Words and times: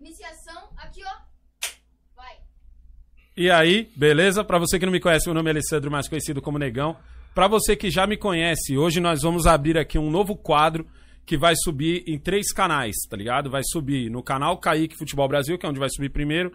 Iniciação, 0.00 0.68
aqui, 0.76 1.02
ó. 1.04 1.68
Vai. 2.16 2.36
E 3.36 3.50
aí, 3.50 3.90
beleza? 3.96 4.44
Pra 4.44 4.58
você 4.58 4.78
que 4.78 4.86
não 4.86 4.92
me 4.92 5.00
conhece, 5.00 5.26
meu 5.26 5.34
nome 5.34 5.50
é 5.50 5.52
Alessandro, 5.52 5.90
mais 5.90 6.08
conhecido 6.08 6.40
como 6.40 6.58
Negão. 6.58 6.96
Pra 7.34 7.48
você 7.48 7.76
que 7.76 7.90
já 7.90 8.06
me 8.06 8.16
conhece, 8.16 8.76
hoje 8.76 9.00
nós 9.00 9.22
vamos 9.22 9.46
abrir 9.46 9.76
aqui 9.76 9.98
um 9.98 10.10
novo 10.10 10.36
quadro 10.36 10.86
que 11.26 11.36
vai 11.36 11.54
subir 11.56 12.04
em 12.06 12.18
três 12.18 12.52
canais, 12.52 12.96
tá 13.08 13.16
ligado? 13.16 13.50
Vai 13.50 13.62
subir 13.64 14.10
no 14.10 14.22
canal 14.22 14.56
Kaique 14.58 14.96
Futebol 14.96 15.28
Brasil, 15.28 15.58
que 15.58 15.66
é 15.66 15.68
onde 15.68 15.78
vai 15.78 15.90
subir 15.90 16.10
primeiro. 16.10 16.52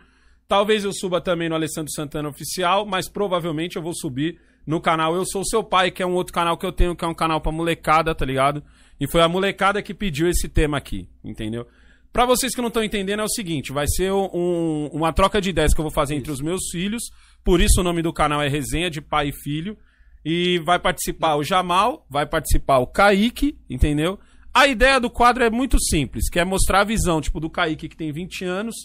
Talvez 0.47 0.83
eu 0.83 0.91
suba 0.91 1.21
também 1.21 1.47
no 1.47 1.55
Alessandro 1.55 1.91
Santana 1.91 2.29
Oficial, 2.29 2.85
mas 2.85 3.07
provavelmente 3.07 3.75
eu 3.75 3.81
vou 3.81 3.93
subir 3.93 4.39
no 4.65 4.81
canal 4.81 5.15
Eu 5.15 5.25
Sou 5.25 5.43
Seu 5.45 5.63
Pai, 5.63 5.91
que 5.91 6.01
é 6.01 6.05
um 6.05 6.13
outro 6.13 6.33
canal 6.33 6.57
que 6.57 6.65
eu 6.65 6.71
tenho, 6.71 6.95
que 6.95 7.05
é 7.05 7.07
um 7.07 7.13
canal 7.13 7.39
pra 7.39 7.51
molecada, 7.51 8.15
tá 8.15 8.25
ligado? 8.25 8.63
E 8.99 9.07
foi 9.07 9.21
a 9.21 9.27
molecada 9.27 9.81
que 9.81 9.93
pediu 9.93 10.27
esse 10.27 10.47
tema 10.49 10.77
aqui, 10.77 11.07
entendeu? 11.23 11.67
Pra 12.14 12.25
vocês 12.27 12.54
que 12.54 12.61
não 12.61 12.68
estão 12.68 12.84
entendendo, 12.84 13.21
é 13.21 13.23
o 13.23 13.30
seguinte: 13.30 13.71
vai 13.73 13.88
ser 13.88 14.11
um- 14.13 14.88
uma 14.93 15.12
troca 15.12 15.41
de 15.41 15.49
ideias 15.49 15.73
que 15.73 15.80
eu 15.81 15.84
vou 15.84 15.91
fazer 15.91 16.13
entre 16.16 16.31
os 16.31 16.40
meus 16.40 16.62
filhos. 16.71 17.02
Por 17.44 17.59
isso 17.59 17.81
o 17.81 17.84
nome 17.84 18.02
do 18.04 18.13
canal 18.13 18.41
é 18.41 18.48
Resenha 18.48 18.90
de 18.90 19.02
Pai 19.02 19.30
e 19.30 19.34
Filho. 19.34 19.76
E 20.23 20.59
vai 20.59 20.80
participar 20.80 21.35
o 21.35 21.44
Jamal, 21.44 22.05
vai 22.09 22.26
participar 22.26 22.77
o 22.77 22.88
Kaique, 22.88 23.57
entendeu? 23.70 24.18
A 24.54 24.68
ideia 24.68 24.98
do 24.99 25.09
quadro 25.09 25.44
é 25.44 25.49
muito 25.49 25.77
simples, 25.81 26.30
que 26.30 26.40
é 26.40 26.45
mostrar 26.45 26.81
a 26.81 26.84
visão, 26.85 27.20
tipo, 27.20 27.40
do 27.41 27.49
Kaique 27.49 27.90
que 27.90 27.98
tem 27.98 28.12
20 28.12 28.45
anos, 28.45 28.76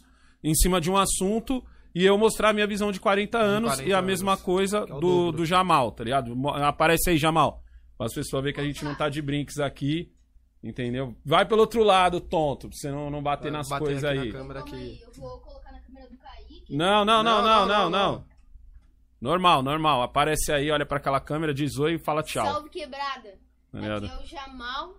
em 0.42 0.52
cima 0.54 0.80
de 0.80 0.90
um 0.90 0.96
assunto, 0.96 1.62
e 1.94 2.04
eu 2.04 2.16
mostrar 2.18 2.48
a 2.48 2.52
minha 2.52 2.66
visão 2.66 2.90
de 2.90 2.98
40 2.98 3.38
anos 3.38 3.70
40 3.74 3.88
e 3.88 3.92
a 3.92 3.98
anos, 3.98 4.08
mesma 4.08 4.36
coisa 4.36 4.78
que 4.84 4.90
é 4.90 4.94
do, 4.94 5.00
dobro. 5.00 5.36
do 5.36 5.46
Jamal, 5.46 5.92
tá 5.92 6.02
ligado? 6.02 6.34
Aparece 6.64 7.10
aí, 7.10 7.18
Jamal. 7.18 7.62
Para 7.96 8.06
as 8.06 8.14
pessoas 8.14 8.42
verem 8.42 8.54
que 8.54 8.60
a 8.60 8.64
gente 8.64 8.84
não 8.84 8.94
tá 8.96 9.08
de 9.08 9.20
brinks 9.22 9.58
aqui, 9.60 10.10
entendeu? 10.68 11.16
Vai 11.24 11.44
pelo 11.46 11.60
outro 11.62 11.82
lado, 11.82 12.20
tonto, 12.20 12.68
pra 12.68 12.76
você 12.76 12.90
não, 12.90 13.10
não 13.10 13.22
bater 13.22 13.50
nas 13.50 13.68
Bater 13.68 13.84
coisas 13.84 14.04
aqui 14.04 14.18
aí. 14.18 14.32
Na 14.32 14.38
câmera 14.38 14.60
Calma 14.62 14.76
aqui. 14.76 14.84
aí, 14.90 15.00
eu 15.02 15.12
vou 15.12 15.38
colocar 15.40 15.72
na 15.72 15.80
câmera 15.80 16.08
do 16.08 16.16
Kaique. 16.16 16.64
Não, 16.76 17.04
não, 17.04 17.22
não, 17.22 17.42
Não, 17.42 17.42
não, 17.42 17.42
não, 17.42 17.66
não, 17.66 17.90
não, 17.90 18.12
não. 18.12 18.24
Normal, 19.20 19.62
normal. 19.62 20.02
Aparece 20.02 20.52
aí, 20.52 20.70
olha 20.70 20.86
pra 20.86 20.98
aquela 20.98 21.18
câmera, 21.20 21.52
diz 21.52 21.76
oi 21.78 21.94
e 21.94 21.98
fala 21.98 22.22
tchau. 22.22 22.46
Salve 22.46 22.68
quebrada. 22.70 23.36
Tá? 23.72 23.78
Aqui 23.96 24.06
é 24.06 24.16
o 24.22 24.26
Jamal. 24.26 24.94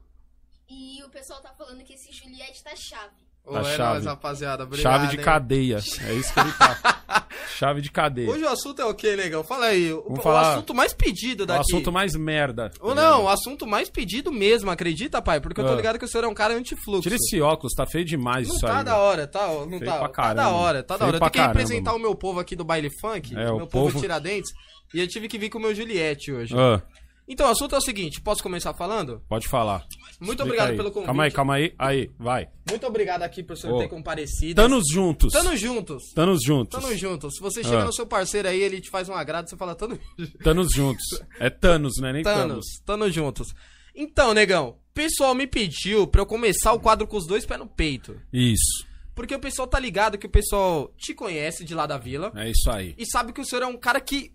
E 0.69 1.01
o 1.03 1.09
pessoal 1.09 1.41
tá 1.41 1.53
falando 1.57 1.83
que 1.83 1.93
esse 1.93 2.11
Juliette 2.11 2.63
tá 2.63 2.75
chave. 2.75 3.15
Ô, 3.43 3.53
Tá 3.53 3.61
é 3.61 3.63
chave. 3.77 3.93
nóis, 3.93 4.05
rapaziada. 4.05 4.63
Obrigado, 4.65 4.91
Chave 5.01 5.07
de 5.07 5.17
hein? 5.17 5.23
cadeia. 5.23 5.75
É 5.77 6.13
isso 6.13 6.33
que 6.33 6.39
ele 6.39 6.51
tá. 6.53 6.77
Chave 7.59 7.81
de 7.81 7.91
cadeia. 7.91 8.29
Hoje 8.29 8.43
o 8.43 8.47
assunto 8.47 8.81
é 8.81 8.85
o 8.85 8.93
que, 8.93 9.17
negão? 9.17 9.43
Fala 9.43 9.65
aí. 9.65 9.91
O, 9.91 10.13
o 10.13 10.15
falar- 10.15 10.53
assunto 10.53 10.73
mais 10.73 10.93
pedido 10.93 11.43
O 11.43 11.45
daqui. 11.45 11.59
assunto 11.59 11.91
mais 11.91 12.15
merda. 12.15 12.69
tá 12.69 12.77
Ou 12.81 12.95
não, 12.95 13.23
o 13.25 13.27
assunto 13.29 13.67
mais 13.67 13.89
pedido 13.89 14.31
mesmo, 14.31 14.71
acredita, 14.71 15.21
pai? 15.21 15.41
Porque 15.41 15.59
eu 15.59 15.65
tô 15.65 15.73
Ah. 15.73 15.75
ligado 15.75 15.99
que 15.99 16.05
o 16.05 16.07
senhor 16.07 16.23
é 16.23 16.27
um 16.27 16.33
cara 16.33 16.53
antifluxo. 16.53 17.01
Tira 17.01 17.15
esse 17.15 17.41
óculos, 17.41 17.73
tá 17.73 17.85
feio 17.85 18.05
demais 18.05 18.47
Não 18.47 18.55
isso 18.55 18.65
tá 18.65 18.79
aí. 18.79 18.85
da 18.85 18.91
velho. 18.91 19.03
hora, 19.03 19.27
tá? 19.27 19.47
Não 19.47 19.67
Feio 19.77 19.85
tá. 19.85 19.97
pra 19.99 20.07
tá 20.09 20.33
da 20.33 20.49
hora, 20.49 20.83
tá 20.83 20.95
da 20.95 21.05
hora. 21.05 21.15
Eu 21.17 21.19
tenho 21.19 21.31
que 21.31 21.39
representar 21.41 21.91
mano. 21.91 21.97
o 21.97 22.07
meu 22.07 22.15
povo 22.15 22.39
aqui 22.39 22.55
do 22.55 22.63
baile 22.63 22.89
funk, 23.01 23.35
É, 23.35 23.49
o 23.51 23.55
o 23.55 23.57
meu 23.57 23.67
povo, 23.67 23.87
povo- 23.87 23.99
Tiradentes, 23.99 24.51
e 24.93 25.01
eu 25.01 25.07
tive 25.07 25.27
que 25.27 25.37
vir 25.37 25.49
com 25.49 25.57
o 25.57 25.61
meu 25.61 25.75
Juliette 25.75 26.31
hoje. 26.31 26.55
Ah, 26.57 26.81
Então, 27.31 27.47
o 27.47 27.51
assunto 27.51 27.75
é 27.75 27.77
o 27.77 27.81
seguinte, 27.81 28.19
posso 28.19 28.41
começar 28.41 28.73
falando? 28.73 29.21
pode 29.29 29.47
falar. 29.47 29.85
Muito 30.19 30.41
Explica 30.41 30.43
obrigado 30.43 30.69
aí. 30.71 30.75
pelo 30.77 30.89
convite. 30.91 31.05
Calma 31.05 31.23
aí, 31.23 31.31
calma 31.31 31.53
aí. 31.55 31.73
Aí, 31.77 32.11
vai. 32.17 32.49
Muito 32.67 32.87
obrigado 32.87 33.21
aqui 33.21 33.43
por 33.43 33.55
senhor 33.55 33.75
Ô. 33.75 33.79
ter 33.79 33.87
comparecido. 33.87 34.55
Tanos 34.61 34.83
juntos. 34.91 35.31
Tamo 35.31 35.55
juntos. 35.55 36.11
Tanos 36.15 36.43
juntos. 36.43 36.81
Tamo 36.81 36.95
juntos. 36.97 37.35
Se 37.35 37.39
você 37.41 37.63
chega 37.63 37.83
Ah. 37.83 37.85
no 37.85 37.93
seu 37.93 38.07
parceiro 38.07 38.47
aí, 38.47 38.59
ele 38.59 38.81
te 38.81 38.89
faz 38.89 39.07
um 39.07 39.13
agrado, 39.13 39.47
você 39.47 39.55
fala 39.55 39.75
tamo 39.75 39.97
Tanos 40.43 40.71
juntos. 40.73 41.05
É 41.39 41.49
Thanos, 41.51 41.97
né? 42.01 42.11
Nem 42.11 42.23
Thanos. 42.23 42.47
Thanos. 42.47 42.65
Tamo 42.83 43.11
juntos. 43.11 43.53
Então, 43.95 44.33
negão, 44.33 44.69
o 44.69 44.93
pessoal 44.93 45.35
me 45.35 45.45
pediu 45.45 46.07
pra 46.07 46.21
eu 46.21 46.25
começar 46.25 46.73
o 46.73 46.79
quadro 46.79 47.05
com 47.07 47.15
os 47.17 47.27
dois 47.27 47.45
pés 47.45 47.59
no 47.59 47.67
peito. 47.67 48.19
Isso. 48.33 48.87
Porque 49.15 49.35
o 49.35 49.39
pessoal 49.39 49.67
tá 49.67 49.77
ligado 49.79 50.17
que 50.17 50.25
o 50.25 50.29
pessoal 50.29 50.91
te 50.97 51.13
conhece 51.13 51.63
de 51.65 51.75
lá 51.75 51.85
da 51.85 51.97
vila 51.97 52.31
É 52.35 52.49
isso 52.49 52.69
aí. 52.71 52.95
e 52.97 53.05
sabe 53.05 53.33
que 53.33 53.41
o 53.41 53.45
senhor 53.45 53.61
é 53.63 53.67
um 53.67 53.75
cara 53.77 53.99
que 53.99 54.31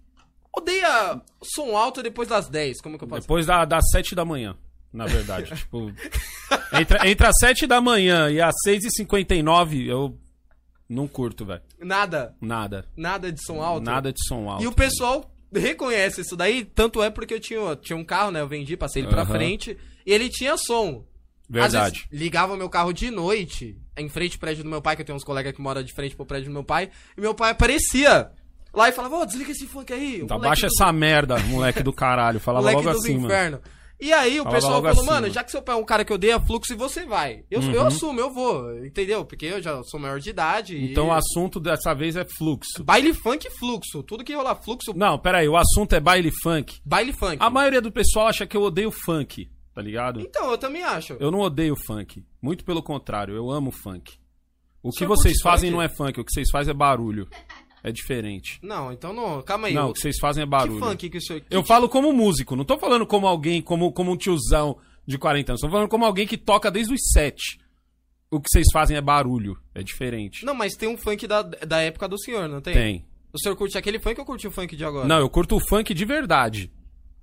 odeia 0.56 1.20
som 1.42 1.76
alto 1.76 2.02
depois 2.02 2.28
das 2.28 2.48
10. 2.48 2.80
Como 2.80 2.98
que 2.98 3.04
eu 3.04 3.08
posso 3.08 3.22
Depois 3.22 3.46
da- 3.46 3.64
das 3.64 3.84
sete 3.90 4.14
da 4.14 4.24
manhã, 4.24 4.56
na 4.92 5.06
verdade. 5.06 5.54
tipo, 5.56 5.92
entre, 6.72 7.08
entre 7.10 7.26
as 7.26 7.34
sete 7.38 7.66
da 7.66 7.80
manhã 7.80 8.30
e 8.30 8.40
as 8.40 8.54
seis 8.62 8.84
e 8.84 8.90
cinquenta 8.90 9.34
e 9.34 9.42
nove, 9.42 9.86
eu 9.86 10.18
não 10.88 11.06
curto, 11.08 11.44
velho. 11.44 11.62
Nada. 11.80 12.34
Nada. 12.40 12.86
Nada 12.96 13.32
de 13.32 13.42
som 13.44 13.60
alto. 13.62 13.84
Nada 13.84 14.12
de 14.12 14.24
som 14.26 14.48
alto. 14.48 14.62
E 14.62 14.66
o 14.66 14.72
pessoal 14.72 15.30
reconhece 15.52 16.20
isso 16.20 16.36
daí, 16.36 16.64
tanto 16.64 17.02
é 17.02 17.10
porque 17.10 17.34
eu 17.34 17.40
tinha, 17.40 17.76
tinha 17.76 17.96
um 17.96 18.04
carro, 18.04 18.30
né? 18.30 18.40
Eu 18.40 18.48
vendi, 18.48 18.76
passei 18.76 19.02
ele 19.02 19.08
pra 19.08 19.22
Aham. 19.22 19.32
frente 19.34 19.78
e 20.04 20.12
ele 20.12 20.28
tinha 20.28 20.56
som. 20.56 21.04
Às 21.46 21.72
Verdade. 21.72 21.94
vezes, 22.00 22.08
ligava 22.10 22.54
o 22.54 22.56
meu 22.56 22.68
carro 22.70 22.92
de 22.92 23.10
noite, 23.10 23.78
em 23.96 24.08
frente 24.08 24.34
ao 24.34 24.40
prédio 24.40 24.64
do 24.64 24.70
meu 24.70 24.80
pai, 24.80 24.96
que 24.96 25.02
eu 25.02 25.06
tenho 25.06 25.14
uns 25.16 25.22
colegas 25.24 25.54
que 25.54 25.60
moram 25.60 25.82
de 25.82 25.92
frente 25.92 26.16
pro 26.16 26.24
prédio 26.26 26.48
do 26.48 26.52
meu 26.54 26.64
pai, 26.64 26.90
e 27.16 27.20
meu 27.20 27.34
pai 27.34 27.50
aparecia 27.50 28.30
lá 28.74 28.88
e 28.88 28.92
falava, 28.92 29.16
ô, 29.18 29.26
desliga 29.26 29.52
esse 29.52 29.66
funk 29.66 29.92
aí. 29.92 30.26
Tá, 30.26 30.38
baixa 30.38 30.66
do- 30.66 30.72
essa 30.74 30.92
merda, 30.92 31.38
moleque 31.40 31.82
do 31.82 31.92
caralho. 31.92 32.40
Falava 32.40 32.62
moleque 32.66 32.84
logo 32.84 32.96
dos 32.96 33.04
assim, 33.04 33.14
mano. 33.14 33.26
infernos. 33.26 33.60
E 34.00 34.12
aí 34.12 34.34
o 34.40 34.42
Falava 34.42 34.54
pessoal 34.56 34.72
falou, 34.82 34.88
assim, 34.90 35.06
mano, 35.06 35.20
mano. 35.22 35.32
já 35.32 35.44
que 35.44 35.50
seu 35.52 35.62
pai 35.62 35.76
é 35.76 35.78
um 35.78 35.84
cara 35.84 36.04
que 36.04 36.12
odeia 36.12 36.38
fluxo, 36.40 36.72
e 36.72 36.76
você 36.76 37.06
vai. 37.06 37.44
Eu, 37.50 37.62
eu 37.62 37.80
Uhum. 37.82 37.86
assumo, 37.86 38.20
eu 38.20 38.28
vou, 38.30 38.84
entendeu? 38.84 39.24
Porque 39.24 39.46
eu 39.46 39.62
já 39.62 39.80
sou 39.84 40.00
maior 40.00 40.18
de 40.18 40.28
idade. 40.30 40.76
e- 40.76 40.90
Então 40.90 41.06
o 41.08 41.12
assunto 41.12 41.60
dessa 41.60 41.94
vez 41.94 42.16
é 42.16 42.24
fluxo. 42.24 42.82
Baile 42.82 43.14
funk 43.14 43.46
e 43.46 43.50
fluxo. 43.50 44.02
Tudo 44.02 44.24
que 44.24 44.34
rolar 44.34 44.56
fluxo, 44.56 44.92
Não, 44.94 45.16
pera 45.18 45.38
aí, 45.38 45.48
o 45.48 45.56
assunto 45.56 45.94
é 45.94 46.00
baile 46.00 46.30
funk. 46.42 46.80
baile 46.84 47.12
funk. 47.12 47.36
A 47.38 47.48
maioria 47.48 47.80
do 47.80 47.92
pessoal 47.92 48.26
acha 48.26 48.46
que 48.46 48.56
eu 48.56 48.62
odeio 48.62 48.90
funk, 48.90 49.48
tá 49.72 49.80
ligado? 49.80 50.20
Então, 50.20 50.50
eu 50.50 50.58
também 50.58 50.82
acho. 50.82 51.14
Eu 51.20 51.30
não 51.30 51.38
odeio 51.38 51.76
funk. 51.86 52.22
Muito 52.42 52.64
pelo 52.64 52.82
contrário, 52.82 53.34
eu 53.36 53.48
amo 53.50 53.70
funk. 53.70 54.18
O 54.82 54.90
que 54.90 55.06
vocês 55.06 55.40
fazem 55.40 55.70
funk? 55.70 55.76
não 55.76 55.82
é 55.82 55.88
funk, 55.88 56.20
o 56.20 56.24
que 56.24 56.32
vocês 56.32 56.50
fazem 56.50 56.72
é 56.72 56.76
barulho. 56.76 57.26
É 57.84 57.92
diferente. 57.92 58.58
Não, 58.62 58.90
então 58.90 59.12
não. 59.12 59.42
Calma 59.42 59.68
aí. 59.68 59.74
Não, 59.74 59.90
o- 59.90 59.92
que 59.92 60.00
vocês 60.00 60.16
fazem 60.18 60.42
é 60.42 60.46
que 60.46 60.50
barulho. 60.50 60.80
funk 60.80 61.10
que 61.10 61.18
o 61.18 61.20
senhor. 61.20 61.42
Eu 61.50 61.62
que- 61.62 61.68
falo 61.68 61.86
como 61.88 62.12
músico, 62.12 62.56
não 62.56 62.64
tô 62.64 62.78
falando 62.78 63.06
como 63.06 63.26
alguém, 63.26 63.60
como, 63.60 63.92
como 63.92 64.10
um 64.10 64.16
tiozão 64.16 64.78
de 65.06 65.18
40 65.18 65.52
anos. 65.52 65.60
Tô 65.60 65.68
falando 65.68 65.88
como 65.88 66.04
alguém 66.06 66.26
que 66.26 66.38
toca 66.38 66.70
desde 66.70 66.94
os 66.94 67.00
7. 67.12 67.60
O 68.30 68.40
que 68.40 68.48
vocês 68.50 68.64
fazem 68.72 68.96
é 68.96 69.00
barulho. 69.02 69.56
É 69.74 69.82
diferente. 69.82 70.44
Não, 70.46 70.54
mas 70.54 70.74
tem 70.74 70.88
um 70.88 70.96
funk 70.96 71.26
da, 71.26 71.42
da 71.42 71.80
época 71.82 72.08
do 72.08 72.18
senhor, 72.18 72.48
não 72.48 72.60
tem? 72.62 72.72
Tem. 72.74 73.04
O 73.32 73.38
senhor 73.38 73.54
curte 73.54 73.76
aquele 73.76 73.98
funk 73.98 74.18
ou 74.18 74.24
curte 74.26 74.46
o 74.48 74.50
funk 74.50 74.74
de 74.74 74.84
agora? 74.84 75.06
Não, 75.06 75.18
eu 75.18 75.28
curto 75.28 75.56
o 75.56 75.60
funk 75.60 75.92
de 75.92 76.04
verdade. 76.06 76.72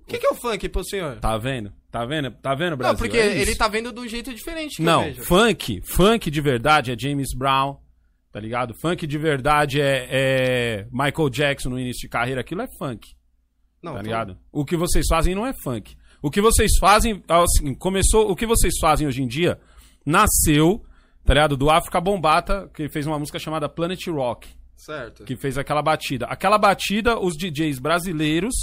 O 0.02 0.06
que, 0.06 0.18
que 0.18 0.26
é 0.26 0.30
o 0.30 0.34
funk 0.34 0.68
pro 0.68 0.84
senhor? 0.84 1.16
Tá 1.16 1.36
vendo? 1.38 1.72
Tá 1.90 2.04
vendo? 2.06 2.30
Tá 2.30 2.54
vendo, 2.54 2.76
Brasil? 2.76 2.92
não, 2.92 2.98
porque 2.98 3.16
É 3.18 3.26
isso. 3.32 3.50
ele 3.50 3.56
tá 3.56 3.66
vendo 3.68 3.92
de 3.92 4.00
um 4.00 4.06
jeito 4.08 4.32
diferente 4.34 4.76
que 4.76 4.82
Não, 4.82 5.12
funk, 5.24 5.80
funk 5.84 6.30
de 6.30 6.40
verdade 6.40 6.92
é 6.92 6.98
James 6.98 7.34
Brown, 7.36 7.76
tá 8.32 8.40
ligado? 8.40 8.74
Funk 8.74 9.06
de 9.06 9.18
verdade 9.18 9.80
é, 9.80 10.08
é 10.10 10.86
Michael 10.90 11.28
Jackson 11.30 11.68
no 11.68 11.78
início 11.78 12.00
de 12.02 12.08
carreira, 12.08 12.40
aquilo 12.40 12.62
é 12.62 12.66
funk, 12.78 13.14
Não, 13.82 13.92
tá 13.92 14.00
então- 14.00 14.02
ligado? 14.02 14.38
O 14.50 14.64
que 14.64 14.76
vocês 14.76 15.04
fazem 15.08 15.34
não 15.34 15.46
é 15.46 15.52
funk. 15.62 15.94
O 16.22 16.30
que 16.30 16.40
vocês 16.40 16.70
fazem, 16.80 17.22
assim, 17.28 17.74
começou, 17.74 18.30
o 18.30 18.36
que 18.36 18.46
vocês 18.46 18.74
fazem 18.80 19.06
hoje 19.06 19.22
em 19.22 19.26
dia 19.26 19.58
nasceu, 20.06 20.82
tá 21.24 21.34
ligado? 21.34 21.56
Do 21.56 21.70
África 21.70 22.00
Bombata, 22.00 22.70
que 22.74 22.88
fez 22.88 23.06
uma 23.06 23.18
música 23.18 23.38
chamada 23.38 23.68
Planet 23.68 24.06
Rock, 24.08 24.48
Certo. 24.76 25.24
que 25.24 25.36
fez 25.36 25.56
aquela 25.58 25.82
batida. 25.82 26.26
Aquela 26.26 26.58
batida, 26.58 27.18
os 27.18 27.34
DJs 27.36 27.78
brasileiros 27.78 28.54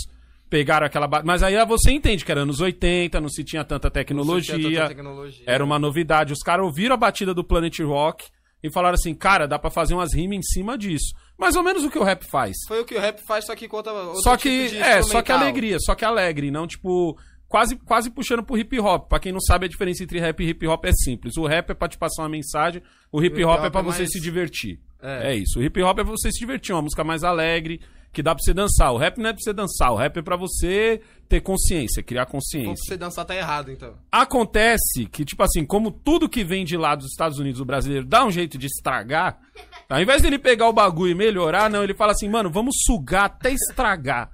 pegaram 0.49 0.85
aquela 0.85 1.07
batida, 1.07 1.27
mas 1.27 1.43
aí 1.43 1.53
você 1.65 1.91
entende 1.91 2.25
que 2.25 2.31
era 2.31 2.41
anos 2.41 2.59
80, 2.59 3.19
não 3.21 3.29
se 3.29 3.43
tinha 3.43 3.63
tanta 3.63 3.87
Não 3.87 3.93
sei 3.93 4.01
se 4.01 4.05
tecnologia, 4.05 4.53
tanta 4.81 4.87
tecnologia. 4.89 5.43
era 5.45 5.63
uma 5.63 5.77
novidade. 5.79 6.33
Os 6.33 6.39
caras 6.39 6.65
ouviram 6.65 6.95
a 6.95 6.97
batida 6.97 7.33
do 7.33 7.43
Planet 7.43 7.79
Rock 7.81 8.25
e 8.63 8.71
falaram 8.71 8.95
assim, 8.95 9.13
cara, 9.13 9.47
dá 9.47 9.57
pra 9.57 9.69
fazer 9.69 9.93
umas 9.93 10.13
rimas 10.13 10.37
em 10.37 10.41
cima 10.41 10.77
disso. 10.77 11.13
Mais 11.37 11.55
ou 11.55 11.63
menos 11.63 11.83
o 11.83 11.89
que 11.89 11.97
o 11.97 12.03
rap 12.03 12.25
faz. 12.29 12.55
Foi 12.67 12.81
o 12.81 12.85
que 12.85 12.95
o 12.95 12.99
rap 12.99 13.21
faz, 13.25 13.45
só 13.45 13.55
que 13.55 13.67
conta. 13.67 13.91
outro 13.91 14.21
Só 14.21 14.35
tipo 14.35 14.41
que, 14.43 14.69
de 14.69 14.77
é, 14.77 15.01
só 15.01 15.21
que 15.21 15.31
alegria, 15.31 15.77
só 15.79 15.95
que 15.95 16.03
alegre, 16.03 16.51
não 16.51 16.67
tipo, 16.67 17.17
quase, 17.47 17.77
quase 17.77 18.09
puxando 18.09 18.43
pro 18.43 18.57
hip 18.57 18.77
hop. 18.79 19.07
Pra 19.07 19.19
quem 19.19 19.31
não 19.31 19.39
sabe, 19.39 19.65
a 19.65 19.69
diferença 19.69 20.03
entre 20.03 20.19
rap 20.19 20.39
e 20.43 20.49
hip 20.49 20.67
hop 20.67 20.83
é 20.85 20.91
simples. 20.91 21.37
O 21.37 21.45
rap 21.47 21.69
é 21.69 21.73
pra 21.73 21.87
te 21.87 21.97
passar 21.97 22.23
uma 22.23 22.29
mensagem, 22.29 22.81
o 23.11 23.23
hip 23.23 23.41
hop 23.45 23.63
é 23.63 23.69
pra 23.69 23.79
é 23.79 23.83
você 23.83 23.99
mais- 23.99 24.11
se 24.11 24.19
divertir. 24.19 24.79
É. 25.01 25.31
É. 25.31 25.35
isso. 25.35 25.59
O 25.59 25.63
hip 25.63 25.81
hop 25.81 25.99
é 25.99 26.03
você 26.03 26.29
se 26.31 26.39
divertir, 26.39 26.73
uma 26.73 26.81
música 26.81 27.03
mais 27.05 27.23
alegre, 27.23 27.79
que 28.11 28.23
dá 28.23 28.33
pra 28.33 28.41
você 28.43 28.53
dançar. 28.53 28.91
O 28.91 28.97
rap 28.97 29.17
não 29.17 29.29
é 29.29 29.33
pra 29.33 29.41
você 29.41 29.53
dançar, 29.53 29.91
o 29.91 29.95
rap 29.95 30.17
é 30.17 30.21
pra 30.21 30.35
você 30.35 31.01
ter 31.27 31.41
consciência, 31.41 32.01
criar 32.01 32.23
Então, 32.23 32.31
consciência. 32.33 32.75
se 32.75 32.85
você 32.87 32.97
dançar 32.97 33.23
tá 33.25 33.35
errado, 33.35 33.71
então. 33.71 33.93
Acontece 34.11 35.05
que, 35.11 35.23
tipo 35.23 35.43
assim, 35.43 35.63
como 35.63 35.91
tudo 35.91 36.27
que 36.27 36.43
vem 36.43 36.65
de 36.65 36.75
lá 36.75 36.95
dos 36.95 37.05
Estados 37.07 37.37
Unidos, 37.37 37.61
o 37.61 37.65
brasileiro 37.65 38.05
dá 38.05 38.25
um 38.25 38.31
jeito 38.31 38.57
de 38.57 38.65
estragar, 38.65 39.39
ao 39.87 40.01
invés 40.01 40.21
dele 40.21 40.39
pegar 40.39 40.67
o 40.67 40.73
bagulho 40.73 41.11
e 41.11 41.15
melhorar, 41.15 41.69
não, 41.69 41.83
ele 41.83 41.93
fala 41.93 42.11
assim, 42.13 42.27
mano, 42.27 42.49
vamos 42.49 42.75
sugar 42.85 43.25
até 43.25 43.51
estragar. 43.51 44.31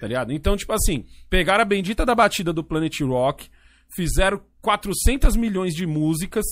Tá 0.00 0.06
ligado? 0.06 0.32
Então, 0.32 0.56
tipo 0.56 0.72
assim, 0.72 1.04
pegaram 1.28 1.62
a 1.62 1.66
bendita 1.66 2.06
da 2.06 2.14
batida 2.14 2.52
do 2.52 2.62
Planet 2.64 3.00
Rock, 3.00 3.48
fizeram 3.94 4.40
400 4.62 5.36
milhões 5.36 5.74
de 5.74 5.86
músicas, 5.86 6.44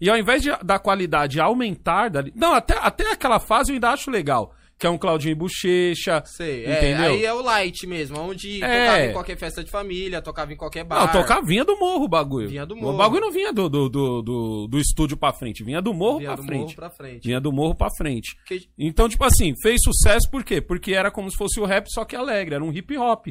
e 0.00 0.08
ao 0.08 0.16
invés 0.16 0.42
de, 0.42 0.50
da 0.64 0.78
qualidade 0.78 1.40
aumentar, 1.40 2.08
dali, 2.08 2.32
não, 2.36 2.54
até, 2.54 2.78
até 2.78 3.10
aquela 3.10 3.40
fase 3.40 3.72
eu 3.72 3.74
ainda 3.74 3.90
acho 3.90 4.10
legal. 4.10 4.54
Que 4.78 4.86
é 4.86 4.90
um 4.90 4.96
Claudinho 4.96 5.32
e 5.32 5.34
Bochecha. 5.34 6.22
Sei, 6.24 6.64
é, 6.64 6.78
Entendeu? 6.78 7.10
aí 7.12 7.24
é 7.24 7.32
o 7.34 7.42
light 7.42 7.86
mesmo, 7.86 8.18
onde 8.20 8.62
É. 8.62 8.84
tocava 8.86 9.04
em 9.06 9.12
qualquer 9.12 9.36
festa 9.36 9.64
de 9.64 9.70
família, 9.70 10.22
tocava 10.22 10.52
em 10.52 10.56
qualquer 10.56 10.84
bar. 10.84 11.00
Não, 11.00 11.08
tocava, 11.12 11.44
vinha 11.44 11.64
do 11.64 11.76
morro 11.78 12.04
o 12.04 12.08
bagulho. 12.08 12.48
Vinha 12.48 12.64
do 12.64 12.74
O 12.74 12.80
morro. 12.80 12.96
bagulho 12.96 13.20
não 13.22 13.32
vinha 13.32 13.52
do, 13.52 13.68
do, 13.68 13.88
do, 13.88 14.22
do, 14.22 14.66
do 14.68 14.78
estúdio 14.78 15.16
pra 15.16 15.32
frente, 15.32 15.64
vinha 15.64 15.82
do 15.82 15.92
morro 15.92 16.18
Vinha 16.18 16.28
pra 16.30 16.36
do 16.36 16.44
frente. 16.44 16.60
morro 16.62 16.74
pra 16.76 16.90
frente. 16.90 17.26
Vinha 17.26 17.40
do 17.40 17.52
morro 17.52 17.74
pra 17.74 17.88
frente. 17.96 18.36
Que- 18.46 18.68
Então, 18.78 19.08
tipo 19.08 19.24
assim, 19.24 19.52
fez 19.60 19.80
sucesso 19.82 20.30
por 20.30 20.44
quê? 20.44 20.60
Porque 20.60 20.92
era 20.94 21.10
como 21.10 21.28
se 21.30 21.36
fosse 21.36 21.58
o 21.58 21.64
rap, 21.64 21.86
só 21.92 22.04
que 22.04 22.14
alegre, 22.14 22.54
era 22.54 22.62
um 22.64 22.72
hip 22.72 22.96
hop, 22.96 23.26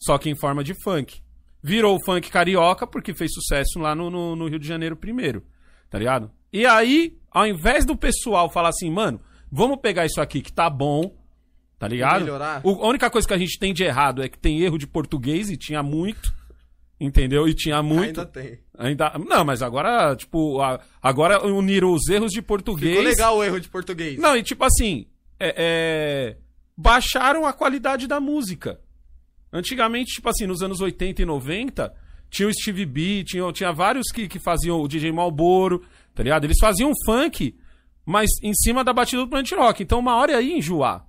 só 0.00 0.16
que 0.18 0.30
em 0.30 0.36
forma 0.36 0.62
de 0.62 0.74
funk. 0.84 1.20
Virou 1.64 1.96
o 1.96 2.04
funk 2.04 2.30
carioca 2.30 2.86
porque 2.86 3.12
fez 3.14 3.32
sucesso 3.32 3.78
lá 3.78 3.94
no, 3.94 4.08
no, 4.10 4.36
no 4.36 4.48
Rio 4.48 4.58
de 4.58 4.66
Janeiro 4.68 4.96
primeiro, 4.96 5.44
tá 5.90 5.98
ligado? 5.98 6.30
E 6.52 6.66
aí, 6.66 7.16
ao 7.30 7.46
invés 7.46 7.84
do 7.86 7.96
pessoal 7.96 8.50
falar 8.50 8.68
assim, 8.70 8.90
mano, 8.90 9.20
vamos 9.52 9.78
pegar 9.80 10.06
isso 10.06 10.20
aqui 10.20 10.40
que 10.40 10.50
tá 10.52 10.68
bom, 10.70 11.14
tá 11.78 11.86
ligado? 11.86 12.22
melhorar. 12.22 12.60
O- 12.64 12.82
a 12.84 12.88
única 12.88 13.10
coisa 13.10 13.28
que 13.28 13.34
a 13.34 13.38
gente 13.38 13.58
tem 13.58 13.74
de 13.74 13.84
errado 13.84 14.22
é 14.22 14.28
que 14.28 14.38
tem 14.38 14.60
erro 14.62 14.78
de 14.78 14.86
português 14.86 15.50
e 15.50 15.56
tinha 15.56 15.82
muito, 15.82 16.32
entendeu? 16.98 17.46
E 17.46 17.54
tinha 17.54 17.82
muito. 17.82 18.20
Ainda 18.20 18.26
tem. 18.26 18.58
Ainda, 18.78 19.12
não, 19.28 19.44
mas 19.44 19.60
agora, 19.62 20.16
tipo, 20.16 20.58
agora 21.02 21.44
uniram 21.46 21.92
os 21.92 22.08
erros 22.08 22.32
de 22.32 22.40
português. 22.42 22.96
Ficou 22.96 23.04
legal 23.10 23.36
o 23.36 23.44
erro 23.44 23.60
de 23.60 23.68
português. 23.68 24.18
Não, 24.18 24.36
e 24.36 24.42
tipo 24.42 24.64
assim, 24.64 25.06
é, 25.38 25.54
é, 25.56 26.36
baixaram 26.76 27.44
a 27.46 27.52
qualidade 27.52 28.06
da 28.08 28.18
música. 28.18 28.80
Antigamente, 29.52 30.14
tipo 30.14 30.28
assim, 30.28 30.46
nos 30.46 30.62
anos 30.62 30.80
80 30.80 31.20
e 31.22 31.24
90, 31.26 31.92
tinha 32.30 32.48
o 32.48 32.52
Steve 32.54 32.86
B, 32.86 33.22
tinha, 33.24 33.52
tinha 33.52 33.70
vários 33.72 34.06
que, 34.10 34.26
que 34.26 34.38
faziam 34.38 34.80
o 34.80 34.88
DJ 34.88 35.12
Malboro, 35.12 35.82
tá 36.14 36.22
ligado? 36.22 36.44
Eles 36.44 36.56
faziam 36.58 36.90
funk, 37.04 37.54
mas 38.04 38.30
em 38.42 38.52
cima 38.54 38.82
da 38.84 38.92
batida 38.92 39.22
do 39.22 39.28
plant 39.28 39.50
rock. 39.52 39.82
Então 39.82 39.98
uma 39.98 40.16
hora 40.16 40.40
ia 40.40 40.56
enjoar. 40.58 41.06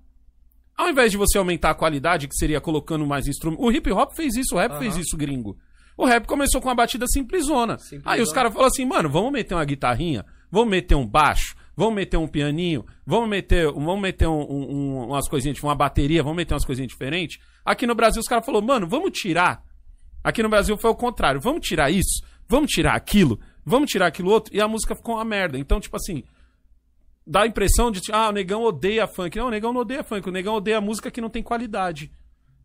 Ao 0.76 0.90
invés 0.90 1.12
de 1.12 1.18
você 1.18 1.38
aumentar 1.38 1.70
a 1.72 1.76
qualidade, 1.76 2.28
que 2.28 2.36
seria 2.36 2.60
colocando 2.60 3.06
mais 3.06 3.28
instrumentos. 3.28 3.64
O 3.66 3.72
hip 3.72 3.92
hop 3.92 4.12
fez 4.16 4.36
isso, 4.36 4.56
o 4.56 4.58
rap 4.58 4.72
Aham. 4.72 4.80
fez 4.80 4.98
isso, 4.98 5.16
gringo. 5.16 5.56
O 5.96 6.06
rap 6.06 6.26
começou 6.26 6.60
com 6.60 6.68
uma 6.68 6.74
batida 6.76 7.06
simplesona. 7.08 7.78
Simplesona. 7.78 8.12
Aí 8.16 8.22
os 8.22 8.32
caras 8.34 8.52
falaram 8.52 8.70
assim, 8.72 8.84
mano, 8.86 9.08
vamos 9.10 9.32
meter 9.32 9.54
uma 9.54 9.64
guitarrinha, 9.66 10.26
vamos 10.52 10.70
meter 10.72 10.96
um 10.96 11.06
baixo, 11.08 11.56
vamos 11.78 11.94
meter 11.94 12.18
um 12.18 12.28
pianinho, 12.28 12.84
vamos 13.06 13.30
meter, 13.30 13.72
vamos 13.72 14.02
meter 14.02 14.28
um- 14.28 14.42
um- 14.42 15.08
umas 15.10 15.30
coisinhas, 15.30 15.56
tipo 15.56 15.68
uma 15.68 15.76
bateria, 15.76 16.24
vamos 16.24 16.38
meter 16.38 16.56
umas 16.56 16.66
coisinhas 16.66 16.90
diferentes. 16.92 17.38
Aqui 17.64 17.86
no 17.86 17.94
Brasil 17.94 18.20
os 18.20 18.28
caras 18.28 18.44
falaram, 18.44 18.66
mano, 18.66 18.88
vamos 18.88 19.12
tirar. 19.12 19.62
Aqui 20.24 20.42
no 20.42 20.50
Brasil 20.50 20.76
foi 20.78 20.90
o 20.90 20.96
contrário, 20.96 21.40
vamos 21.40 21.68
tirar 21.68 21.92
isso, 21.92 22.24
vamos 22.50 22.72
tirar 22.72 22.96
aquilo, 22.96 23.40
vamos 23.64 23.92
tirar 23.92 24.08
aquilo 24.08 24.32
outro, 24.32 24.56
e 24.56 24.60
a 24.60 24.68
música 24.68 24.96
ficou 24.96 25.14
uma 25.16 25.26
merda. 25.26 25.60
Então, 25.60 25.80
tipo 25.80 25.96
assim, 25.96 26.24
dá 27.26 27.42
a 27.44 27.48
impressão 27.48 27.92
de, 27.92 28.02
ah, 28.12 28.30
o 28.30 28.32
negão 28.32 28.64
odeia 28.64 29.08
funk. 29.08 29.38
Não, 29.38 29.48
o 29.48 29.52
negão 29.52 29.74
não 29.74 29.82
odeia 29.82 30.04
funk, 30.04 30.28
o 30.28 30.32
negão 30.32 30.56
odeia 30.56 30.82
música 30.82 31.10
que 31.12 31.22
não 31.22 31.30
tem 31.30 31.44
qualidade. 31.44 32.12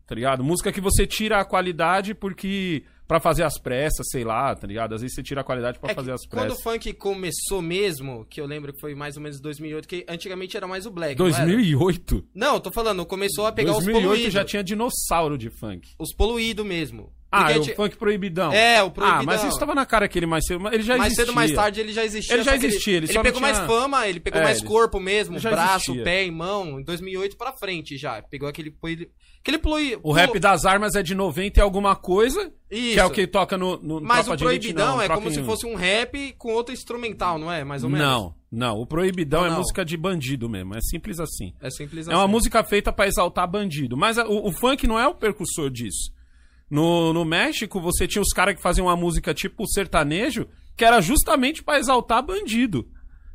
Tá 0.05 0.15
ligado? 0.15 0.43
Música 0.43 0.71
que 0.71 0.81
você 0.81 1.05
tira 1.05 1.39
a 1.39 1.45
qualidade 1.45 2.15
porque. 2.15 2.83
pra 3.07 3.19
fazer 3.19 3.43
as 3.43 3.59
pressas, 3.59 4.07
sei 4.09 4.23
lá, 4.23 4.55
tá 4.55 4.65
ligado? 4.65 4.95
Às 4.95 5.01
vezes 5.01 5.13
você 5.15 5.21
tira 5.21 5.41
a 5.41 5.43
qualidade 5.43 5.77
pra 5.79 5.91
É 5.91 5.93
fazer 5.93 6.11
as 6.11 6.25
quando 6.25 6.41
pressas. 6.47 6.59
o 6.59 6.63
funk 6.63 6.93
começou 6.93 7.61
mesmo, 7.61 8.25
que 8.25 8.41
eu 8.41 8.47
lembro 8.47 8.73
que 8.73 8.79
foi 8.79 8.95
mais 8.95 9.17
ou 9.17 9.21
menos 9.21 9.39
2008, 9.39 9.87
que 9.87 10.05
antigamente 10.09 10.57
era 10.57 10.67
mais 10.67 10.87
o 10.87 10.91
black, 10.91 11.17
não 11.19 11.27
era? 11.27 11.37
2008. 11.45 12.27
Não, 12.33 12.55
eu 12.55 12.59
tô 12.59 12.71
falando, 12.71 13.05
começou 13.05 13.45
a 13.45 13.51
pegar 13.51 13.71
os 13.71 13.83
2008 13.83 14.07
poluídos. 14.07 14.33
já 14.33 14.43
tinha 14.43 14.63
dinossauro 14.63 15.37
de 15.37 15.51
funk. 15.51 15.89
Os 15.99 16.11
poluídos 16.15 16.65
mesmo. 16.65 17.13
Ah, 17.31 17.51
é 17.51 17.57
o 17.59 17.63
funk 17.75 17.95
proibidão. 17.95 18.51
É, 18.51 18.81
o 18.81 18.89
proibidão. 18.89 19.21
Ah, 19.21 19.23
mas 19.23 19.43
isso 19.43 19.59
tava 19.59 19.75
na 19.75 19.85
cara 19.85 20.07
que 20.07 20.17
ele 20.17 20.25
mais 20.25 20.45
cedo. 20.45 20.67
Ele 20.73 20.81
já 20.81 20.97
mais 20.97 21.13
existia. 21.13 21.25
cedo 21.25 21.29
ou 21.29 21.35
mais 21.35 21.51
tarde 21.53 21.79
ele 21.79 21.93
já 21.93 22.03
existia. 22.03 22.33
Ele 22.35 22.43
já 22.43 22.55
existia, 22.55 22.97
ele 22.97 23.05
Ele, 23.05 23.13
não 23.13 23.21
pegou 23.21 23.39
tinha- 23.39 23.53
mais 23.53 23.65
fama, 23.67 24.07
ele 24.07 24.19
pegou 24.19 24.41
É, 24.41 24.43
mais 24.43 24.57
ele- 24.59 24.67
corpo 24.67 24.99
mesmo, 24.99 25.35
ele 25.37 25.49
braço, 25.49 25.91
existia. 25.91 26.03
pé 26.03 26.25
e 26.25 26.31
mão, 26.31 26.79
em 26.79 26.83
2008 26.83 27.37
pra 27.37 27.51
frente 27.53 27.97
já. 27.97 28.21
Pegou 28.23 28.49
aquele... 28.49 28.73
Aquele 29.41 29.57
plui... 29.57 29.97
O 30.03 30.11
rap 30.11 30.37
das 30.37 30.65
armas 30.65 30.95
é 30.95 31.03
de 31.03 31.15
90 31.15 31.59
e 31.59 31.63
alguma 31.63 31.95
coisa, 31.95 32.51
Isso. 32.69 32.93
que 32.95 32.99
é 32.99 33.05
o 33.05 33.09
que 33.09 33.25
toca 33.25 33.57
no, 33.57 33.77
no 33.77 34.01
Mas 34.01 34.27
o 34.27 34.35
proibidão 34.35 34.97
não, 34.97 35.01
é 35.01 35.07
como 35.07 35.31
se 35.31 35.41
fosse 35.43 35.65
um 35.65 35.75
rap 35.75 36.33
com 36.37 36.51
outro 36.51 36.73
instrumental, 36.73 37.37
não 37.39 37.49
é? 37.51 37.63
Mais 37.63 37.83
ou 37.83 37.89
menos. 37.89 38.05
Não, 38.05 38.35
não. 38.51 38.79
O 38.81 38.85
proibidão 38.85 39.41
Não, 39.41 39.47
é 39.47 39.49
não. 39.51 39.57
música 39.59 39.85
de 39.85 39.95
bandido 39.95 40.49
mesmo. 40.49 40.75
É 40.75 40.81
simples 40.81 41.19
assim. 41.21 41.53
É 41.61 41.69
simples 41.69 42.07
É 42.09 42.11
uma 42.13 42.23
assim. 42.23 42.31
música 42.31 42.63
feita 42.65 42.91
pra 42.91 43.07
exaltar 43.07 43.47
bandido. 43.49 43.95
Mas 43.95 44.17
o, 44.17 44.47
o 44.47 44.51
funk 44.51 44.85
não 44.85 44.99
é 44.99 45.07
o 45.07 45.15
percussor 45.15 45.69
disso. 45.69 46.11
No, 46.69 47.11
no 47.13 47.25
México, 47.25 47.79
você 47.81 48.07
tinha 48.07 48.21
os 48.21 48.29
caras 48.33 48.55
que 48.55 48.61
faziam 48.61 48.87
uma 48.87 48.95
música 48.95 49.33
tipo 49.33 49.65
sertanejo, 49.67 50.47
que 50.77 50.85
era 50.85 51.01
justamente 51.01 51.63
pra 51.63 51.79
exaltar 51.79 52.21
bandido. 52.23 52.83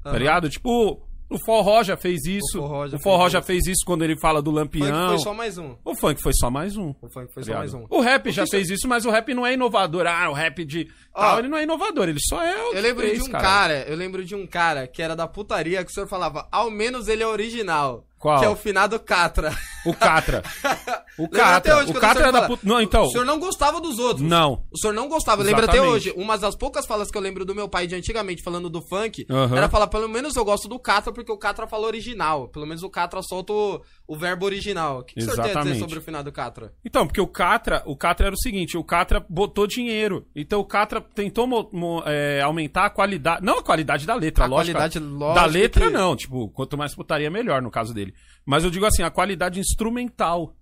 Tá 0.02 0.10
Aham. 0.10 0.18
ligado? 0.18 0.48
Tipo, 0.50 1.02
o 1.28 1.38
Forró 1.44 1.82
já 1.82 1.96
fez 1.96 2.24
isso. 2.26 2.58
O 2.58 2.62
Forró 2.62 2.86
já 2.86 2.96
o 2.96 3.00
Forró 3.00 3.22
fez 3.22 3.32
já 3.32 3.38
isso. 3.38 3.46
fez 3.46 3.66
isso 3.66 3.84
quando 3.86 4.02
ele 4.04 4.16
fala 4.16 4.40
do 4.40 4.50
O 4.50 4.54
Lampião. 4.54 4.86
funk 4.86 5.08
foi 5.08 5.18
só 5.18 5.34
mais 5.34 5.58
um. 5.58 5.76
O 5.84 5.94
funk 5.96 6.22
foi 6.22 6.32
só 6.34 6.50
mais 6.50 6.76
um. 6.76 6.90
O 7.02 7.08
funk 7.08 7.32
foi 7.34 7.42
tá 7.42 7.52
só 7.52 7.58
mais 7.58 7.74
um. 7.74 7.86
O 7.90 8.00
rap 8.00 8.30
já 8.30 8.44
isso- 8.44 8.50
fez 8.52 8.70
isso, 8.70 8.86
mas 8.86 9.04
o 9.04 9.10
rap 9.10 9.32
não 9.34 9.44
é 9.46 9.54
inovador. 9.54 10.06
Ah, 10.06 10.30
o 10.30 10.32
rap 10.34 10.64
de. 10.64 10.88
Ó, 11.14 11.20
tal, 11.20 11.38
ele 11.40 11.48
não 11.48 11.58
é 11.58 11.62
inovador, 11.64 12.08
ele 12.08 12.20
só 12.28 12.40
é 12.42 12.54
o. 12.70 12.74
Eu 12.74 12.82
lembro 12.82 13.04
fez, 13.06 13.22
de 13.22 13.28
um 13.28 13.32
cara. 13.32 13.82
eu 13.88 13.96
lembro 13.96 14.24
de 14.24 14.34
um 14.34 14.46
cara 14.46 14.86
que 14.86 15.02
era 15.02 15.16
da 15.16 15.26
putaria 15.26 15.82
que 15.84 15.90
o 15.90 15.94
senhor 15.94 16.06
falava, 16.06 16.46
ao 16.52 16.70
menos 16.70 17.08
ele 17.08 17.22
é 17.22 17.26
original. 17.26 18.06
Qual? 18.24 18.38
Que 18.38 18.46
é 18.46 18.48
o 18.48 18.56
finado 18.56 18.98
Catra. 18.98 19.54
O 19.84 19.92
Catra. 19.92 20.42
O 21.16 21.28
Catra. 21.28 21.84
O 21.84 21.94
Catra 21.94 22.22
era 22.24 22.32
da 22.32 22.38
fala, 22.40 22.48
puta. 22.48 22.66
Não, 22.66 22.80
então. 22.80 23.04
O 23.04 23.10
senhor 23.10 23.24
não 23.24 23.38
gostava 23.38 23.80
dos 23.80 24.00
outros. 24.00 24.26
Não. 24.26 24.64
O 24.72 24.76
senhor 24.76 24.92
não 24.92 25.08
gostava. 25.08 25.44
Lembra 25.44 25.66
até 25.66 25.80
hoje. 25.80 26.12
Uma 26.16 26.36
das 26.36 26.56
poucas 26.56 26.86
falas 26.86 27.08
que 27.08 27.16
eu 27.16 27.22
lembro 27.22 27.44
do 27.44 27.54
meu 27.54 27.68
pai 27.68 27.86
de 27.86 27.94
antigamente 27.94 28.42
falando 28.42 28.68
do 28.68 28.82
funk 28.82 29.24
era 29.56 29.68
falar, 29.68 29.86
pelo 29.86 30.08
menos 30.08 30.34
eu 30.34 30.44
gosto 30.44 30.66
do 30.66 30.76
Catra 30.76 31.12
porque 31.12 31.30
o 31.30 31.38
Catra 31.38 31.68
fala 31.68 31.86
original. 31.86 32.48
Pelo 32.48 32.66
menos 32.66 32.82
o 32.82 32.90
Catra 32.90 33.22
solta 33.22 33.52
o, 33.52 33.80
o 34.06 34.16
verbo 34.16 34.44
original. 34.44 34.98
O 35.00 35.02
que, 35.04 35.14
que 35.14 35.20
o 35.20 35.22
senhor 35.24 35.42
tem 35.42 35.56
a 35.56 35.62
dizer 35.62 35.78
sobre 35.78 35.98
o 35.98 36.02
finado 36.02 36.30
Catra? 36.30 36.72
Então, 36.84 37.06
porque 37.06 37.20
o 37.20 37.26
Catra, 37.26 37.82
o 37.86 37.96
Catra 37.96 38.26
era 38.26 38.34
o 38.34 38.38
seguinte, 38.38 38.76
o 38.76 38.84
Catra 38.84 39.24
botou 39.28 39.66
dinheiro. 39.66 40.26
Então 40.36 40.60
o 40.60 40.64
Catra 40.64 41.00
tentou 41.00 41.46
mo- 41.46 41.70
mo- 41.72 42.02
é, 42.04 42.40
aumentar 42.42 42.84
a 42.86 42.90
qualidade, 42.90 43.42
não 43.44 43.58
a 43.58 43.62
qualidade 43.62 44.06
da 44.06 44.14
letra, 44.14 44.44
A 44.44 44.46
lógico. 44.46 44.76
qualidade, 44.76 45.00
da 45.00 45.06
lógico 45.06 45.48
letra 45.52 45.86
que- 45.86 45.90
não, 45.92 46.14
tipo, 46.14 46.48
quanto 46.50 46.76
mais 46.76 46.94
putaria 46.94 47.30
melhor 47.30 47.62
no 47.62 47.70
caso 47.70 47.94
dele. 47.94 48.14
Mas 48.44 48.62
eu 48.62 48.70
digo 48.70 48.84
assim, 48.84 49.02
a 49.02 49.10
qualidade 49.10 49.58
instrumental 49.60 50.54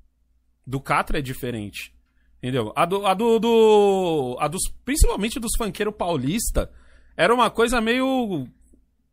do 0.66 0.80
Catra 0.80 1.18
é 1.18 1.22
diferente. 1.22 1.92
Entendeu? 2.38 2.72
A 2.76 2.84
do, 2.84 3.06
a 3.06 3.14
do, 3.14 3.38
do- 3.38 4.36
a 4.40 4.48
dos 4.48 4.62
principalmente 4.84 5.38
dos 5.40 5.52
funkeiros 5.56 5.94
paulista 5.96 6.70
era 7.16 7.32
uma 7.34 7.50
coisa 7.50 7.80
meio 7.80 8.46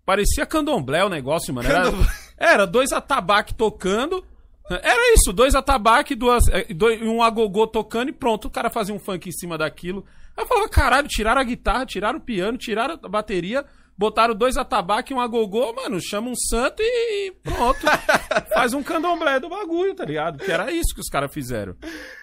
parecia 0.05 0.45
candomblé 0.47 1.03
o 1.03 1.09
negócio, 1.09 1.53
mano. 1.53 1.67
Era. 1.69 1.91
Era 2.39 2.65
dois 2.65 2.91
atabaque 2.91 3.53
tocando. 3.53 4.23
Era 4.69 5.13
isso, 5.15 5.33
dois 5.33 5.55
atabaque, 5.55 6.15
duas, 6.15 6.47
eh, 6.49 6.73
dois, 6.73 7.01
um 7.01 7.23
agogô 7.23 7.65
tocando 7.65 8.09
e 8.09 8.13
pronto, 8.13 8.45
o 8.45 8.51
cara 8.51 8.69
fazia 8.69 8.93
um 8.93 8.99
funk 8.99 9.27
em 9.27 9.31
cima 9.31 9.57
daquilo. 9.57 10.05
Aí 10.37 10.43
eu 10.43 10.47
falava, 10.47 10.69
caralho, 10.69 11.07
tiraram 11.07 11.41
a 11.41 11.43
guitarra, 11.43 11.85
tiraram 11.87 12.19
o 12.19 12.21
piano, 12.21 12.55
tiraram 12.55 12.99
a 13.01 13.09
bateria, 13.09 13.65
botaram 13.97 14.35
dois 14.35 14.57
atabaque 14.57 15.11
e 15.11 15.15
um 15.15 15.19
agogô, 15.19 15.73
mano, 15.73 15.99
chama 15.99 16.29
um 16.29 16.35
santo 16.35 16.83
e 16.83 17.31
pronto. 17.43 17.79
Faz 18.53 18.73
um 18.73 18.83
candomblé 18.83 19.39
do 19.39 19.49
bagulho, 19.49 19.95
tá 19.95 20.05
ligado? 20.05 20.37
Que 20.37 20.51
era 20.51 20.71
isso 20.71 20.93
que 20.93 21.01
os 21.01 21.09
caras 21.09 21.33
fizeram. 21.33 21.75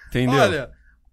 Entendeu? 0.08 0.40
Olha, 0.40 0.70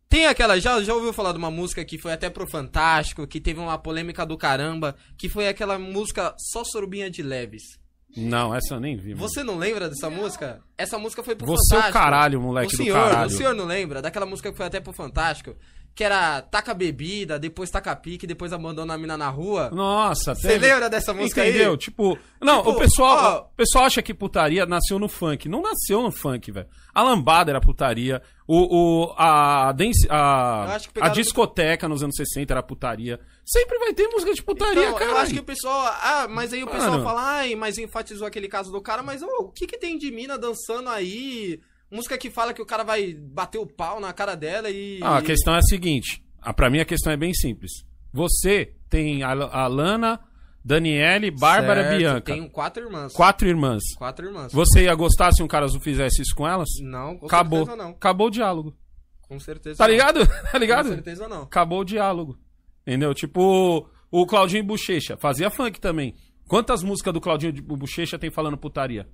tem 0.07 0.27
aquela. 0.27 0.59
Já, 0.59 0.83
já 0.83 0.93
ouviu 0.93 1.11
falar 1.11 1.31
de 1.31 1.39
uma 1.39 1.49
música 1.49 1.83
que 1.83 1.97
foi 1.97 2.13
até 2.13 2.29
pro 2.29 2.45
Fantástico, 2.45 3.25
que 3.25 3.41
teve 3.41 3.59
uma 3.59 3.79
polêmica 3.79 4.23
do 4.23 4.37
caramba, 4.37 4.95
que 5.17 5.27
foi 5.27 5.47
aquela 5.47 5.79
música 5.79 6.35
Só 6.37 6.63
Sorubinha 6.63 7.09
de 7.09 7.23
Leves. 7.23 7.81
Não, 8.15 8.53
essa 8.53 8.75
eu 8.75 8.79
nem 8.79 8.95
vi. 8.95 9.15
mano. 9.15 9.27
Você 9.27 9.43
não 9.43 9.57
lembra 9.57 9.89
dessa 9.89 10.09
música? 10.09 10.61
Essa 10.77 10.97
música 10.99 11.23
foi 11.23 11.35
pro 11.35 11.45
Você 11.47 11.73
é 11.73 11.77
o 11.77 11.81
Fantástico. 11.81 11.93
caralho, 12.03 12.41
moleque 12.41 12.67
o 12.73 12.77
do 12.77 12.83
senhor, 12.83 12.93
caralho. 13.09 13.27
O 13.27 13.29
senhor 13.31 13.53
não 13.55 13.65
lembra? 13.65 14.01
Daquela 14.01 14.25
música 14.25 14.51
que 14.51 14.57
foi 14.57 14.65
até 14.65 14.79
pro 14.79 14.93
Fantástico? 14.93 15.55
Que 15.95 16.03
era 16.03 16.41
taca 16.41 16.73
bebida, 16.73 17.37
depois 17.37 17.69
taca 17.69 17.95
pique, 17.95 18.25
depois 18.25 18.51
abandona 18.51 18.95
a 18.95 18.97
mina 18.97 19.15
na 19.15 19.29
rua. 19.29 19.69
Nossa, 19.71 20.33
Você 20.33 20.57
lembra 20.57 20.89
dessa 20.89 21.13
música 21.13 21.47
Entendeu? 21.47 21.71
aí? 21.73 21.77
Tipo, 21.77 22.17
não, 22.41 22.57
Tipo, 22.63 22.71
o 22.71 22.75
pessoal, 22.79 23.17
ó. 23.17 23.41
o 23.41 23.55
pessoal 23.55 23.85
acha 23.85 24.01
que 24.01 24.11
putaria 24.11 24.65
nasceu 24.65 24.97
no 24.97 25.07
funk. 25.07 25.47
Não 25.47 25.61
nasceu 25.61 26.01
no 26.01 26.11
funk, 26.11 26.51
velho. 26.51 26.67
A 26.95 27.03
lambada 27.03 27.51
era 27.51 27.61
putaria. 27.61 28.23
O, 28.47 29.05
o 29.05 29.13
a, 29.15 29.71
dance, 29.71 30.07
a, 30.09 30.79
a 30.99 31.09
discoteca 31.09 31.87
nos 31.87 32.01
anos 32.01 32.15
60 32.15 32.51
era 32.51 32.63
putaria. 32.63 33.19
Sempre 33.45 33.77
vai 33.77 33.93
ter 33.93 34.07
música 34.07 34.33
de 34.33 34.41
putaria, 34.41 34.87
Então, 34.87 34.97
cara. 34.97 35.11
eu 35.11 35.17
acho 35.17 35.33
que 35.33 35.39
o 35.41 35.43
pessoal. 35.43 35.79
Ah, 36.01 36.27
mas 36.27 36.51
aí 36.53 36.63
o 36.63 36.67
pessoal 36.67 37.03
fala, 37.03 37.21
ai, 37.23 37.53
mas 37.55 37.77
enfatizou 37.77 38.25
aquele 38.27 38.47
caso 38.47 38.71
do 38.71 38.81
cara, 38.81 39.03
mas 39.03 39.21
ô, 39.21 39.27
o 39.41 39.51
que 39.51 39.67
que 39.67 39.77
tem 39.77 39.95
de 39.97 40.09
mina 40.11 40.39
dançando 40.39 40.89
aí? 40.89 41.59
Música 41.93 42.17
que 42.17 42.31
fala 42.31 42.53
que 42.53 42.61
o 42.61 42.65
cara 42.65 42.83
vai 42.83 43.13
bater 43.13 43.59
o 43.59 43.67
pau 43.67 43.99
na 43.99 44.11
cara 44.11 44.35
dela 44.35 44.69
e. 44.69 44.99
Ah, 45.01 45.17
a 45.17 45.21
questão 45.21 45.53
é 45.53 45.59
a 45.59 45.61
seguinte. 45.61 46.23
Ah, 46.41 46.51
pra 46.53 46.69
mim 46.69 46.79
a 46.79 46.85
questão 46.85 47.13
é 47.13 47.17
bem 47.17 47.33
simples. 47.33 47.71
Você 48.11 48.73
tem 48.89 49.21
a, 49.23 49.29
a 49.31 49.67
Lana, 49.67 50.19
Daniele, 50.65 51.29
Bárbara 51.29 51.83
Certo, 51.83 51.97
Bianca. 51.97 52.33
Tenho 52.33 52.49
quatro 52.49 52.83
irmãs. 52.83 53.13
Quatro 53.13 53.47
irmãs. 53.47 53.83
Quatro 53.97 54.25
irmãs. 54.25 54.51
Você 54.51 54.83
ia 54.85 54.95
gostar 54.95 55.31
se 55.33 55.43
um 55.43 55.47
cara 55.47 55.65
azul 55.65 55.79
fizesse 55.81 56.21
isso 56.21 56.35
com 56.35 56.47
elas? 56.47 56.67
Não, 56.81 57.17
com 57.17 57.25
Acabou. 57.27 57.65
certeza 57.65 57.83
não. 57.83 57.89
Acabou 57.91 58.27
o 58.27 58.31
diálogo. 58.31 58.75
Com 59.21 59.39
certeza 59.39 59.77
Tá 59.77 59.85
não. 59.85 59.91
ligado? 59.91 60.19
Tá 60.51 60.57
ligado? 60.57 60.87
Com 60.87 60.93
certeza 60.95 61.27
não. 61.27 61.43
acabou 61.43 61.81
o 61.81 61.85
diálogo. 61.85 62.37
Entendeu? 62.85 63.13
Tipo, 63.13 63.89
o 64.11 64.25
Claudinho 64.25 64.63
Bochecha 64.63 65.15
fazia 65.17 65.49
funk 65.49 65.79
também. 65.79 66.15
Quantas 66.47 66.83
músicas 66.83 67.13
do 67.13 67.21
Claudinho 67.21 67.53
Bochecha 67.63 68.17
tem 68.19 68.29
falando 68.31 68.57
putaria? 68.57 69.07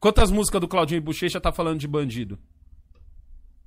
Quantas 0.00 0.30
músicas 0.30 0.60
do 0.60 0.68
Claudinho 0.68 0.98
e 0.98 1.00
Bochecha 1.00 1.40
tá 1.40 1.50
falando 1.52 1.78
de 1.80 1.88
bandido? 1.88 2.38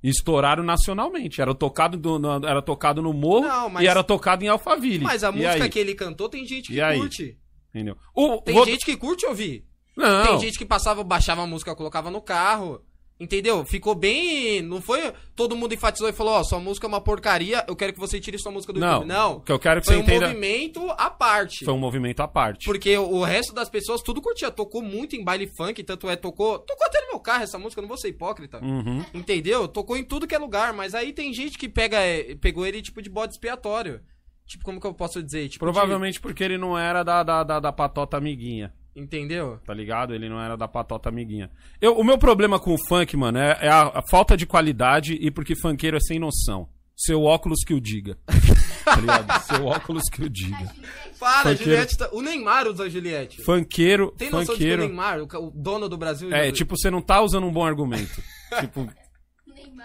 E 0.02 0.08
Estouraram 0.08 0.62
nacionalmente. 0.64 1.40
Era 1.40 1.54
tocado, 1.54 1.96
do- 1.96 2.18
no, 2.18 2.46
era 2.46 2.60
tocado 2.60 3.00
no 3.00 3.12
morro 3.12 3.46
Não, 3.46 3.70
mas- 3.70 3.84
e 3.84 3.86
era 3.86 4.02
tocado 4.02 4.44
em 4.44 4.48
Alphaville. 4.48 5.04
Mas 5.04 5.22
a 5.22 5.28
E 5.28 5.32
música 5.32 5.64
aí? 5.64 5.68
que 5.70 5.78
ele 5.78 5.94
cantou 5.94 6.28
tem 6.28 6.44
gente 6.46 6.70
E 6.72 6.74
que 6.74 6.80
aí? 6.80 6.98
curte. 6.98 7.38
Entendeu? 7.70 7.96
O, 8.14 8.38
Tem 8.42 8.54
vou- 8.54 8.66
gente 8.66 8.84
que 8.84 8.96
curte 8.96 9.24
ouvir. 9.26 9.64
Não. 9.96 10.26
Tem 10.26 10.40
gente 10.40 10.58
que 10.58 10.64
passava, 10.64 11.04
baixava 11.04 11.42
a 11.42 11.46
música, 11.46 11.74
colocava 11.76 12.10
no 12.10 12.20
carro. 12.20 12.82
Entendeu? 13.20 13.64
Ficou 13.64 13.94
bem. 13.94 14.60
Não 14.62 14.80
foi. 14.80 15.12
Todo 15.36 15.54
mundo 15.54 15.72
enfatizou 15.72 16.08
e 16.08 16.12
falou: 16.12 16.34
Ó, 16.34 16.42
sua 16.42 16.58
música 16.58 16.86
é 16.86 16.88
uma 16.88 17.00
porcaria, 17.00 17.64
eu 17.68 17.76
quero 17.76 17.92
que 17.92 17.98
você 18.00 18.18
tire 18.18 18.38
sua 18.38 18.50
música 18.50 18.72
do 18.72 18.80
Não. 18.80 18.92
YouTube. 18.94 19.08
Não. 19.08 19.40
Que 19.40 19.52
eu 19.52 19.58
quero 19.58 19.80
que 19.80 19.86
Foi 19.86 19.94
você 19.94 20.00
um 20.00 20.02
entenda. 20.02 20.26
movimento 20.26 20.90
à 20.98 21.08
parte. 21.08 21.64
Foi 21.64 21.74
um 21.74 21.78
movimento 21.78 22.20
à 22.20 22.26
parte. 22.26 22.64
Porque 22.64 22.96
o 22.96 23.22
resto 23.22 23.54
das 23.54 23.68
pessoas 23.68 24.02
tudo 24.02 24.20
curtia. 24.20 24.50
Tocou 24.50 24.82
muito 24.82 25.14
em 25.14 25.22
baile 25.22 25.46
funk, 25.46 25.82
tanto 25.84 26.08
é, 26.10 26.16
tocou. 26.16 26.58
Tocou 26.58 26.86
até 26.86 27.00
no 27.02 27.08
meu 27.08 27.20
carro 27.20 27.44
essa 27.44 27.58
música, 27.58 27.80
eu 27.80 27.82
não 27.82 27.88
vou 27.88 27.98
ser 27.98 28.08
hipócrita. 28.08 28.58
Uhum. 28.64 29.04
Entendeu? 29.14 29.68
Tocou 29.68 29.96
em 29.96 30.04
tudo 30.04 30.26
que 30.26 30.34
é 30.34 30.38
lugar, 30.38 30.72
mas 30.72 30.94
aí 30.94 31.12
tem 31.12 31.32
gente 31.32 31.56
que 31.56 31.68
pega, 31.68 31.98
é, 31.98 32.34
pegou 32.34 32.66
ele 32.66 32.82
tipo 32.82 33.00
de 33.00 33.08
bode 33.10 33.34
expiatório. 33.34 34.00
Tipo, 34.46 34.64
como 34.64 34.80
que 34.80 34.86
eu 34.86 34.92
posso 34.92 35.22
dizer? 35.22 35.48
Tipo, 35.48 35.64
Provavelmente 35.64 36.20
porque 36.20 36.42
ele 36.42 36.58
não 36.58 36.76
era 36.76 37.02
da, 37.04 37.22
da, 37.22 37.44
da, 37.44 37.60
da 37.60 37.72
patota 37.72 38.16
amiguinha. 38.16 38.74
De- 38.94 39.00
entendeu? 39.00 39.58
Tá 39.64 39.74
ligado? 39.74 40.14
Ele 40.14 40.28
não 40.28 40.40
era 40.40 40.56
da 40.56 40.68
patota 40.68 41.08
amiguinha. 41.08 41.50
Eu, 41.80 41.96
o 41.98 42.04
meu 42.04 42.18
problema 42.18 42.58
com 42.58 42.74
o 42.74 42.78
funk, 42.88 43.16
mano, 43.16 43.38
é, 43.38 43.58
é 43.60 43.68
a, 43.68 43.82
a 43.94 44.02
falta 44.10 44.36
de 44.36 44.46
qualidade 44.46 45.14
e 45.14 45.30
porque 45.30 45.54
funkeiro 45.54 45.96
é 45.96 46.00
sem 46.00 46.18
noção. 46.18 46.68
Seu 46.96 47.22
óculos 47.22 47.64
que 47.66 47.74
o 47.74 47.80
diga. 47.80 48.16
tá 48.84 48.96
ligado? 48.96 49.42
Seu 49.44 49.66
óculos 49.66 50.04
que 50.10 50.22
o 50.22 50.30
diga. 50.30 50.72
Para, 51.18 51.50
Funkeiro. 51.50 51.64
Juliette. 51.64 51.98
Tá... 51.98 52.08
O 52.12 52.20
Neymar 52.20 52.66
usa 52.68 52.84
a 52.84 52.88
Juliette. 52.88 53.42
Funkeiro, 53.42 54.12
Tem 54.16 54.30
noção 54.30 54.40
de 54.40 54.46
que 54.46 54.52
o 54.52 54.56
funkeiro. 54.56 54.82
Neymar, 54.82 55.20
o, 55.20 55.50
dono 55.54 55.88
do 55.88 55.96
Brasil. 55.96 56.32
É, 56.32 56.52
tipo, 56.52 56.76
você 56.76 56.90
não 56.90 57.00
tá 57.00 57.20
usando 57.20 57.46
um 57.46 57.52
bom 57.52 57.64
argumento. 57.64 58.22
tipo. 58.60 58.88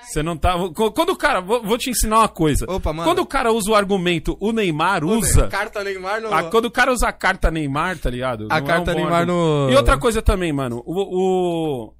Você 0.01 0.21
não 0.23 0.37
tá. 0.37 0.53
Quando 0.93 1.09
o 1.09 1.15
cara. 1.17 1.41
Vou, 1.41 1.77
te 1.77 1.89
ensinar 1.89 2.19
uma 2.19 2.27
coisa. 2.29 2.65
Opa, 2.69 2.93
mano. 2.93 3.07
Quando 3.09 3.19
o 3.19 3.25
cara 3.25 3.51
usa 3.51 3.71
o 3.71 3.75
argumento, 3.75 4.37
o 4.39 4.51
Neymar 4.51 5.03
usa. 5.03 5.47
Carta 5.47 5.83
Neymar 5.83 6.21
no. 6.21 6.33
Ah, 6.33 6.43
quando 6.43 6.65
o 6.65 6.71
cara 6.71 6.91
usa 6.91 7.07
a 7.07 7.13
carta 7.13 7.49
Neymar, 7.51 7.97
tá 7.99 8.09
ligado? 8.09 8.47
A 8.49 8.59
Não 8.59 8.67
carta 8.67 8.91
é 8.91 8.93
um 8.93 8.97
Neymar 8.97 9.21
argumento. 9.21 9.67
no- 9.67 9.71
E 9.71 9.75
outra 9.75 9.97
coisa 9.97 10.21
também, 10.21 10.51
mano. 10.53 10.81
O. 10.85 10.93
o- 11.01 11.93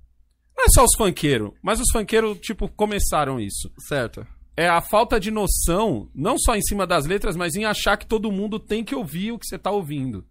Não 0.58 0.66
é 0.66 0.68
só 0.70 0.84
os 0.84 0.96
funkeiros, 0.98 1.52
mas 1.62 1.80
os 1.80 1.88
funkeiros, 1.92 2.40
tipo, 2.40 2.68
começaram 2.70 3.40
isso. 3.40 3.72
Certo. 3.88 4.26
É 4.56 4.68
a 4.68 4.82
falta 4.82 5.20
de 5.20 5.30
noção, 5.30 6.10
não 6.16 6.36
só 6.40 6.56
em 6.56 6.62
cima 6.64 6.88
das 6.88 7.06
letras, 7.06 7.36
mas 7.36 7.54
em 7.56 7.66
achar 7.66 7.96
que 7.96 8.08
todo 8.08 8.32
mundo 8.32 8.58
tem 8.60 8.84
que 8.84 8.96
ouvir 8.96 9.32
o 9.32 9.38
que 9.38 9.46
você 9.46 9.58
tá 9.58 9.70
ouvindo. 9.70 10.26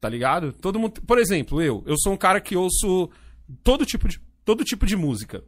Tá 0.00 0.08
ligado? 0.08 0.52
Todo 0.52 0.78
mundo. 0.78 1.00
Por 1.02 1.18
exemplo, 1.18 1.60
eu. 1.60 1.82
Eu 1.86 1.96
sou 1.98 2.12
um 2.12 2.16
cara 2.16 2.40
que 2.40 2.54
ouço 2.56 3.10
todo 3.64 3.84
tipo 3.84 4.06
de, 4.06 4.20
todo 4.44 4.62
tipo 4.62 4.86
de 4.86 4.94
música. 4.94 5.42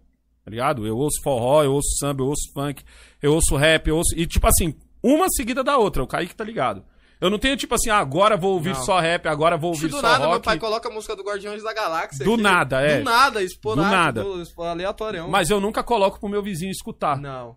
Tá 0.49 0.51
ligado? 0.51 0.87
Eu 0.87 0.97
ouço 0.97 1.21
forró, 1.23 1.63
eu 1.63 1.75
ouço 1.75 1.99
samba, 2.01 2.23
eu 2.23 2.29
ouço 2.29 2.51
funk, 2.55 2.83
eu 3.21 3.35
ouço 3.35 3.55
rap, 3.55 3.87
eu 3.87 3.99
ouço. 3.99 4.15
E 4.17 4.27
tipo 4.27 4.47
assim, 4.47 4.75
uma 5.03 5.27
seguida 5.29 5.63
da 5.63 5.77
outra. 5.77 6.03
O 6.03 6.07
Kaique 6.07 6.35
tá 6.35 6.43
ligado. 6.43 6.83
Eu 7.21 7.29
não 7.29 7.39
tenho 7.39 7.55
tipo 7.55 7.75
assim, 7.75 7.91
ah, 7.91 7.99
agora 7.99 8.35
vou 8.35 8.55
ouvir 8.55 8.71
Não. 8.73 8.83
só 8.83 8.99
rap, 8.99 9.27
agora 9.27 9.59
vou 9.59 9.73
ouvir 9.73 9.89
do 9.89 9.97
só 9.97 10.01
nada, 10.03 10.21
meu 10.21 10.29
rock. 10.31 10.45
pai 10.47 10.59
coloca 10.59 10.89
a 10.89 10.93
música 10.93 11.15
do 11.15 11.23
Guardiões 11.23 11.63
da 11.63 11.75
Galáxia. 11.75 12.25
Do 12.25 12.33
aqui. 12.35 12.43
nada, 12.43 12.81
é. 12.81 12.99
Do 12.99 13.05
nada, 13.05 13.43
esporádico. 13.43 13.85
Do 13.87 13.95
nada. 13.95 14.23
do- 14.25 14.63
aleatório. 14.63 15.29
Mas 15.29 15.51
eu 15.51 15.61
nunca 15.61 15.83
coloco 15.83 16.19
pro 16.19 16.29
meu 16.31 16.43
vizinho 16.43 16.71
escutar. 16.71 17.21
Não. 17.21 17.55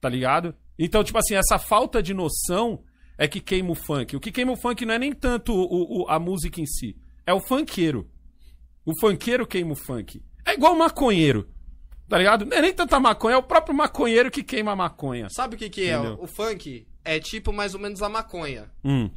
tá 0.00 0.08
ligado? 0.08 0.52
Então, 0.76 1.04
tipo 1.04 1.18
assim, 1.18 1.36
essa 1.36 1.60
falta 1.60 2.02
de 2.02 2.12
noção 2.12 2.82
é 3.16 3.28
que 3.28 3.40
queima 3.40 3.70
o 3.70 3.74
funk. 3.76 4.16
O 4.16 4.20
que 4.20 4.32
queima 4.32 4.50
o 4.50 4.56
funk 4.56 4.84
não 4.84 4.94
é 4.94 4.98
nem 4.98 5.12
tanto 5.12 5.54
o, 5.54 6.02
o- 6.02 6.08
a 6.08 6.18
música 6.18 6.60
em 6.60 6.66
si, 6.66 6.96
é 7.24 7.32
o 7.32 7.38
funkeiro. 7.40 8.10
O 8.84 8.98
funkeiro 8.98 9.46
queima 9.46 9.74
o 9.74 9.76
funk. 9.76 10.20
É 10.44 10.54
igual 10.54 10.72
o 10.74 10.78
maconheiro, 10.78 11.46
tá 12.12 12.18
ligado? 12.18 12.44
Não 12.44 12.54
é 12.54 12.60
nem 12.60 12.74
tanta 12.74 13.00
maconha, 13.00 13.36
é 13.36 13.38
o 13.38 13.42
próprio 13.42 13.74
maconheiro 13.74 14.30
que 14.30 14.42
queima 14.42 14.72
a 14.72 14.76
maconha. 14.76 15.30
Sabe 15.30 15.54
o 15.54 15.58
que 15.58 15.70
que 15.70 15.88
é? 15.88 15.94
Entendeu? 15.94 16.18
O 16.20 16.26
funk 16.26 16.86
é 17.02 17.18
tipo 17.18 17.54
mais 17.54 17.72
ou 17.72 17.80
menos 17.80 18.02
a 18.02 18.08
maconha. 18.10 18.70
Hum, 18.84 19.08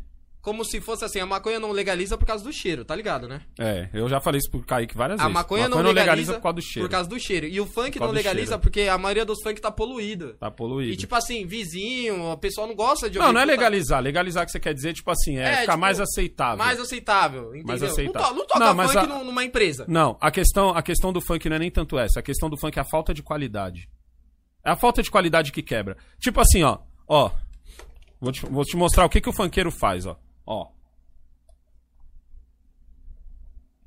Como 0.45 0.63
se 0.63 0.79
fosse 0.79 1.03
assim, 1.03 1.19
a 1.19 1.25
maconha 1.25 1.59
não 1.59 1.71
legaliza 1.71 2.15
por 2.19 2.25
causa 2.27 2.43
do 2.43 2.53
cheiro, 2.53 2.85
tá 2.85 2.95
ligado, 2.95 3.27
né? 3.27 3.41
é, 3.59 3.89
eu 3.91 4.07
já 4.07 4.21
falei 4.21 4.37
isso 4.37 4.51
pro 4.51 4.61
Kaique 4.61 4.95
várias 4.95 5.19
A 5.19 5.23
vezes. 5.23 5.33
maconha, 5.33 5.67
não 5.67 5.81
legaliza, 5.81 6.35
por 6.35 6.41
causa 6.43 6.55
do 6.57 6.61
cheiro. 6.61 6.87
Por 6.87 6.91
causa 6.91 7.09
do 7.09 7.19
cheiro. 7.19 7.47
E 7.47 7.59
o 7.59 7.65
funk 7.65 7.99
não 7.99 8.11
legaliza 8.11 8.45
cheiro. 8.49 8.61
porque 8.61 8.81
a 8.81 8.95
maioria 8.95 9.25
dos 9.25 9.41
funk 9.41 9.59
tá 9.59 9.71
poluída. 9.71 10.35
Tá 10.35 10.51
poluído. 10.51 10.93
E 10.93 10.95
tipo 10.95 11.15
assim, 11.15 11.47
vizinho, 11.47 12.31
o 12.31 12.37
pessoal 12.37 12.67
não 12.67 12.75
gosta 12.75 13.09
de 13.09 13.17
não, 13.17 13.33
não 13.33 13.41
é 13.41 13.45
legalizar. 13.45 13.99
Legalizar 14.03 14.45
que 14.45 14.51
você 14.51 14.59
quer 14.59 14.75
dizer, 14.75 14.93
tipo 14.93 15.09
assim, 15.09 15.35
é, 15.39 15.41
É, 15.45 15.51
ficar 15.61 15.71
tipo, 15.73 15.77
mais 15.79 15.99
aceitável. 15.99 16.57
Mais 16.63 16.79
aceitável, 16.79 17.45
entendeu? 17.49 17.65
Mais 17.67 17.81
Não, 17.81 17.87
aceitável. 17.89 18.27
to- 18.29 18.35
não 18.35 18.45
toca 18.45 18.59
Não, 18.59 18.83
funk 18.87 18.97
a- 18.99 19.07
num- 19.07 19.23
numa 19.23 19.43
empresa. 19.43 19.85
Não, 19.87 20.15
a 20.21 20.29
questão, 20.29 20.69
a 20.69 20.83
questão 20.83 21.11
do 21.11 21.21
funk 21.21 21.49
não 21.49 21.55
é 21.55 21.59
nem 21.59 21.71
tanto 21.71 21.97
essa. 21.97 22.19
A 22.19 22.23
questão 22.23 22.51
do 22.51 22.57
funk 22.57 22.77
é 22.77 22.81
a 22.83 22.85
falta 22.85 23.15
de 23.15 23.23
qualidade. 23.23 23.89
É 24.63 24.69
a 24.69 24.75
falta 24.75 25.01
de 25.01 25.09
qualidade 25.09 25.51
que 25.51 25.63
quebra. 25.63 25.97
Tipo 26.19 26.39
assim, 26.39 26.61
ó. 26.61 26.77
Ó. 27.07 27.31
Vou 28.21 28.31
te, 28.31 28.45
vou 28.45 28.63
te 28.63 28.77
mostrar 28.77 29.05
o 29.05 29.09
que, 29.09 29.19
que 29.19 29.29
o 29.29 29.33
funkeiro 29.33 29.71
faz, 29.71 30.05
ó. 30.05 30.15
Ó. 30.45 30.69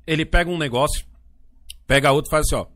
Ele 0.05 0.25
pega 0.25 0.49
um 0.49 0.57
negócio, 0.57 1.05
pega 1.85 2.11
outro 2.11 2.29
e 2.29 2.31
faz 2.31 2.45
assim, 2.47 2.55
ó. 2.55 2.67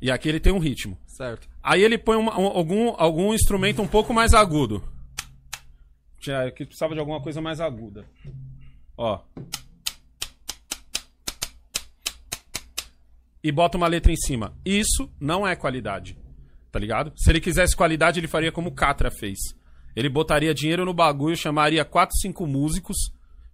E 0.00 0.10
aqui 0.10 0.28
ele 0.28 0.40
tem 0.40 0.52
um 0.52 0.58
ritmo. 0.58 0.98
Certo. 1.06 1.48
Aí 1.62 1.82
ele 1.82 1.98
põe 1.98 2.16
uma- 2.16 2.38
um- 2.38 2.46
algum, 2.46 2.94
algum 2.98 3.34
instrumento 3.34 3.82
um 3.82 3.86
pouco 3.88 4.14
mais 4.14 4.32
agudo. 4.34 4.82
Tinha- 6.18 6.46
Aqui 6.48 6.64
precisava 6.64 6.94
de 6.94 7.00
alguma 7.00 7.20
coisa 7.22 7.40
mais 7.40 7.60
aguda. 7.60 8.04
Ó. 8.96 9.20
E 13.42 13.50
bota 13.52 13.76
uma 13.76 13.86
letra 13.86 14.12
em 14.12 14.16
cima. 14.16 14.54
Isso 14.64 15.10
não 15.20 15.46
é 15.46 15.54
qualidade. 15.56 16.16
Tá 16.70 16.78
ligado? 16.78 17.12
Se 17.16 17.30
ele 17.30 17.40
quisesse 17.40 17.74
qualidade, 17.76 18.20
ele 18.20 18.28
faria 18.28 18.52
como 18.52 18.68
o 18.68 18.74
Catra 18.74 19.10
fez. 19.10 19.38
Ele 19.96 20.08
botaria 20.08 20.54
dinheiro 20.54 20.84
no 20.84 20.94
bagulho, 20.94 21.36
chamaria 21.36 21.84
4, 21.84 22.16
5 22.18 22.46
músicos, 22.46 22.96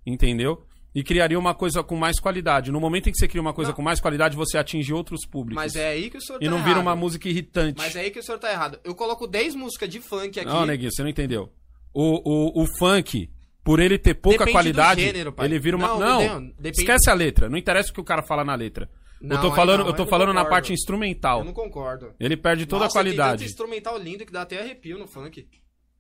entendeu? 0.05 0.65
E 0.95 1.03
criaria 1.03 1.39
uma 1.39 1.55
coisa 1.55 1.83
com 1.83 1.95
mais 1.95 2.19
qualidade. 2.19 2.73
No 2.73 2.81
momento 2.81 3.09
em 3.09 3.13
que 3.13 3.19
você 3.19 3.29
cria 3.29 3.41
uma 3.41 3.53
coisa 3.53 3.73
com 3.73 3.83
mais 3.83 4.01
qualidade, 4.01 4.35
você 4.35 4.57
atinge 4.57 4.95
outros 4.95 5.27
públicos. 5.27 5.63
Mas 5.63 5.77
é 5.77 5.89
aí 5.89 6.09
que 6.09 6.17
o 6.17 6.21
senhor 6.23 6.39
E 6.41 6.47
tá 6.47 6.51
não 6.51 6.59
vira 6.59 6.71
errado. 6.71 6.83
uma 6.83 6.97
música 6.97 7.29
irritante. 7.29 7.77
Mas 7.77 7.95
é 7.97 8.01
aí 8.01 8.11
que 8.11 8.19
o 8.19 8.23
senhor 8.23 8.39
tá 8.39 8.51
errado. 8.51 8.81
Eu 8.83 8.95
coloco 8.95 9.27
10 9.27 9.55
músicas 9.55 9.91
de 9.91 10.01
funk 10.01 10.41
aqui. 10.41 10.49
Não, 10.49 10.65
Neguinho, 10.65 10.91
você 10.91 11.03
não 11.03 11.11
entendeu. 11.11 11.53
O, 11.93 12.61
o, 12.61 12.63
o 12.63 12.67
funk, 12.79 13.31
por 13.63 13.79
ele 13.79 13.99
ter 13.99 14.15
pouca 14.15 14.39
Depende 14.39 14.53
qualidade, 14.53 15.03
gênero, 15.03 15.35
ele 15.41 15.59
vira 15.59 15.77
uma. 15.77 15.89
Não, 15.89 15.99
Não, 15.99 16.41
não, 16.41 16.47
depende- 16.59 16.81
esquece 16.81 17.11
a 17.11 17.15
letra. 17.15 17.49
Não 17.51 17.59
interessa 17.59 17.91
o 17.91 17.93
que 17.93 18.01
o 18.01 18.05
cara 18.05 18.23
fala 18.23 18.43
na 18.45 18.55
letra. 18.55 18.89
Não, 19.21 19.37
eu 19.37 19.43
tô 19.43 19.49
aí 19.49 19.55
falando, 19.55 19.81
não, 19.81 19.87
eu 19.89 19.93
tô 19.95 20.03
eu 20.05 20.07
falando 20.09 20.33
na 20.33 20.45
parte 20.47 20.73
instrumental. 20.73 21.41
Eu 21.41 21.45
não 21.45 21.53
concordo. 21.53 22.15
Ele 22.19 22.37
perde 22.39 22.65
toda 22.65 22.85
Nossa, 22.85 22.99
a 23.01 23.03
Tem 23.03 23.13
tanto 23.13 23.17
qualidade. 23.19 23.45
instrumental 23.45 23.99
lindo 23.99 24.25
que 24.25 24.33
dá 24.33 24.43
até 24.43 24.61
arrepio 24.61 24.99
no 24.99 25.07
funk. 25.07 25.47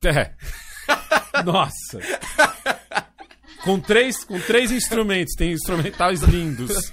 É. 0.04 0.32
Nossa. 1.44 1.98
com 3.64 3.80
três, 3.80 4.24
com 4.24 4.38
três 4.40 4.70
instrumentos, 4.70 5.34
tem 5.36 5.52
instrumentais 5.52 6.22
lindos. 6.22 6.92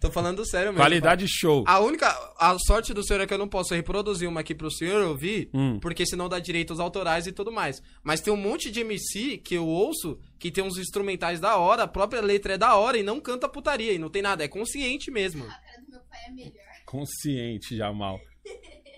Tô 0.00 0.10
falando 0.10 0.44
sério 0.44 0.72
mesmo. 0.72 0.78
Qualidade 0.82 1.24
show. 1.28 1.62
A 1.68 1.78
única. 1.78 2.08
A 2.38 2.56
sorte 2.66 2.92
do 2.92 3.04
senhor 3.04 3.20
é 3.22 3.26
que 3.26 3.32
eu 3.32 3.38
não 3.38 3.46
posso 3.48 3.72
reproduzir 3.74 4.28
uma 4.28 4.40
aqui 4.40 4.54
pro 4.56 4.70
senhor 4.70 5.06
ouvir, 5.06 5.50
Hum. 5.54 5.78
porque 5.80 6.04
senão 6.04 6.28
dá 6.28 6.40
direitos 6.40 6.80
autorais 6.80 7.28
e 7.28 7.32
tudo 7.32 7.52
mais. 7.52 7.80
Mas 8.02 8.20
tem 8.20 8.32
um 8.32 8.36
monte 8.36 8.70
de 8.72 8.80
MC 8.80 9.38
que 9.38 9.54
eu 9.54 9.64
ouço 9.66 10.18
que 10.38 10.50
tem 10.50 10.64
uns 10.64 10.78
instrumentais 10.78 11.38
da 11.38 11.56
hora, 11.58 11.84
a 11.84 11.88
própria 11.88 12.20
letra 12.20 12.54
é 12.54 12.58
da 12.58 12.74
hora 12.74 12.98
e 12.98 13.04
não 13.04 13.20
canta 13.20 13.48
putaria, 13.48 13.92
e 13.92 13.98
não 13.98 14.10
tem 14.10 14.20
nada, 14.22 14.42
é 14.42 14.48
consciente 14.48 15.12
mesmo. 15.12 15.44
A 15.44 15.48
cara 15.48 15.80
do 15.86 15.90
meu 15.92 16.00
pai 16.10 16.20
é 16.26 16.30
melhor. 16.32 16.52
Consciente, 16.84 17.76
Jamal. 17.76 18.18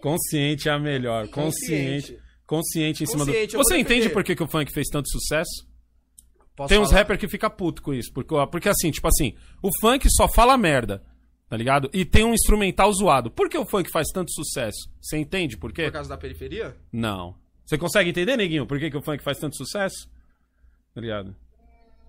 Consciente 0.00 0.68
é 0.68 0.72
a 0.72 0.78
melhor. 0.78 1.28
Consciente. 1.28 2.12
Consciente 2.12 2.23
em 2.58 3.06
cima 3.06 3.24
Consciente, 3.24 3.52
do. 3.52 3.58
Você 3.58 3.78
entende 3.78 4.08
por 4.08 4.22
que, 4.22 4.36
que 4.36 4.42
o 4.42 4.48
funk 4.48 4.72
fez 4.72 4.88
tanto 4.88 5.08
sucesso? 5.08 5.66
Posso 6.56 6.68
Tem 6.68 6.78
uns 6.78 6.90
falar? 6.90 7.00
rappers 7.00 7.18
que 7.18 7.28
fica 7.28 7.50
puto 7.50 7.82
com 7.82 7.92
isso. 7.92 8.12
Porque, 8.12 8.34
porque 8.50 8.68
assim, 8.68 8.90
tipo 8.90 9.08
assim, 9.08 9.34
o 9.62 9.70
funk 9.80 10.06
só 10.10 10.28
fala 10.28 10.56
merda. 10.56 11.02
Tá 11.48 11.56
ligado? 11.56 11.90
E 11.92 12.04
tem 12.04 12.24
um 12.24 12.32
instrumental 12.32 12.92
zoado. 12.92 13.30
Por 13.30 13.48
que 13.48 13.58
o 13.58 13.66
funk 13.66 13.90
faz 13.90 14.08
tanto 14.08 14.32
sucesso? 14.32 14.90
Você 15.00 15.18
entende 15.18 15.56
por 15.56 15.72
quê? 15.72 15.84
Por 15.84 15.92
causa 15.92 16.08
da 16.08 16.16
periferia? 16.16 16.76
Não. 16.90 17.36
Você 17.64 17.76
consegue 17.78 18.10
entender, 18.10 18.36
neguinho, 18.36 18.66
por 18.66 18.78
que, 18.78 18.90
que 18.90 18.96
o 18.96 19.02
funk 19.02 19.22
faz 19.22 19.38
tanto 19.38 19.56
sucesso? 19.56 20.08
Tá 20.94 21.00
ligado? 21.00 21.36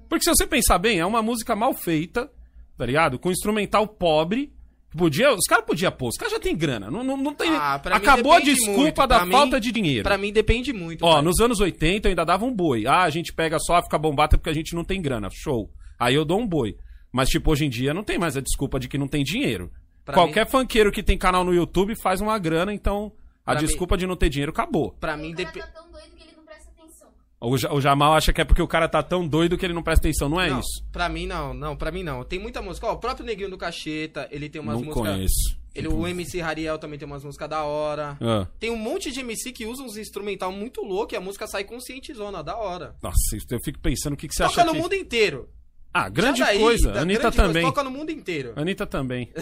Porque 0.08 0.24
se 0.24 0.30
você 0.30 0.48
pensar 0.48 0.78
bem, 0.80 1.00
é 1.00 1.06
uma 1.06 1.22
música 1.22 1.56
mal 1.56 1.74
feita, 1.74 2.32
tá 2.78 2.86
ligado? 2.86 3.20
Com 3.20 3.32
instrumental 3.32 3.88
pobre. 3.88 4.54
Podia, 4.98 5.34
os 5.34 5.46
caras 5.48 5.66
podiam 5.66 5.92
pôr, 5.92 6.10
os 6.10 6.16
caras 6.18 6.34
já 6.34 6.40
tem 6.40 6.56
grana. 6.56 6.90
Não, 6.90 7.04
não, 7.04 7.18
não 7.18 7.34
tem. 7.34 7.50
Ah, 7.52 7.82
mim 7.86 7.92
Acabou 7.92 8.34
a 8.34 8.40
desculpa 8.40 8.82
muito. 8.82 9.08
da 9.08 9.26
mim- 9.26 9.32
falta 9.32 9.60
de 9.60 9.72
dinheiro. 9.72 10.04
Pra 10.04 10.18
mim 10.18 10.32
depende 10.32 10.72
muito. 10.72 11.04
Ó, 11.06 11.14
pai. 11.16 11.22
nos 11.22 11.40
anos 11.40 11.60
80 11.60 12.08
eu 12.08 12.10
ainda 12.12 12.24
dava 12.26 12.46
um 12.46 12.54
boi. 12.56 12.86
Ah, 12.88 13.04
a 13.04 13.10
gente 13.10 13.34
pega 13.34 13.58
só, 13.60 13.82
fica 13.82 13.98
bombata 13.98 14.38
porque 14.38 14.50
a 14.50 14.54
gente 14.54 14.74
não 14.76 14.84
tem 14.84 15.02
grana. 15.02 15.28
Show. 15.32 15.70
Aí 16.00 16.16
eu 16.16 16.24
dou 16.26 16.40
um 16.40 16.48
boi. 16.48 16.76
Mas, 17.12 17.30
tipo, 17.30 17.52
hoje 17.52 17.66
em 17.66 17.70
dia 17.70 17.94
não 17.94 18.04
tem 18.04 18.18
mais 18.18 18.36
a 18.36 18.42
desculpa 18.42 18.80
de 18.80 18.88
que 18.88 18.98
não 18.98 19.08
tem 19.08 19.24
dinheiro. 19.24 19.72
Pra 20.04 20.14
Qualquer 20.14 20.48
funkeiro 20.48 20.92
que 20.92 21.02
tem 21.02 21.18
canal 21.18 21.44
no 21.44 21.54
YouTube 21.54 21.96
faz 21.96 22.22
uma 22.22 22.38
grana, 22.38 22.74
então 22.74 23.12
a 23.46 23.52
Pra 23.54 23.62
mim- 23.62 23.68
desculpa 23.68 23.98
de 23.98 24.06
não 24.06 24.16
ter 24.16 24.30
dinheiro 24.30 24.52
acabou. 24.52 24.92
Pra 25.00 25.16
mim 25.18 25.34
depende. 25.34 25.60
tá 25.66 25.68
tão 25.74 25.90
doido 25.92 26.12
que 26.16 26.24
ele 26.24 26.36
não 26.38 26.44
presta 26.46 26.70
atenção. 26.78 27.08
O, 27.48 27.58
Ja- 27.58 27.74
o 27.74 27.80
Jamal 27.82 28.14
acha 28.14 28.32
que 28.34 28.42
é 28.42 28.46
porque 28.46 28.62
o 28.62 28.68
cara 28.68 28.88
tá 28.88 29.02
tão 29.04 29.28
doido 29.28 29.58
que 29.58 29.66
ele 29.66 29.74
não 29.74 29.84
presta 29.84 30.08
atenção. 30.08 30.28
Não 30.30 30.40
é 30.42 30.50
não, 30.50 30.60
isso. 30.60 30.84
Pra 30.92 31.08
mim 31.10 31.26
não, 31.28 31.54
não, 31.54 31.76
pra 31.76 31.92
mim 31.92 32.04
não. 32.04 32.24
Tem 32.24 32.40
muita 32.40 32.62
música. 32.62 32.88
Ó, 32.88 32.94
o 32.94 32.98
próprio 32.98 33.26
Neguinho 33.26 33.50
do 33.50 33.58
Cacheta, 33.58 34.28
ele 34.32 34.50
tem 34.50 34.62
umas 34.62 34.76
Não 34.78 34.86
músicas. 34.86 35.12
conheço. 35.14 35.66
Ele, 35.76 35.90
o 35.90 36.08
MC 36.08 36.40
Rariel 36.40 36.78
também 36.78 36.98
tem 36.98 37.06
umas 37.06 37.24
músicas 37.24 37.50
da 37.50 37.64
hora. 37.64 38.18
Ah, 38.22 38.48
Tem 38.58 38.70
um 38.72 38.78
monte 38.78 39.12
de 39.12 39.20
MC 39.20 39.52
que 39.52 39.66
usa 39.66 39.84
uns 39.84 39.98
instrumental 39.98 40.50
muito 40.50 40.82
louco 40.82 41.14
e 41.14 41.18
a 41.18 41.22
música 41.22 41.46
sai 41.48 41.66
conscientizona, 41.66 42.42
da 42.42 42.56
hora. 42.56 42.96
nossa, 43.04 43.18
eu 43.52 43.60
fico 43.60 43.80
pensando 43.80 44.14
o 44.14 44.18
que, 44.18 44.30
que 44.30 44.34
você 44.34 44.44
Toca 44.44 44.62
acha 44.62 44.64
no 44.66 44.72
que... 44.74 44.80
mundo 44.82 44.94
inteiro. 44.96 45.50
Ah, 45.94 46.08
grande 46.08 46.40
daí, 46.40 46.60
coisa. 46.60 46.92
da 46.94 47.02
Anitta 47.02 47.20
grande 47.24 47.36
coisa, 47.38 47.48
também. 47.54 47.66
Toca 47.66 47.84
no 47.84 47.92
mundo 47.92 48.10
inteiro. 48.10 48.54
Anitta 48.56 48.86
também. 48.86 49.32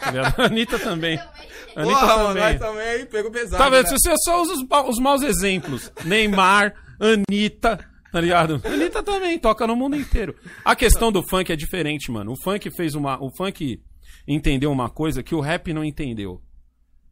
Tá? 0.00 0.34
Anitta 0.44 0.78
também. 0.80 1.16
Anitta 1.76 2.00
Porra, 2.00 2.16
mano, 2.16 2.28
também. 2.34 2.42
nós 2.42 2.58
também 2.58 3.06
pegou 3.06 3.30
pesado. 3.30 3.62
Tá 3.62 3.70
vendo? 3.70 3.84
né? 3.84 3.90
Você 3.96 4.14
só 4.24 4.42
usa 4.42 4.54
os, 4.54 4.88
os 4.88 4.98
maus 4.98 5.22
exemplos. 5.22 5.92
Neymar, 6.04 6.74
Anitta, 7.00 7.78
tá 8.12 8.20
ligado? 8.20 8.60
Anitta 8.64 9.02
também, 9.02 9.38
toca 9.38 9.66
no 9.66 9.76
mundo 9.76 9.96
inteiro. 9.96 10.34
A 10.64 10.74
questão 10.76 11.10
do 11.12 11.22
funk 11.28 11.52
é 11.52 11.56
diferente, 11.56 12.10
mano. 12.10 12.32
O 12.32 12.36
funk 12.42 12.70
fez 12.70 12.94
uma. 12.94 13.22
O 13.22 13.30
funk 13.36 13.82
entendeu 14.26 14.70
uma 14.72 14.88
coisa 14.90 15.22
que 15.22 15.34
o 15.34 15.40
rap 15.40 15.72
não 15.72 15.84
entendeu. 15.84 16.42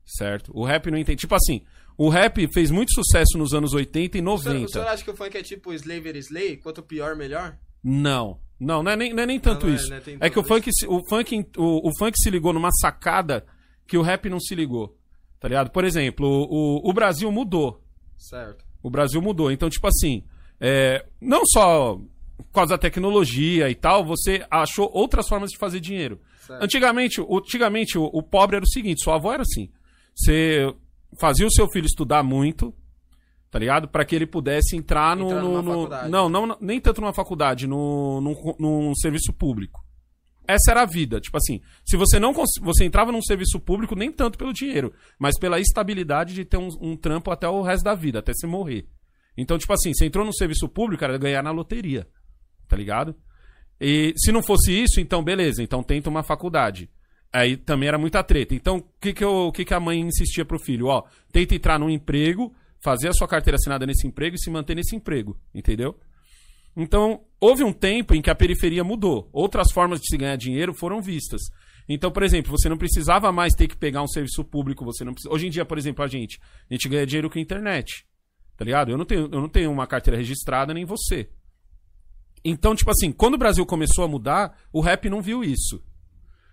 Certo? 0.04 0.50
O 0.54 0.64
rap 0.64 0.90
não 0.90 0.98
entendeu. 0.98 1.18
Tipo 1.18 1.34
assim, 1.34 1.62
o 1.96 2.08
rap 2.08 2.46
fez 2.52 2.70
muito 2.70 2.92
sucesso 2.92 3.38
nos 3.38 3.52
anos 3.54 3.72
80 3.72 4.18
e 4.18 4.20
O 4.20 4.24
senhor, 4.24 4.30
o 4.30 4.54
90. 4.60 4.68
senhor 4.72 4.88
acha 4.88 5.04
que 5.04 5.10
o 5.10 5.16
funk 5.16 5.36
é 5.36 5.42
tipo 5.42 5.72
Slaver 5.72 6.16
Slay? 6.16 6.56
Quanto 6.58 6.82
pior, 6.82 7.16
melhor? 7.16 7.56
Não. 7.82 8.40
Não, 8.60 8.82
não 8.82 8.92
é 8.92 8.96
nem, 8.96 9.12
não 9.12 9.22
é 9.22 9.26
nem 9.26 9.40
tanto 9.40 9.66
não 9.66 9.72
é, 9.72 9.76
isso. 9.76 10.00
Tem 10.00 10.16
É 10.20 10.30
que 10.30 10.38
o 10.38 10.44
funk, 10.44 10.70
se- 10.72 10.86
o, 10.86 11.00
funk, 11.08 11.46
o, 11.56 11.88
o 11.88 11.90
funk 11.98 12.16
se 12.18 12.30
ligou 12.30 12.52
numa 12.52 12.70
sacada 12.80 13.44
que 13.86 13.98
o 13.98 14.02
rap 14.02 14.28
não 14.30 14.38
se 14.40 14.54
ligou. 14.54 14.96
Tá 15.40 15.48
ligado? 15.48 15.70
Por 15.70 15.84
exemplo, 15.84 16.26
o, 16.26 16.78
o, 16.86 16.90
o 16.90 16.92
Brasil 16.92 17.30
mudou. 17.32 17.82
Certo. 18.16 18.63
O 18.84 18.90
Brasil 18.90 19.20
mudou. 19.20 19.50
Então, 19.50 19.68
tipo 19.68 19.86
assim, 19.88 20.22
é, 20.60 21.04
não 21.20 21.42
só 21.46 21.98
por 22.36 22.52
causa 22.52 22.74
da 22.74 22.78
tecnologia 22.78 23.68
e 23.70 23.74
tal, 23.74 24.04
você 24.04 24.44
achou 24.50 24.90
outras 24.92 25.26
formas 25.28 25.50
de 25.50 25.58
fazer 25.58 25.80
dinheiro. 25.80 26.20
Certo. 26.46 26.62
Antigamente, 26.62 27.20
o- 27.20 27.38
antigamente 27.38 27.96
o, 27.98 28.04
o 28.04 28.22
pobre 28.22 28.56
era 28.56 28.64
o 28.64 28.68
seguinte, 28.68 29.02
sua 29.02 29.14
avó 29.16 29.32
era 29.32 29.42
assim. 29.42 29.68
Você 30.14 30.72
fazia 31.18 31.46
o 31.46 31.50
seu 31.52 31.68
filho 31.68 31.86
estudar 31.86 32.22
muito, 32.22 32.74
tá 33.50 33.58
ligado? 33.58 33.88
Pra 33.88 34.04
que 34.04 34.14
ele 34.14 34.26
pudesse 34.26 34.76
entrar 34.76 35.16
no. 35.16 35.26
Entrar 35.26 35.42
no- 35.42 35.48
numa 35.48 35.62
no- 35.62 36.28
não, 36.28 36.28
não, 36.28 36.56
nem 36.60 36.80
tanto 36.80 37.00
numa 37.00 37.12
faculdade, 37.14 37.66
no, 37.66 38.20
num, 38.20 38.54
num 38.58 38.94
serviço 38.96 39.32
público. 39.32 39.83
Essa 40.46 40.72
era 40.72 40.82
a 40.82 40.86
vida. 40.86 41.20
Tipo 41.20 41.36
assim, 41.36 41.60
se 41.84 41.96
você 41.96 42.18
não 42.18 42.32
você 42.32 42.84
entrava 42.84 43.10
num 43.10 43.22
serviço 43.22 43.58
público, 43.58 43.94
nem 43.94 44.12
tanto 44.12 44.38
pelo 44.38 44.52
dinheiro, 44.52 44.92
mas 45.18 45.38
pela 45.38 45.58
estabilidade 45.58 46.34
de 46.34 46.44
ter 46.44 46.56
um, 46.56 46.68
um 46.80 46.96
trampo 46.96 47.30
até 47.30 47.48
o 47.48 47.62
resto 47.62 47.84
da 47.84 47.94
vida, 47.94 48.18
até 48.18 48.32
você 48.34 48.46
morrer. 48.46 48.86
Então, 49.36 49.58
tipo 49.58 49.72
assim, 49.72 49.92
você 49.92 50.06
entrou 50.06 50.24
no 50.24 50.34
serviço 50.34 50.68
público, 50.68 51.02
era 51.04 51.18
ganhar 51.18 51.42
na 51.42 51.50
loteria. 51.50 52.06
Tá 52.68 52.76
ligado? 52.76 53.14
E 53.80 54.14
se 54.16 54.30
não 54.30 54.42
fosse 54.42 54.72
isso, 54.72 55.00
então 55.00 55.22
beleza, 55.22 55.62
então 55.62 55.82
tenta 55.82 56.08
uma 56.08 56.22
faculdade. 56.22 56.88
Aí 57.32 57.56
também 57.56 57.88
era 57.88 57.98
muita 57.98 58.22
treta. 58.22 58.54
Então, 58.54 58.76
o 58.76 58.82
que, 59.00 59.12
que, 59.12 59.24
que, 59.52 59.64
que 59.64 59.74
a 59.74 59.80
mãe 59.80 59.98
insistia 60.00 60.44
pro 60.44 60.58
filho? 60.58 60.86
Ó, 60.86 61.02
tenta 61.32 61.54
entrar 61.54 61.80
num 61.80 61.90
emprego, 61.90 62.54
fazer 62.80 63.08
a 63.08 63.12
sua 63.12 63.26
carteira 63.26 63.56
assinada 63.56 63.84
nesse 63.84 64.06
emprego 64.06 64.36
e 64.36 64.38
se 64.38 64.50
manter 64.50 64.76
nesse 64.76 64.94
emprego. 64.94 65.36
Entendeu? 65.52 65.98
Então, 66.76 67.23
houve 67.40 67.62
um 67.62 67.73
tempo 67.73 68.14
em 68.14 68.23
que 68.23 68.31
a 68.31 68.35
periferia 68.35 68.83
mudou. 68.83 69.28
Outras 69.33 69.71
formas 69.73 70.00
de 70.00 70.07
se 70.09 70.16
ganhar 70.16 70.37
dinheiro 70.37 70.75
foram 70.75 71.00
vistas. 71.00 71.43
Então, 71.88 72.11
por 72.11 72.23
exemplo, 72.23 72.50
você 72.50 72.69
não 72.69 72.78
precisava 72.78 73.31
mais 73.31 73.52
ter 73.54 73.69
que 73.69 73.76
pegar 73.76 74.02
um 74.02 74.09
serviço 74.09 74.43
público, 74.45 74.85
você 74.85 75.04
não 75.04 75.12
precisa... 75.12 75.33
Hoje 75.33 75.47
em 75.47 75.50
dia, 75.50 75.64
por 75.64 75.78
exemplo, 75.78 76.04
a 76.04 76.09
gente, 76.09 76.40
a 76.69 76.75
gente 76.75 76.88
ganha 76.88 77.07
dinheiro 77.07 77.31
com 77.31 77.38
a 77.38 77.43
internet. 77.43 78.07
Tá 78.57 78.64
ligado? 78.64 78.90
Eu 78.90 78.99
não 78.99 79.04
tenho, 79.04 79.23
eu 79.23 79.40
não 79.40 79.49
tenho 79.49 79.71
uma 79.71 79.87
carteira 79.87 80.16
registrada, 80.16 80.73
nem 80.73 80.85
você. 80.85 81.28
Então, 82.45 82.75
tipo 82.75 82.90
assim, 82.90 83.11
quando 83.12 83.35
o 83.35 83.38
Brasil 83.38 83.64
começou 83.66 84.04
a 84.04 84.09
mudar, 84.09 84.57
o 84.73 84.81
rap 84.81 85.09
não 85.09 85.23
viu 85.23 85.43
isso. 85.43 85.83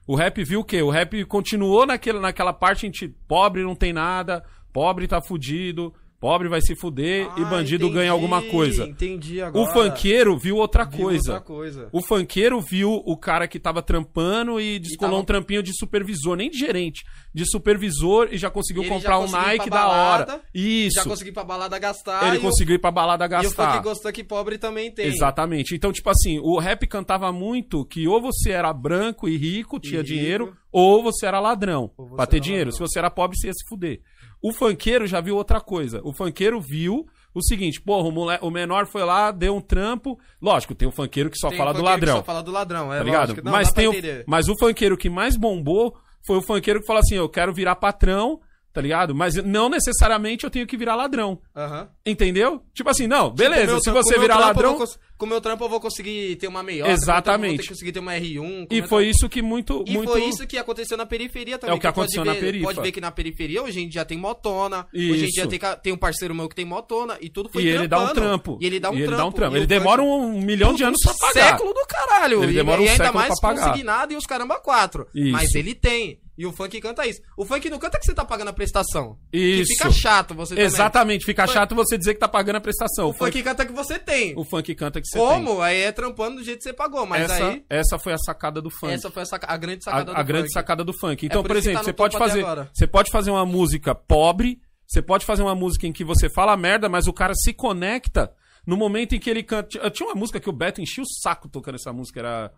O 0.08 0.16
rap 0.16 0.44
viu 0.44 0.62
o 0.62 0.64
quê? 0.64 0.82
O 0.82 0.90
rap 0.90 1.24
continuou 1.26 1.86
naquele, 1.86 2.20
naquela 2.20 2.54
parte 2.54 2.88
em 2.88 2.92
que 2.92 3.08
pobre 3.08 3.64
não 3.64 3.76
tem 3.76 3.94
nada, 3.94 4.44
pobre 4.74 5.08
tá 5.08 5.22
fudido, 5.22 5.94
pobre 6.22 6.48
vai 6.48 6.62
se 6.62 6.76
fuder 6.76 7.26
e 7.36 7.42
Ah, 7.42 7.46
bandido 7.46 7.86
entendi, 7.86 8.00
ganha 8.00 8.12
alguma 8.12 8.44
coisa. 8.44 8.86
Entendi 8.86 9.40
O 9.42 9.46
agora. 9.46 9.74
funkeiro 9.74 10.38
viu 10.38 10.56
outra 10.58 10.86
Viu 10.86 11.00
coisa. 11.02 11.34
outra 11.34 11.42
coisa. 11.46 11.90
O 11.92 12.00
funkeiro 12.02 12.62
viu 12.62 12.94
o 12.94 13.18
cara 13.18 13.48
que 13.48 13.60
tava 13.60 13.82
trampando 13.82 14.62
e 14.62 14.78
descolou 14.78 15.14
tava- 15.14 15.22
um 15.24 15.26
trampinho 15.26 15.64
de 15.64 15.76
supervisor, 15.76 16.36
nem 16.38 16.50
de 16.52 16.60
gerente, 16.60 17.02
de 17.34 17.44
supervisor 17.50 18.30
e 18.32 18.38
já 18.38 18.52
conseguiu 18.52 18.84
Ele 18.84 18.90
já 18.90 18.96
comprar 18.96 19.18
um 19.18 19.22
conseguiu 19.24 19.46
Nike 19.48 19.70
pra 19.70 19.80
da 19.80 19.88
hora. 19.88 20.26
balada, 20.28 20.42
Isso. 20.54 20.96
Já 20.96 21.04
consegui 21.04 21.30
ir 21.32 21.34
pra 21.34 21.44
balada 21.44 21.80
gastar. 21.80 22.28
Ele 22.28 22.36
e 22.36 22.40
o- 22.40 22.42
conseguiu 22.42 22.76
ir 22.76 22.80
pra 22.80 22.92
balada 22.92 23.26
E 23.26 23.28
o 23.28 23.30
gastar. 23.30 23.72
funk 23.74 23.84
gostou 23.84 24.12
que 24.14 24.24
pobre 24.24 24.60
também 24.60 24.92
tem. 24.92 25.08
Exatamente. 25.08 25.74
Então, 25.76 25.92
tipo 25.92 26.10
assim, 26.10 26.38
o 26.40 26.60
rap 26.60 26.86
cantava 26.86 27.32
muito 27.32 27.84
que 27.86 28.08
ou 28.08 28.22
você 28.22 28.52
era 28.52 28.72
branco 28.72 29.28
e 29.28 29.38
rico, 29.38 29.80
tinha 29.80 30.02
rico. 30.02 30.08
dinheiro, 30.14 30.54
ou 30.72 31.02
você 31.02 31.26
era 31.26 31.40
ladrão 31.40 31.90
Ou 31.98 32.16
pra 32.16 32.28
ter 32.28 32.40
dinheiro. 32.40 32.70
ladrão. 32.70 32.88
Se 32.88 32.94
você 32.94 33.00
era 33.00 33.10
pobre, 33.10 33.36
você 33.38 33.48
ia 33.48 33.54
se 33.54 33.68
fuder. 33.68 34.00
O 34.42 34.52
funkeiro 34.54 35.06
já 35.06 35.22
viu 35.22 35.36
outra 35.36 35.62
coisa. 35.62 36.02
O 36.04 36.12
funkeiro 36.14 36.60
viu 36.60 37.06
o 37.34 37.42
seguinte, 37.44 37.80
porra, 37.82 38.08
o, 38.08 38.12
mole- 38.12 38.40
o 38.42 38.50
menor 38.50 38.86
foi 38.88 39.04
lá, 39.04 39.32
deu 39.32 39.56
um 39.56 39.62
trampo. 39.62 40.20
Lógico, 40.42 40.74
tem 40.76 40.88
o 40.88 40.92
funkeiro 40.92 41.30
que 41.30 41.38
só 41.38 41.50
Tem 41.50 41.58
fala 41.58 41.74
do 41.74 41.82
ladrão. 41.84 42.18
Só 42.18 42.24
fala 42.24 42.42
do 42.44 42.52
ladrão, 42.52 42.92
é 42.94 42.98
tá 42.98 43.04
ligado? 43.04 43.44
Não, 43.44 43.52
mas, 43.52 43.72
tem 43.72 43.88
o, 43.88 43.92
mas 44.28 44.50
o 44.50 44.58
funkeiro 44.58 44.98
que 44.98 45.10
mais 45.10 45.38
bombou 45.38 45.96
foi 46.26 46.38
o 46.38 46.42
funkeiro 46.42 46.82
que 46.82 46.88
falou 46.88 47.00
assim: 47.02 47.16
eu 47.16 47.30
quero 47.30 47.54
virar 47.54 47.76
patrão, 47.76 48.40
tá 48.74 48.82
ligado? 48.82 49.14
Mas 49.16 49.36
não 49.36 49.70
necessariamente 49.70 50.44
eu 50.44 50.50
tenho 50.50 50.66
que 50.68 50.78
virar 50.78 50.96
ladrão. 50.96 51.40
Aham. 51.56 51.90
Entendeu? 52.06 52.62
Tipo 52.74 52.90
assim, 52.90 53.08
não, 53.08 53.30
beleza, 53.30 53.62
Com 53.66 53.72
meu 53.72 53.78
se 53.80 53.84
trampo- 53.84 54.04
você 54.04 54.14
com 54.14 54.20
meu 54.20 54.22
virar 54.22 54.36
trampo 54.38 54.62
eu 54.62 54.70
ladrão. 54.72 54.88
Com 55.18 55.26
o 55.26 55.30
meu 55.30 55.40
trampo 55.40 55.64
eu 55.66 55.70
vou 55.70 55.80
conseguir 55.80 56.36
ter 56.38 56.48
uma 56.48 56.64
meiota. 56.64 56.92
Exatamente. 56.92 57.58
Vou 57.58 57.62
ter- 57.64 57.68
conseguir 57.70 57.92
ter 57.92 58.00
uma 58.00 58.14
R1. 58.16 58.66
com 58.68 58.74
E 58.74 58.80
meu 58.80 58.88
foi 58.90 59.04
trampo- 59.04 59.16
isso 59.18 59.30
que 59.30 59.42
muito. 59.44 59.84
E 59.86 59.92
muito... 59.94 60.12
foi 60.12 60.24
isso 60.24 60.48
que 60.48 60.58
aconteceu 60.58 60.98
na 60.98 61.06
periferia 61.06 61.60
também. 61.60 61.74
É 61.76 61.78
o 61.78 61.80
que 61.80 61.84
pode 61.88 61.92
aconteceu 62.00 62.26
na 62.26 62.34
ver- 62.34 62.40
perifa. 62.40 62.66
Pode 62.66 62.82
ver 62.82 62.92
que 62.92 63.00
na 63.00 63.12
periferia 63.12 63.62
hoje 63.62 63.82
em 63.82 63.88
dia 63.88 64.04
tem 64.04 64.18
motona. 64.18 64.88
Hoje 64.92 65.06
em 65.06 65.14
Isso. 65.26 65.34
dia 65.34 65.48
tem, 65.48 65.60
ca- 65.60 65.76
tem 65.76 65.94
um 65.94 65.98
parceiro 65.98 66.34
meu 66.34 66.50
que 66.50 66.56
tem 66.56 66.66
motona 66.66 67.18
e 67.22 67.30
tudo 67.30 67.50
foi 67.50 67.62
E 67.64 67.68
ele 67.68 67.88
dá 67.88 67.98
um 67.98 68.06
trampando. 68.06 68.22
trampo. 68.22 68.58
E 68.60 68.66
ele 68.66 68.80
dá 68.80 68.90
um 68.90 68.96
ele 68.96 69.06
trampo. 69.06 69.36
trampo. 69.36 69.56
E 69.56 69.58
Ele 69.60 69.66
o 69.66 69.68
demora 69.68 70.02
funk- 70.02 70.26
um 70.26 70.42
milhão 70.42 70.74
de 70.74 70.84
anos 70.84 70.98
pra 71.04 71.14
pagar. 71.14 71.50
século 71.52 71.72
do 71.74 71.86
caralho. 71.88 72.42
Ele 72.44 72.52
E- 72.54 72.56
demora 72.56 72.82
um 72.82 72.86
e 72.86 72.90
ainda 72.90 73.04
século 73.04 73.20
mais 73.20 73.40
pra 73.40 73.50
pagar. 73.50 73.68
consignado 73.70 74.14
e 74.14 74.16
os 74.16 74.26
caramba 74.26 74.60
quatro. 74.60 75.08
Isso. 75.14 75.32
Mas 75.32 75.54
ele 75.54 75.76
tem. 75.76 76.20
E 76.38 76.46
o 76.46 76.52
funk 76.52 76.80
canta 76.82 77.06
isso. 77.06 77.22
O 77.38 77.46
funk 77.46 77.70
não 77.70 77.78
canta 77.78 78.00
que 78.00 78.06
você 78.06 78.14
tá 78.14 78.24
pagando 78.26 78.48
a 78.48 78.54
prestação. 78.54 79.18
Isso. 79.32 79.68
Que 79.70 79.78
fica 79.78 79.92
chato 79.92 80.34
você 80.34 80.56
também. 80.56 80.66
Exatamente, 80.66 81.26
fica 81.26 81.44
Funk- 81.44 81.54
chato 81.54 81.76
você 81.76 81.98
dizer 81.98 82.14
que 82.14 82.20
tá 82.20 82.28
pagando 82.28 82.56
a 82.56 82.62
prestação. 82.62 83.10
O 83.10 83.14
funk 83.14 83.44
canta 83.44 83.66
que 83.66 83.72
você 83.74 84.00
tem. 84.00 84.34
o 84.38 84.44
funk 84.44 84.74
canta 84.74 85.00
que 85.02 85.08
você 85.08 85.18
tem. 85.20 85.28
Como? 85.28 85.62
Aí 85.62 85.82
é 85.82 85.92
trampando 85.92 86.38
do 86.38 86.44
jeito 86.44 86.60
que 86.60 86.64
você 86.64 86.74
pagou. 86.74 87.06
Mas 87.06 87.30
essa, 87.30 87.48
aí. 87.48 87.66
essa 87.70 88.00
foi 88.00 88.14
a 88.14 88.18
sacada 88.18 88.62
do 88.62 88.72
funk. 88.72 88.94
Essa 88.94 89.12
foi 89.12 89.22
a, 89.24 89.26
saca- 89.26 89.48
a 89.52 89.58
grande 89.58 89.80
a, 89.82 89.84
sacada 89.92 90.12
a 90.14 90.22
do 90.24 90.28
grande 90.28 90.44
funk. 90.46 90.54
sacada 90.54 90.84
do 90.84 90.94
funk. 90.98 91.26
Então, 91.26 91.42
por 91.44 91.50
por 91.50 91.58
isso 91.58 91.64
que 91.64 91.70
exemplo, 91.70 91.80
tá 91.86 91.92
você 91.92 91.94
pode 91.94 92.18
fazer, 92.18 92.46
você 92.74 92.88
pode 92.88 93.12
fazer 93.12 93.30
uma 93.32 93.46
música 93.46 93.94
pobre, 93.94 94.60
você 94.88 95.02
pode 95.02 95.26
fazer 95.26 95.44
uma 95.44 95.54
música 95.56 95.86
em 95.86 95.92
que 95.94 96.04
você 96.04 96.30
fala 96.30 96.56
merda, 96.58 96.90
mas 96.90 97.08
o 97.08 97.14
cara 97.14 97.34
se 97.36 97.54
conecta 97.54 98.32
no 98.66 98.78
momento 98.78 99.14
em 99.14 99.20
que 99.20 99.30
ele 99.30 99.44
canta. 99.44 99.90
Tinha 99.92 100.08
uma 100.10 100.16
música 100.16 100.40
que 100.40 100.50
o 100.50 100.54
Beto 100.54 100.82
enchia 100.82 101.04
o 101.04 101.08
saco 101.22 101.48
tocando 101.50 101.76
essa 101.76 101.92
música, 101.94 102.20
era 102.20 102.52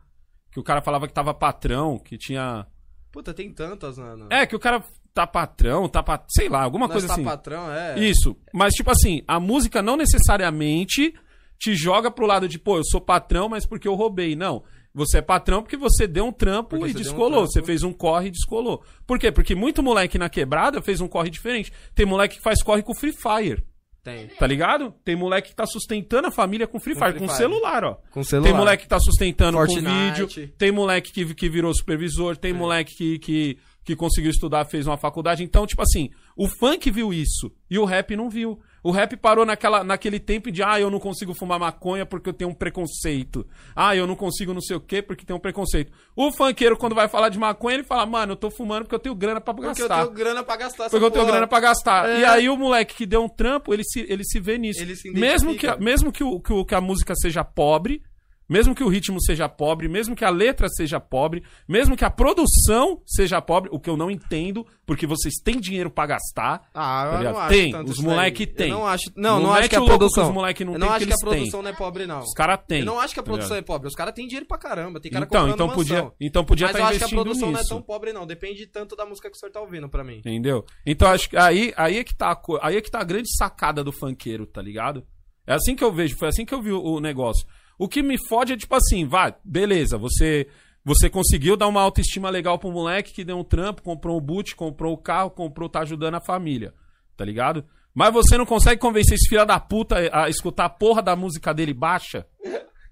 que 0.52 0.60
o 0.60 0.64
cara 0.64 0.82
falava 0.82 1.08
que 1.08 1.14
tava 1.14 1.34
patrão, 1.34 1.98
que 1.98 2.18
tinha 2.18 2.66
Puta, 3.14 3.32
tem 3.32 3.52
tantas, 3.52 4.00
mano. 4.00 4.28
É, 4.32 4.48
que 4.48 4.56
o 4.56 4.60
cara 4.60 4.84
tá 5.14 5.28
patrão, 5.28 5.88
tá 5.88 6.02
pat... 6.02 6.26
sei 6.28 6.50
lá, 6.50 6.64
alguma 6.64 6.88
Nós 6.88 6.94
coisa 6.94 7.08
tá 7.08 7.14
assim. 7.14 7.24
patrão, 7.24 7.72
é. 7.72 8.00
Isso. 8.00 8.36
Mas, 8.52 8.74
tipo 8.74 8.90
assim, 8.90 9.22
a 9.28 9.40
música 9.40 9.84
não 9.84 9.96
necessariamente 9.96 11.14
te 11.60 11.76
joga 11.76 12.10
pro 12.10 12.26
lado 12.26 12.48
de, 12.50 12.58
pô, 12.58 12.78
eu 12.78 12.84
sou 12.84 13.00
patrão, 13.00 13.48
mas 13.48 13.68
porque 13.68 13.88
eu 13.88 13.94
roubei. 13.94 14.36
Não. 14.36 14.64
Você 14.96 15.20
é 15.20 15.22
patrão 15.22 15.62
porque 15.62 15.78
você 15.78 16.08
deu 16.08 16.26
um 16.26 16.32
trampo 16.32 16.72
Porque 16.72 16.86
e 16.86 16.88
você 16.90 16.94
deu 16.94 17.00
um 17.02 17.04
descolou. 17.04 17.32
trampo. 17.42 17.52
Você 17.52 17.64
fez 17.64 17.84
um 17.84 17.94
corre 17.94 18.28
e 18.28 18.32
descolou. 18.32 18.84
Por 19.06 19.20
quê? 19.20 19.32
Porque 19.32 19.54
muito 19.54 19.84
moleque 19.84 20.18
na 20.18 20.28
quebrada 20.30 20.82
fez 20.82 21.00
um 21.00 21.08
corre 21.08 21.30
diferente. 21.30 21.72
Tem 21.94 22.06
moleque 22.08 22.38
que 22.38 22.42
faz 22.42 22.64
corre 22.64 22.82
com 22.82 22.96
Free 22.96 23.14
Fire. 23.14 23.64
Tem. 24.04 24.28
Tá 24.28 24.46
ligado? 24.46 24.94
Tem 25.06 25.16
moleque 25.16 25.50
que 25.50 25.56
tá 25.56 25.66
sustentando 25.66 26.28
a 26.28 26.32
família 26.32 26.68
com 26.68 26.78
Free 26.80 26.94
Com 26.94 27.00
Fire, 27.06 27.14
com 27.20 27.26
Fire. 27.28 27.38
celular, 27.38 27.86
ó. 27.86 27.98
Com 28.12 28.22
celular. 28.24 28.50
Tem 28.50 28.58
moleque 28.58 28.84
que 28.84 28.90
tá 28.90 29.00
sustentando 29.00 29.58
Fortnite. 29.58 29.86
com 29.86 30.28
vídeo. 30.28 30.54
Tem 30.58 30.72
moleque 30.72 31.12
que, 31.14 31.34
que 31.34 31.48
virou 31.48 31.74
supervisor. 31.74 32.36
Tem 32.36 32.52
moleque 32.52 32.94
que, 32.96 33.20
que, 33.20 33.58
que 33.86 33.96
conseguiu 33.96 34.30
estudar, 34.32 34.66
fez 34.66 34.86
uma 34.88 34.98
faculdade. 34.98 35.42
Então, 35.44 35.66
tipo 35.66 35.82
assim, 35.82 36.10
o 36.36 36.50
funk 36.50 36.92
viu 36.92 37.14
isso 37.14 37.50
e 37.70 37.80
o 37.80 37.86
rap 37.86 38.14
não 38.16 38.30
viu. 38.30 38.60
O 38.84 38.92
rap 38.92 39.16
parou 39.16 39.46
naquela, 39.46 39.82
naquele 39.84 40.20
tempo 40.20 40.52
de, 40.52 40.62
ah, 40.62 40.78
eu 40.80 40.92
não 40.92 41.00
consigo 41.00 41.34
fumar 41.34 41.58
maconha 41.58 42.06
porque 42.06 42.28
eu 42.30 42.34
tenho 42.34 42.52
um 42.52 42.54
preconceito. 42.54 43.48
Ah, 43.76 43.96
eu 43.96 44.06
não 44.06 44.16
consigo 44.16 44.54
não 44.54 44.60
sei 44.62 44.76
o 44.76 44.82
quê 44.82 45.02
porque 45.02 45.26
tem 45.26 45.34
um 45.36 45.40
preconceito. 45.40 45.92
O 46.16 46.32
funkeiro, 46.34 46.76
quando 46.78 46.94
vai 46.94 47.08
falar 47.08 47.30
de 47.30 47.40
maconha, 47.40 47.76
ele 47.76 47.84
fala, 47.84 48.06
mano, 48.06 48.34
eu 48.34 48.36
tô 48.36 48.52
fumando 48.52 48.84
porque 48.84 48.96
eu 48.96 49.00
tenho 49.00 49.16
grana 49.16 49.40
pra 49.40 49.54
Porque 49.54 49.70
eu 49.82 49.88
gastar. 49.88 50.04
tenho 50.04 50.12
grana 50.12 50.44
pra 50.44 50.58
gastar 50.58 50.90
Porque 50.90 51.06
eu 51.06 51.12
tenho 51.12 51.26
grana 51.26 51.48
pra 51.48 51.60
gastar. 51.62 52.10
É. 52.10 52.20
E 52.20 52.26
aí 52.26 52.50
o 52.50 52.58
moleque 52.58 52.94
que 52.96 53.06
deu 53.06 53.24
um 53.24 53.30
trampo, 53.30 53.74
ele 53.74 53.84
se, 53.86 54.02
ele 54.10 54.24
se 54.26 54.40
vê 54.40 54.58
nisso. 54.58 54.82
Ele 54.82 54.96
se 54.96 55.10
mesmo 55.12 55.56
que, 55.56 55.74
mesmo 55.78 56.12
que, 56.12 56.24
o, 56.24 56.40
que, 56.42 56.52
o- 56.52 56.66
que 56.66 56.76
a 56.76 56.82
música 56.82 57.14
seja 57.16 57.44
pobre, 57.44 58.02
mesmo 58.50 58.76
que 58.76 58.84
o 58.84 58.88
ritmo 58.88 59.22
seja 59.22 59.48
pobre, 59.50 59.88
mesmo 59.88 60.16
que 60.16 60.26
a 60.26 60.30
letra 60.30 60.68
seja 60.70 61.00
pobre, 61.00 61.44
mesmo 61.68 61.96
que 61.96 62.04
a 62.06 62.10
produção 62.10 63.02
seja 63.06 63.42
pobre, 63.42 63.70
o 63.72 63.80
que 63.80 63.90
eu 63.90 63.96
não 63.98 64.10
entendo, 64.12 64.66
porque 64.86 65.08
vocês 65.08 65.36
têm 65.44 65.60
dinheiro 65.60 65.90
pra 65.90 66.06
gastar. 66.06 66.70
Ah, 66.74 67.10
Tá 67.14 67.24
eu 67.24 67.32
não 67.32 67.40
acho 67.40 67.50
Tem, 67.50 67.72
tanto 67.72 67.92
os 67.92 68.00
moleque 68.00 68.46
daí. 68.46 68.56
tem. 68.56 68.70
Eu 68.70 68.78
não 68.78 68.88
acho, 68.88 69.12
não, 69.16 69.36
Não 69.38 69.44
não 69.44 69.54
acho 69.54 69.70
que 69.70 69.76
a 69.76 69.82
produção, 69.82 70.28
os 70.28 70.34
moleque 70.34 70.66
não 70.66 70.74
eu 70.74 70.80
tem, 70.80 70.88
não 70.88 70.88
que 70.90 70.94
acho 71.04 71.06
que 71.06 71.12
a 71.12 71.16
eles 71.16 71.20
têm. 71.20 71.30
produção 71.40 71.62
não 71.62 71.70
é 71.70 71.74
pobre 71.74 72.06
não. 72.06 72.20
Os 72.20 72.34
caras 72.34 72.60
têm. 72.68 72.80
Eu 72.80 72.86
não 72.86 73.00
acho 73.00 73.14
que 73.14 73.20
a 73.20 73.24
tá 73.24 73.30
produção 73.30 73.58
é 73.58 73.62
pobre, 73.62 73.88
os 73.88 73.96
caras 73.96 74.14
têm 74.14 74.28
dinheiro 74.28 74.46
pra 74.46 74.58
caramba, 74.58 75.00
tem 75.00 75.12
cara 75.12 75.26
Então, 75.26 75.48
então 75.50 75.68
mansão. 75.68 75.76
podia, 75.84 76.12
então 76.20 76.44
podia 76.46 76.68
Mas 76.68 76.76
estar 76.76 76.84
eu 76.84 76.90
acho 76.90 76.98
que 77.00 77.04
a 77.04 77.08
investindo 77.08 77.24
produção 77.24 77.52
não 77.52 77.58
é 77.58 77.62
nisso. 77.62 77.70
tão 77.74 77.82
pobre 77.82 78.14
não, 78.14 78.26
depende 78.28 78.68
tanto 78.68 78.96
da 78.96 79.06
música 79.06 79.30
que 79.30 79.36
o 79.36 79.40
senhor 79.40 79.52
tá 79.52 79.62
ouvindo 79.62 79.88
pra 79.90 80.04
mim. 80.04 80.18
Entendeu? 80.18 80.66
Então 80.86 81.08
acho 81.10 81.30
que 81.30 81.38
aí, 81.38 81.74
aí 81.78 81.98
é 81.98 82.04
que 82.04 82.16
tá 82.16 82.40
aí 82.62 82.76
é 82.78 82.82
que 82.82 82.92
tá 82.92 83.00
a 83.00 83.04
grande 83.04 83.36
sacada 83.36 83.84
do 83.84 83.92
funkeiro, 83.92 84.46
tá 84.46 84.62
ligado? 84.62 85.06
É 85.46 85.54
assim 85.54 85.76
que 85.76 85.84
eu 85.84 85.92
vejo, 85.92 86.16
foi 86.16 86.28
assim 86.30 86.46
que 86.46 86.54
eu 86.54 86.62
vi 86.62 86.72
o, 86.72 86.82
o 86.82 87.00
negócio. 87.00 87.46
O 87.78 87.88
que 87.88 88.02
me 88.04 88.18
fode 88.28 88.54
é 88.54 88.58
tipo 88.58 88.76
assim, 88.76 89.06
vai, 89.06 89.34
beleza, 89.44 89.98
você 89.98 90.48
você 90.86 91.10
conseguiu 91.10 91.56
dar 91.56 91.68
uma 91.70 91.82
autoestima 91.82 92.30
legal 92.30 92.60
pro 92.60 92.70
moleque 92.70 93.14
que 93.14 93.24
deu 93.24 93.38
um 93.38 93.44
trampo, 93.44 93.82
comprou 93.82 94.18
um 94.18 94.22
boot, 94.22 94.54
comprou 94.54 94.94
o 94.94 94.98
carro, 94.98 95.30
comprou, 95.32 95.70
tá 95.70 95.80
ajudando 95.80 96.16
a 96.16 96.22
família, 96.26 96.74
tá 97.16 97.24
ligado? 97.24 97.64
Mas 97.96 98.12
você 98.14 98.38
não 98.38 98.46
consegue 98.46 98.82
convencer 98.82 99.14
esse 99.16 99.30
filho 99.30 99.46
da 99.46 99.58
puta 99.62 99.96
a 100.12 100.28
escutar 100.30 100.66
a 100.66 100.70
porra 100.70 101.02
da 101.02 101.16
música 101.16 101.54
dele 101.54 101.74
baixa 101.74 102.26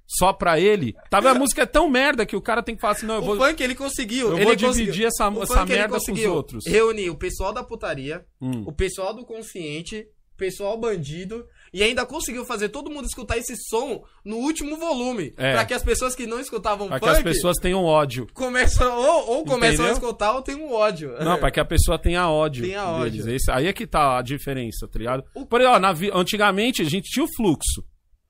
só 0.08 0.32
pra 0.34 0.60
ele. 0.60 0.94
Tá 1.10 1.20
vendo? 1.20 1.36
A 1.36 1.40
música 1.40 1.64
é 1.64 1.66
tão 1.66 1.90
merda 1.90 2.26
que 2.26 2.36
o 2.36 2.42
cara 2.42 2.64
tem 2.64 2.76
que 2.76 2.82
falar 2.82 2.94
assim, 2.94 3.06
não, 3.06 3.16
eu 3.16 3.22
O 3.22 3.26
vou 3.26 3.38
funk 3.38 3.62
ele 3.62 3.76
conseguiu, 3.76 4.30
eu 4.30 4.36
ele 4.38 4.46
vou 4.46 4.56
dividir 4.56 4.86
conseguiu. 4.86 5.08
essa- 5.08 5.30
O 5.30 5.44
essa 5.44 5.62
ele 5.62 5.70
merda 5.74 5.90
com 5.90 5.98
os 5.98 6.06
conseguiu 6.06 6.34
outros. 6.34 6.66
Reunir 6.66 7.10
o 7.10 7.16
pessoal 7.18 7.54
da 7.54 7.64
putaria, 7.64 8.26
Hum. 8.42 8.64
o 8.66 8.72
pessoal 8.72 9.14
do 9.14 9.26
consciente, 9.26 10.06
o 10.34 10.38
pessoal 10.38 10.78
bandido 10.80 11.46
e 11.74 11.82
ainda 11.84 12.06
conseguiu 12.06 12.44
fazer 12.46 12.70
todo 12.70 12.90
mundo 12.92 13.06
escutar 13.06 13.38
esse 13.38 13.56
som 13.70 14.04
no 14.26 14.38
último 14.38 14.76
volume, 14.78 15.34
É. 15.38 15.54
Pra 15.54 15.66
que 15.66 15.74
as 15.74 15.84
pessoas 15.84 16.14
que 16.16 16.26
não 16.28 16.40
escutavam 16.40 16.88
Pra 16.88 17.00
que 17.00 17.08
as 17.10 17.22
pessoas 17.24 17.58
tenham 17.58 17.84
ódio. 17.84 18.28
começam 18.34 18.94
ou, 18.98 19.30
ou 19.38 19.46
começam 19.46 19.86
a 19.86 19.92
escutar 19.92 20.34
ou 20.34 20.42
tem 20.42 20.56
um 20.56 20.72
ódio. 20.74 21.14
Não, 21.24 21.38
pra 21.38 21.50
que 21.52 21.60
a 21.60 21.66
pessoa 21.66 21.98
tenha 21.98 22.30
ódio. 22.30 22.66
Tenha 22.66 22.86
ódio. 22.86 23.24
deles. 23.24 23.42
Esse- 23.44 23.52
aí 23.52 23.68
é 23.68 23.74
que 23.74 23.88
tá 23.88 24.18
a 24.18 24.22
diferença, 24.22 24.88
tá 24.88 25.00
ligado? 25.00 25.24
O- 25.34 25.46
Por 25.46 25.62
exemplo, 25.62 25.80
na 25.80 25.92
antigamente 26.20 26.82
a 26.82 26.86
gente 26.86 27.10
tinha 27.10 27.24
o 27.26 27.34
fluxo. 27.36 27.84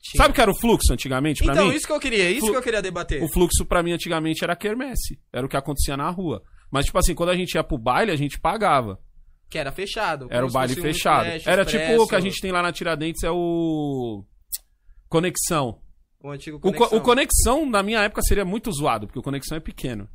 Tinha. 0.04 0.22
Sabe 0.24 0.32
o 0.32 0.36
que 0.36 0.42
era 0.42 0.50
o 0.52 0.56
fluxo 0.60 0.92
antigamente 0.94 1.44
pra 1.44 1.54
Então, 1.54 1.68
mim? 1.68 1.76
isso 1.76 1.86
que 1.86 1.94
eu 1.94 2.00
queria, 2.00 2.30
isso 2.32 2.42
Flu- 2.42 2.52
que 2.52 2.58
eu 2.58 2.64
queria 2.64 2.82
debater. 2.82 3.24
O 3.24 3.28
fluxo 3.28 3.64
pra 3.66 3.84
mim 3.84 3.92
antigamente 3.92 4.44
era 4.44 4.56
quermesse. 4.56 5.20
Era 5.32 5.46
o 5.46 5.50
que 5.50 5.56
acontecia 5.58 5.96
na 5.96 6.10
rua. 6.10 6.42
Mas, 6.72 6.86
tipo 6.86 6.98
assim, 6.98 7.14
quando 7.14 7.30
a 7.30 7.36
gente 7.36 7.54
ia 7.54 7.64
pro 7.64 7.78
baile, 7.78 8.12
a 8.12 8.16
gente 8.16 8.40
pagava. 8.40 8.98
Que 9.52 9.58
era 9.60 9.72
fechado. 9.72 10.28
Era 10.32 10.46
o 10.46 10.50
baile 10.50 10.74
um 10.80 10.82
fechado. 10.82 11.26
Splash, 11.26 11.48
era 11.48 11.62
Expresso, 11.64 11.90
tipo 11.92 12.04
o 12.04 12.08
que 12.08 12.16
a 12.16 12.20
gente 12.22 12.42
tem 12.42 12.52
lá 12.52 12.62
na 12.64 12.72
Tiradentes, 12.72 13.22
é 13.24 13.30
o. 13.30 14.24
Conexão. 15.10 15.80
O 16.24 16.30
antigo 16.32 16.58
O, 16.58 16.60
co- 16.62 16.72
Conexão. 16.72 16.98
o 16.98 17.02
Conexão, 17.02 17.66
na 17.70 17.84
minha 17.84 18.00
época, 18.00 18.22
seria 18.22 18.46
muito 18.46 18.72
zoado, 18.72 19.08
porque 19.08 19.20
o 19.20 19.24
Conexão 19.24 19.58
é 19.58 19.60
pequeno. 19.60 20.08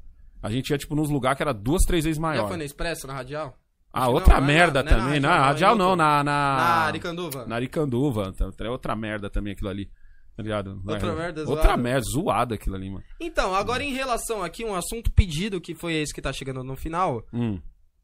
A 0.42 0.50
gente 0.50 0.70
ia, 0.70 0.78
tipo, 0.78 0.94
nos 0.94 1.10
lugares 1.10 1.36
que 1.36 1.42
era 1.42 1.52
duas, 1.52 1.82
três 1.82 2.04
vezes 2.04 2.16
Já 2.16 2.22
maior. 2.22 2.48
foi 2.48 2.56
na 2.56 2.64
Expresso, 2.64 3.06
na 3.06 3.12
Radial? 3.14 3.58
Ah, 3.92 4.08
outra 4.08 4.34
não, 4.34 4.40
não 4.42 4.48
é 4.50 4.54
merda 4.54 4.82
não 4.82 4.90
é 4.92 4.94
também. 4.94 5.20
Na 5.20 5.28
Radial, 5.38 5.38
não, 5.38 5.46
Radial 5.48 5.74
é 5.74 5.78
não, 5.78 5.90
outra. 5.90 6.04
na. 6.04 6.24
Na, 6.24 6.56
Na 6.56 6.62
Aricanduva. 6.86 7.46
na 7.46 7.56
Aricanduva. 7.56 8.32
Tá- 8.32 8.50
É 8.64 8.68
outra 8.70 8.96
merda 8.96 9.28
também 9.28 9.52
aquilo 9.52 9.68
ali. 9.68 9.90
Tá 10.36 10.42
ligado? 10.42 10.82
Outra 10.86 11.08
É, 11.12 11.14
merda 11.14 11.40
Outra 11.48 11.54
zoada. 11.64 11.76
merda, 11.82 12.06
zoada 12.10 12.54
aquilo 12.56 12.76
ali, 12.76 12.90
mano. 12.90 13.04
Então, 13.18 13.54
agora 13.54 13.82
em 13.82 13.92
relação 13.94 14.42
aqui, 14.42 14.64
um 14.66 14.74
assunto 14.74 15.10
pedido, 15.10 15.60
que 15.62 15.74
foi 15.74 15.94
esse 15.94 16.12
que 16.14 16.20
tá 16.20 16.30
chegando 16.32 16.62
no 16.62 16.76
final. 16.76 17.22
Hum. 17.32 17.58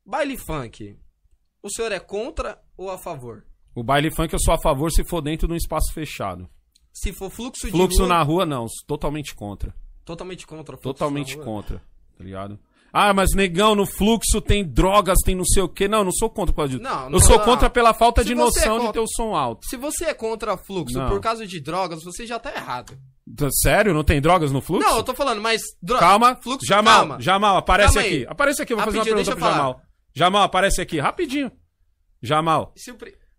Baile 0.05 0.37
funk. 0.39 0.97
O 1.63 1.71
senhor 1.71 1.93
é 1.93 2.01
contra 2.01 2.59
ou 2.77 2.91
a 2.91 2.99
favor? 2.99 3.45
O 3.75 3.83
baile 3.85 4.11
funk 4.11 4.33
eu 4.33 4.39
sou 4.41 4.53
a 4.53 4.59
favor 4.59 4.91
se 4.91 5.05
for 5.05 5.21
dentro 5.23 5.47
de 5.47 5.55
um 5.55 5.57
espaço 5.57 5.93
fechado. 5.95 6.49
Se 6.93 7.13
for 7.13 7.31
fluxo 7.31 7.67
de 7.67 7.73
Fluxo 7.73 8.01
rua, 8.01 8.09
na 8.09 8.23
rua, 8.23 8.45
não. 8.45 8.67
Totalmente 8.87 9.35
contra. 9.35 9.75
totalmente 10.05 10.47
contra. 10.47 10.77
Fluxo 10.77 10.83
Totalmente 10.99 11.39
contra. 11.39 11.79
Tá 12.19 12.25
ligado? 12.25 12.59
Ah, 12.93 13.15
mas 13.15 13.31
negão, 13.35 13.75
no 13.75 13.87
fluxo 13.87 14.41
tem 14.43 14.63
drogas, 14.63 15.17
tem 15.25 15.35
não 15.35 15.45
sei 15.47 15.63
o 15.63 15.69
quê. 15.69 15.89
Não, 15.89 16.05
não 16.05 16.13
sou 16.13 16.29
contra 16.29 16.53
por 16.53 16.59
causa 16.63 16.73
disso. 16.77 16.83
Não, 16.83 17.05
eu 17.05 17.11
não, 17.11 17.21
sou 17.21 17.39
não. 17.39 17.45
contra 17.45 17.71
pela 17.71 17.95
falta 17.95 18.21
Se 18.23 18.27
de 18.27 18.33
é 18.33 18.37
noção 18.37 18.75
de 18.75 18.85
contra- 18.87 18.93
ter 18.93 19.01
o 19.01 19.07
som 19.09 19.35
alto. 19.35 19.67
Se 19.67 19.77
você 19.79 20.07
é 20.07 20.15
contra 20.15 20.57
fluxo 20.59 20.99
Não. 20.99 21.09
por 21.09 21.19
causa 21.21 21.47
de 21.47 21.59
drogas, 21.61 22.03
você 22.05 22.27
já 22.27 22.39
tá 22.39 22.53
errado. 22.55 22.99
Tá- 23.35 23.49
Sério? 23.51 23.95
Não 23.95 24.05
tem 24.05 24.21
drogas 24.21 24.53
no 24.53 24.61
fluxo? 24.61 24.87
Não, 24.87 24.97
eu 24.99 25.03
tô 25.03 25.15
falando, 25.15 25.41
mas... 25.41 25.63
Dro... 25.81 25.99
Calma, 25.99 26.37
Fluxo, 26.43 26.67
Jamal, 26.67 26.99
calma. 26.99 27.21
Jamal, 27.21 27.57
aparece 27.57 27.95
Calma 27.95 28.07
aqui. 28.09 28.27
Aparece 28.29 28.63
aqui, 28.63 28.73
eu 28.75 28.77
vou 28.77 28.85
fazer 28.85 28.99
uma 28.99 29.05
pergunta 29.05 29.31
pro 29.31 29.41
falar. 29.41 29.55
Jamal. 29.57 29.81
Jamal, 30.15 30.43
aparece 30.43 30.81
aqui, 30.81 30.99
rapidinho. 30.99 31.51
Jamal, 32.23 32.73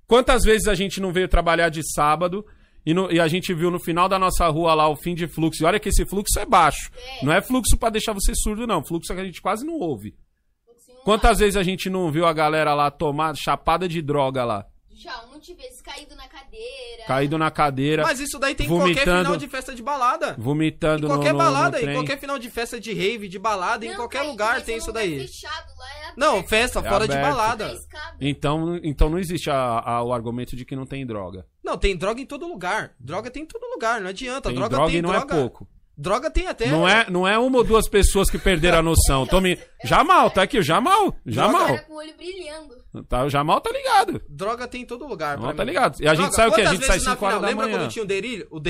quantas 0.07 0.43
vezes 0.43 0.67
a 0.67 0.75
gente 0.75 0.99
não 0.99 1.11
veio 1.13 1.27
trabalhar 1.27 1.69
de 1.69 1.81
sábado 1.93 2.45
e, 2.85 2.93
no- 2.93 3.11
e 3.11 3.19
a 3.19 3.27
gente 3.27 3.53
viu 3.53 3.71
no 3.71 3.79
final 3.79 4.09
da 4.09 4.19
nossa 4.19 4.47
rua 4.49 4.73
lá 4.73 4.87
o 4.89 4.95
fim 4.95 5.15
de 5.15 5.27
fluxo? 5.27 5.63
E 5.63 5.65
olha 5.65 5.79
que 5.79 5.89
esse 5.89 6.05
fluxo 6.05 6.37
é 6.39 6.45
baixo. 6.45 6.91
É. 7.21 7.25
Não 7.25 7.31
é 7.33 7.41
fluxo 7.41 7.77
pra 7.77 7.89
deixar 7.89 8.13
você 8.13 8.33
surdo, 8.35 8.67
não. 8.67 8.83
Fluxo 8.83 9.13
que 9.13 9.21
a 9.21 9.25
gente 9.25 9.41
quase 9.41 9.65
não 9.65 9.75
ouve. 9.75 10.15
Quantas 11.03 11.39
vezes 11.39 11.55
a 11.57 11.63
gente 11.63 11.89
não 11.89 12.11
viu 12.11 12.25
a 12.25 12.33
galera 12.33 12.73
lá 12.73 12.89
tomar 12.89 13.35
chapada 13.35 13.87
de 13.87 14.01
droga 14.01 14.43
lá? 14.43 14.65
Já, 14.95 15.23
um 15.25 15.33
monte 15.33 15.47
de 15.55 15.61
vezes 15.61 15.81
caído 15.81 16.15
na 16.15 16.27
cadeira. 16.27 17.03
Caído 17.07 17.37
na 17.37 17.49
cadeira, 17.49 18.03
Mas 18.03 18.19
isso 18.19 18.37
daí 18.37 18.53
tem 18.53 18.65
em 18.67 18.69
qualquer 18.69 19.03
final 19.05 19.35
de 19.37 19.47
festa 19.47 19.73
de 19.73 19.81
balada. 19.81 20.35
vomitando 20.37 21.07
Em 21.07 21.09
qualquer 21.09 21.31
no- 21.33 21.37
balada, 21.39 21.81
no 21.81 21.89
em 21.89 21.93
qualquer 21.93 22.19
final 22.19 22.37
de 22.39 22.49
festa 22.49 22.79
de 22.79 22.93
rave, 22.93 23.27
de 23.27 23.39
balada, 23.39 23.85
em 23.85 23.89
Não, 23.89 23.95
qualquer 23.95 24.19
caído, 24.19 24.31
lugar 24.31 24.61
tem 24.61 24.77
isso 24.77 24.87
lugar 24.87 25.01
daí. 25.01 25.19
Fechado, 25.27 25.67
lá 25.77 25.89
é 26.09 26.13
Não, 26.15 26.43
festa 26.43 26.79
É 26.79 26.83
fora 26.83 27.07
de 27.07 27.13
aberto. 27.13 27.29
balada. 27.35 27.65
é. 27.65 27.77
Então, 28.21 28.79
então 28.83 29.09
não 29.09 29.17
existe 29.19 29.49
a- 29.49 29.79
a- 29.83 30.03
o 30.03 30.13
argumento 30.13 30.55
de 30.55 30.63
que 30.63 30.75
não 30.75 30.85
tem 30.85 31.05
droga. 31.05 31.45
Não, 31.63 31.77
tem 31.77 31.95
droga 31.97 32.21
em 32.21 32.25
todo 32.25 32.47
lugar. 32.47 32.93
Droga 32.99 33.31
tem 33.31 33.43
em 33.43 33.45
todo 33.47 33.65
lugar, 33.71 33.99
não 34.01 34.09
adianta. 34.09 34.49
Tem 34.49 34.55
droga, 34.55 34.75
droga 34.75 34.91
tem 34.91 34.99
e 34.99 35.01
não 35.01 35.09
droga. 35.11 35.33
é 35.33 35.37
pouco. 35.39 35.67
Droga 35.97 36.29
tem 36.29 36.47
até. 36.47 36.67
Não 36.67 36.87
é, 36.87 37.09
não 37.09 37.27
é 37.27 37.37
uma 37.37 37.59
ou 37.59 37.63
duas 37.63 37.87
pessoas 37.87 38.29
que 38.29 38.37
perderam 38.37 38.79
a 38.79 38.81
noção. 38.81 39.27
Tome... 39.27 39.59
Jamal, 39.83 40.29
tá 40.31 40.41
aqui 40.41 40.61
Jamal. 40.61 41.15
Jamal. 41.25 41.67
Cara 41.67 41.83
com 41.83 41.93
o 41.93 41.97
olho 41.97 42.13
brilhando. 42.17 42.83
Tá, 43.07 43.23
o 43.23 43.29
Jamal 43.29 43.61
tá 43.61 43.71
ligado. 43.71 44.21
Droga 44.29 44.67
tem 44.67 44.81
em 44.81 44.85
todo 44.85 45.07
lugar. 45.07 45.37
Não, 45.37 45.53
tá 45.53 45.63
ligado. 45.63 46.01
E 46.01 46.07
a 46.07 46.15
gente 46.15 46.35
sai 46.35 46.47
o 46.47 46.51
quê? 46.51 46.61
A 46.61 46.73
gente 46.73 46.85
sai 46.85 46.95
vezes 46.95 47.07
na 47.07 47.13
5 47.13 47.25
horas 47.25 47.41
da 47.41 47.47
Lembra 47.47 47.65
manhã. 47.65 47.79
quando 47.79 47.91
tinha 47.91 48.03
o 48.03 48.07
Delírio? 48.07 48.47
O 48.51 48.61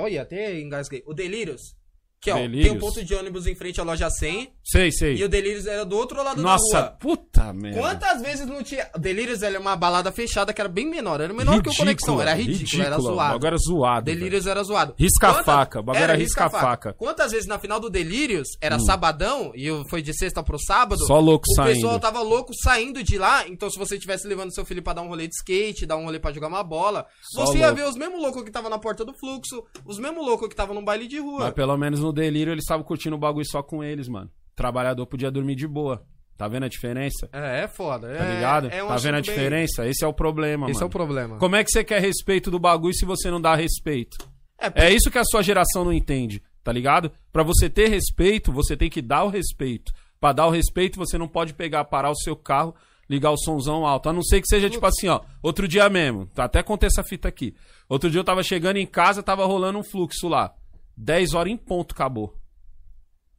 Olha, 0.00 0.22
até 0.22 0.60
engasguei. 0.60 1.02
O 1.06 1.14
Delírios. 1.14 1.76
Que, 2.20 2.30
ó, 2.30 2.34
tem 2.34 2.48
Delírios. 2.48 2.76
um 2.76 2.78
ponto 2.78 3.04
de 3.04 3.14
ônibus 3.14 3.46
em 3.46 3.54
frente 3.54 3.80
à 3.80 3.84
loja 3.84 4.08
100 4.08 4.52
Sei, 4.64 4.92
sei. 4.92 5.16
e 5.16 5.24
o 5.24 5.28
Delírios 5.28 5.66
era 5.66 5.84
do 5.84 5.96
outro 5.96 6.22
lado 6.22 6.40
Nossa, 6.40 6.72
da 6.72 6.80
rua. 6.82 6.96
puta 7.00 7.52
merda. 7.52 7.80
Quantas 7.80 8.22
vezes 8.22 8.46
não 8.46 8.62
tinha. 8.62 8.88
O 8.94 8.98
Delírios 8.98 9.42
era 9.42 9.58
uma 9.58 9.74
balada 9.74 10.12
fechada 10.12 10.52
que 10.52 10.60
era 10.60 10.68
bem 10.68 10.88
menor. 10.88 11.20
Era 11.20 11.32
menor 11.34 11.60
que 11.60 11.68
o 11.68 11.74
Conexão. 11.74 12.20
Era 12.20 12.32
ridículo, 12.34 12.82
era 12.82 12.98
zoado. 12.98 13.34
Agora 13.34 13.56
zoado. 13.58 14.06
velho. 14.06 14.18
Delírios 14.18 14.46
era 14.46 14.62
zoado. 14.62 14.94
Risca 14.96 15.28
a 15.28 15.30
Quantas- 15.32 15.44
faca, 15.46 15.80
o 15.80 15.82
bagulho 15.82 16.04
era 16.04 16.14
risca 16.14 16.44
a 16.44 16.50
faca. 16.50 16.90
Hum. 16.90 16.94
Quantas 16.96 17.32
vezes 17.32 17.46
na 17.48 17.58
final 17.58 17.80
do 17.80 17.90
Delírios 17.90 18.48
era 18.60 18.78
sabadão 18.78 19.52
e 19.54 19.68
foi 19.90 20.00
de 20.00 20.16
sexta 20.16 20.42
pro 20.42 20.58
sábado? 20.60 21.04
Só 21.06 21.18
louco 21.18 21.44
o 21.48 21.54
saindo. 21.56 21.74
pessoal 21.74 21.98
tava 21.98 22.20
louco 22.22 22.52
saindo 22.62 23.02
de 23.02 23.18
lá. 23.18 23.46
Então, 23.48 23.68
se 23.68 23.78
você 23.78 23.96
estivesse 23.96 24.28
levando 24.28 24.54
seu 24.54 24.64
filho 24.64 24.82
pra 24.82 24.92
dar 24.92 25.02
um 25.02 25.08
rolê 25.08 25.26
de 25.26 25.34
skate, 25.34 25.84
dar 25.86 25.96
um 25.96 26.04
rolê 26.04 26.20
pra 26.20 26.32
jogar 26.32 26.46
uma 26.46 26.62
bola, 26.62 27.04
Só 27.34 27.46
você 27.46 27.58
ia 27.58 27.66
louco. 27.66 27.82
ver 27.82 27.88
os 27.88 27.96
mesmos 27.96 28.20
loucos 28.22 28.44
que 28.44 28.50
tava 28.52 28.68
na 28.70 28.78
porta 28.78 29.04
do 29.04 29.12
fluxo, 29.12 29.64
os 29.84 29.98
mesmos 29.98 30.24
loucos 30.24 30.48
que 30.48 30.54
tava 30.54 30.72
num 30.72 30.84
baile 30.84 31.08
de 31.08 31.18
rua. 31.18 31.40
Mas 31.40 31.54
pelo 31.54 31.76
menos 31.76 31.98
no 32.00 32.12
delírio 32.12 32.52
eles 32.52 32.62
estavam 32.62 32.84
curtindo 32.84 33.16
o 33.16 33.18
bagulho 33.18 33.44
só 33.50 33.60
com 33.62 33.82
eles, 33.82 34.06
mano. 34.08 34.30
Trabalhador 34.54 35.06
podia 35.06 35.30
dormir 35.30 35.54
de 35.54 35.66
boa. 35.66 36.04
Tá 36.36 36.48
vendo 36.48 36.64
a 36.64 36.68
diferença? 36.68 37.28
É, 37.32 37.60
é 37.64 37.68
foda. 37.68 38.08
Tá 38.08 38.24
é, 38.24 38.34
ligado? 38.34 38.68
É 38.70 38.82
um 38.82 38.88
tá 38.88 38.96
vendo 38.96 39.14
a 39.14 39.18
assunto 39.18 39.26
bem- 39.26 39.34
diferença? 39.36 39.86
Esse 39.86 40.04
é 40.04 40.06
o 40.08 40.12
problema, 40.12 40.66
Esse 40.70 40.78
é 40.78 40.80
mano. 40.80 40.86
o 40.86 40.90
problema. 40.90 41.36
Como 41.38 41.54
é 41.56 41.62
que 41.62 41.70
você 41.70 41.84
quer 41.84 42.00
respeito 42.00 42.50
do 42.50 42.58
bagulho 42.58 42.94
se 42.94 43.04
você 43.04 43.30
não 43.30 43.40
dá 43.40 43.54
respeito? 43.54 44.16
É, 44.58 44.86
É 44.86 44.90
isso 44.92 45.10
que 45.10 45.18
a 45.18 45.24
sua 45.24 45.42
geração 45.42 45.84
não 45.84 45.92
entende, 45.92 46.42
tá 46.64 46.72
ligado? 46.72 47.12
Pra 47.32 47.42
você 47.42 47.68
ter 47.70 47.88
respeito, 47.88 48.50
você 48.52 48.76
tem 48.76 48.90
que 48.90 49.00
dar 49.02 49.24
o 49.24 49.28
respeito. 49.28 49.92
Pra 50.20 50.32
dar 50.32 50.46
o 50.46 50.50
respeito, 50.50 50.98
você 50.98 51.16
não 51.18 51.28
pode 51.28 51.52
pegar, 51.54 51.84
parar 51.84 52.10
o 52.10 52.16
seu 52.16 52.34
carro, 52.36 52.74
ligar 53.08 53.30
o 53.30 53.36
somzão 53.36 53.86
alto. 53.86 54.08
A 54.08 54.12
não 54.12 54.22
ser 54.22 54.40
que 54.40 54.46
seja 54.48 54.70
tipo 54.70 54.86
assim, 54.86 55.08
ó. 55.08 55.20
Outro 55.42 55.68
dia 55.68 55.88
mesmo, 55.88 56.26
tá, 56.26 56.44
até 56.44 56.62
contei 56.62 56.86
essa 56.88 57.02
fita 57.04 57.28
aqui. 57.28 57.54
Outro 57.88 58.10
dia 58.10 58.20
eu 58.20 58.24
tava 58.24 58.42
chegando 58.42 58.78
em 58.78 58.86
casa, 58.86 59.22
tava 59.22 59.44
rolando 59.44 59.78
um 59.78 59.82
fluxo 59.84 60.28
lá. 60.28 60.52
10 60.96 61.34
horas 61.34 61.52
em 61.52 61.56
ponto 61.56 61.92
acabou. 61.94 62.34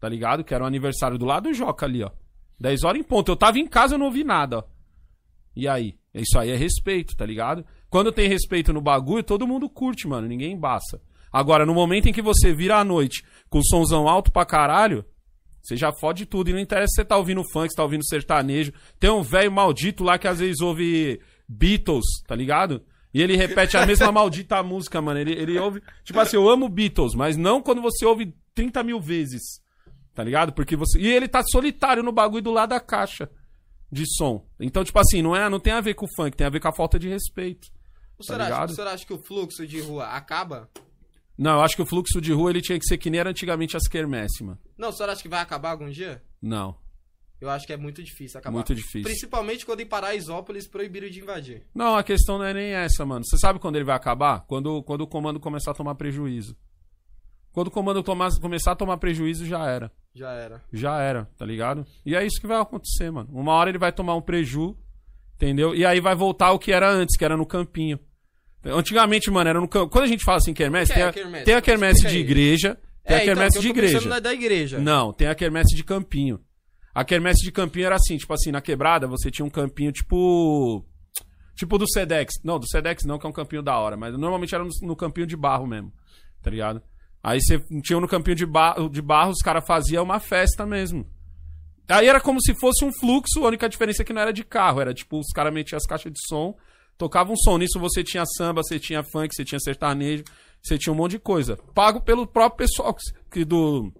Tá 0.03 0.09
ligado? 0.09 0.43
Que 0.43 0.53
era 0.53 0.65
o 0.65 0.67
aniversário 0.67 1.17
do 1.17 1.23
lado 1.23 1.47
do 1.47 1.53
Joca 1.53 1.85
ali, 1.85 2.03
ó. 2.03 2.11
10 2.59 2.83
horas 2.83 2.99
em 2.99 3.03
ponto. 3.05 3.31
Eu 3.31 3.37
tava 3.37 3.57
em 3.57 3.65
casa, 3.65 3.95
eu 3.95 3.97
não 3.97 4.07
ouvi 4.07 4.21
nada, 4.21 4.57
ó. 4.57 4.63
E 5.55 5.65
aí? 5.65 5.95
Isso 6.13 6.37
aí 6.37 6.49
é 6.49 6.57
respeito, 6.57 7.15
tá 7.15 7.25
ligado? 7.25 7.65
Quando 7.89 8.11
tem 8.11 8.27
respeito 8.27 8.73
no 8.73 8.81
bagulho, 8.81 9.23
todo 9.23 9.47
mundo 9.47 9.69
curte, 9.69 10.05
mano. 10.05 10.27
Ninguém 10.27 10.51
embaça. 10.51 11.01
Agora, 11.31 11.65
no 11.65 11.73
momento 11.73 12.09
em 12.09 12.11
que 12.11 12.21
você 12.21 12.53
vira 12.53 12.79
à 12.79 12.83
noite 12.83 13.23
com 13.49 13.59
o 13.59 13.65
somzão 13.65 14.09
alto 14.09 14.29
pra 14.29 14.45
caralho, 14.45 15.05
você 15.61 15.77
já 15.77 15.93
fode 15.93 16.25
tudo. 16.25 16.49
E 16.49 16.53
não 16.53 16.59
interessa 16.59 16.89
se 16.89 16.95
você 16.95 17.05
tá 17.05 17.15
ouvindo 17.15 17.49
funk, 17.53 17.69
se 17.69 17.77
tá 17.77 17.83
ouvindo 17.83 18.05
sertanejo. 18.05 18.73
Tem 18.99 19.09
um 19.09 19.23
velho 19.23 19.53
maldito 19.53 20.03
lá 20.03 20.17
que 20.17 20.27
às 20.27 20.39
vezes 20.39 20.59
ouve 20.59 21.21
Beatles, 21.47 22.03
tá 22.27 22.35
ligado? 22.35 22.83
E 23.13 23.21
ele 23.21 23.37
repete 23.37 23.77
a 23.77 23.85
mesma 23.85 24.11
maldita 24.11 24.61
música, 24.63 25.01
mano. 25.01 25.21
Ele, 25.21 25.31
ele 25.31 25.57
ouve. 25.57 25.81
Tipo 26.03 26.19
assim, 26.19 26.35
eu 26.35 26.49
amo 26.49 26.67
Beatles, 26.67 27.15
mas 27.15 27.37
não 27.37 27.61
quando 27.61 27.81
você 27.81 28.05
ouve 28.05 28.35
30 28.53 28.83
mil 28.83 28.99
vezes. 28.99 29.62
Tá 30.13 30.23
ligado? 30.23 30.53
Porque 30.53 30.75
você. 30.75 30.99
E 30.99 31.07
ele 31.07 31.27
tá 31.27 31.41
solitário 31.43 32.03
no 32.03 32.11
bagulho 32.11 32.43
do 32.43 32.51
lado 32.51 32.69
da 32.69 32.79
caixa 32.79 33.29
de 33.91 34.03
som. 34.15 34.45
Então, 34.59 34.83
tipo 34.83 34.99
assim, 34.99 35.21
não, 35.21 35.35
é, 35.35 35.49
não 35.49 35.59
tem 35.59 35.73
a 35.73 35.81
ver 35.81 35.93
com 35.93 36.05
o 36.05 36.15
funk, 36.15 36.35
tem 36.35 36.47
a 36.47 36.49
ver 36.49 36.59
com 36.59 36.67
a 36.67 36.73
falta 36.73 36.99
de 36.99 37.07
respeito. 37.07 37.67
O 38.17 38.23
senhor, 38.23 38.37
tá 38.37 38.43
acha, 38.45 38.53
ligado? 38.53 38.69
o 38.69 38.75
senhor 38.75 38.87
acha 38.87 39.05
que 39.05 39.13
o 39.13 39.23
fluxo 39.23 39.67
de 39.67 39.79
rua 39.81 40.05
acaba? 40.07 40.69
Não, 41.37 41.53
eu 41.53 41.61
acho 41.61 41.75
que 41.75 41.81
o 41.81 41.85
fluxo 41.85 42.21
de 42.21 42.31
rua 42.31 42.51
ele 42.51 42.61
tinha 42.61 42.77
que 42.77 42.85
ser 42.85 42.97
que 42.97 43.09
nem 43.09 43.19
era 43.19 43.29
antigamente 43.29 43.75
as 43.75 43.87
quermesse, 43.87 44.43
mano. 44.43 44.59
Não, 44.77 44.89
o 44.89 44.91
senhor 44.91 45.09
acha 45.09 45.21
que 45.21 45.29
vai 45.29 45.41
acabar 45.41 45.71
algum 45.71 45.89
dia? 45.89 46.23
Não. 46.41 46.77
Eu 47.41 47.49
acho 47.49 47.67
que 47.67 47.73
é 47.73 47.77
muito 47.77 48.01
difícil 48.01 48.39
acabar. 48.39 48.55
Muito 48.55 48.73
difícil. 48.73 49.03
Principalmente 49.03 49.65
quando 49.65 49.81
em 49.81 49.85
Paraisópolis 49.85 50.67
proibiram 50.67 51.09
de 51.09 51.19
invadir. 51.19 51.65
Não, 51.73 51.97
a 51.97 52.03
questão 52.03 52.37
não 52.37 52.45
é 52.45 52.53
nem 52.53 52.71
essa, 52.71 53.05
mano. 53.05 53.25
Você 53.25 53.37
sabe 53.37 53.59
quando 53.59 53.75
ele 53.75 53.83
vai 53.83 53.95
acabar? 53.95 54.45
Quando, 54.47 54.81
quando 54.83 55.01
o 55.01 55.07
comando 55.07 55.39
começar 55.39 55.71
a 55.71 55.73
tomar 55.73 55.95
prejuízo. 55.95 56.55
Quando 57.51 57.67
o 57.67 57.71
comando 57.71 58.01
tomar, 58.01 58.31
começar 58.39 58.71
a 58.71 58.75
tomar 58.75 58.97
prejuízo, 58.97 59.45
já 59.45 59.67
era. 59.67 59.91
Já 60.15 60.31
era. 60.31 60.61
Já 60.71 61.01
era, 61.01 61.25
tá 61.37 61.45
ligado? 61.45 61.85
E 62.05 62.15
é 62.15 62.23
isso 62.25 62.39
que 62.39 62.47
vai 62.47 62.59
acontecer, 62.61 63.09
mano. 63.11 63.29
Uma 63.31 63.53
hora 63.53 63.69
ele 63.69 63.79
vai 63.79 63.91
tomar 63.91 64.15
um 64.15 64.21
preju, 64.21 64.77
entendeu? 65.35 65.73
E 65.73 65.85
aí 65.85 65.99
vai 65.99 66.15
voltar 66.15 66.47
ao 66.47 66.59
que 66.59 66.71
era 66.71 66.89
antes, 66.89 67.17
que 67.17 67.25
era 67.25 67.35
no 67.35 67.45
campinho. 67.45 67.99
Antigamente, 68.63 69.29
mano, 69.31 69.49
era 69.49 69.59
no 69.59 69.67
campo. 69.67 69.89
Quando 69.89 70.05
a 70.05 70.07
gente 70.07 70.23
fala 70.23 70.37
assim, 70.37 70.53
quermesse, 70.53 70.91
O 70.91 70.93
que 70.93 70.99
tem 70.99 71.03
é 71.03 71.09
a, 71.09 71.13
quermesse? 71.13 71.45
tem 71.45 71.55
a 71.55 71.61
quermesse 71.61 72.07
de 72.07 72.17
igreja, 72.17 72.77
tem 73.03 73.15
a 73.17 73.23
então, 73.23 73.33
quermesse 73.33 73.57
que 73.57 73.61
de 73.63 73.69
igreja. 73.69 74.21
da 74.21 74.33
igreja. 74.33 74.79
Não, 74.79 75.11
tem 75.11 75.27
a 75.27 75.35
quermesse 75.35 75.75
de 75.75 75.83
campinho. 75.83 76.39
A 76.93 77.03
quermesse 77.03 77.43
de 77.43 77.51
campinho 77.51 77.87
era 77.87 77.95
assim, 77.95 78.15
tipo 78.15 78.31
assim, 78.33 78.51
na 78.51 78.61
quebrada 78.61 79.07
você 79.07 79.31
tinha 79.31 79.45
um 79.45 79.49
campinho 79.49 79.91
tipo. 79.91 80.85
Tipo 81.55 81.77
do 81.77 81.89
Sedex. 81.91 82.35
Não, 82.43 82.59
do 82.59 82.67
Sedex 82.67 83.03
não, 83.03 83.17
que 83.17 83.25
é 83.25 83.29
um 83.29 83.33
campinho 83.33 83.61
da 83.61 83.77
hora, 83.77 83.97
mas 83.97 84.13
normalmente 84.17 84.53
era 84.53 84.63
no, 84.63 84.69
no 84.83 84.95
campinho 84.95 85.27
de 85.27 85.35
barro 85.35 85.67
mesmo, 85.67 85.91
tá 86.41 86.49
ligado? 86.49 86.81
Aí 87.23 87.39
você 87.41 87.57
tinha 87.81 87.99
no 88.01 88.07
campinho 88.07 88.35
de, 88.35 88.45
ba 88.45 88.75
de 88.91 89.01
barro, 89.01 89.31
os 89.31 89.41
caras 89.41 89.65
faziam 89.65 90.03
uma 90.03 90.19
festa 90.19 90.65
mesmo. 90.65 91.07
Aí 91.87 92.07
era 92.07 92.19
como 92.19 92.41
se 92.41 92.53
fosse 92.53 92.83
um 92.83 92.91
fluxo, 92.91 93.43
a 93.43 93.47
única 93.47 93.69
diferença 93.69 94.01
é 94.01 94.05
que 94.05 94.11
não 94.11 94.21
era 94.21 94.33
de 94.33 94.43
carro, 94.43 94.81
era 94.81 94.93
tipo, 94.93 95.19
os 95.19 95.31
caras 95.33 95.53
metiam 95.53 95.77
as 95.77 95.85
caixas 95.85 96.11
de 96.11 96.19
som, 96.27 96.53
tocavam 96.97 97.33
um 97.33 97.37
som. 97.37 97.57
Nisso 97.57 97.79
você 97.79 98.03
tinha 98.03 98.25
samba, 98.25 98.61
você 98.61 98.77
tinha 98.77 99.03
funk, 99.03 99.33
você 99.33 99.45
tinha 99.45 99.59
sertanejo, 99.59 100.25
você 100.61 100.77
tinha 100.77 100.91
um 100.91 100.97
monte 100.97 101.11
de 101.11 101.19
coisa. 101.19 101.57
Pago 101.73 102.01
pelo 102.01 102.27
próprio 102.27 102.67
pessoal 102.67 102.95
que 103.31 103.45
do 103.45 103.91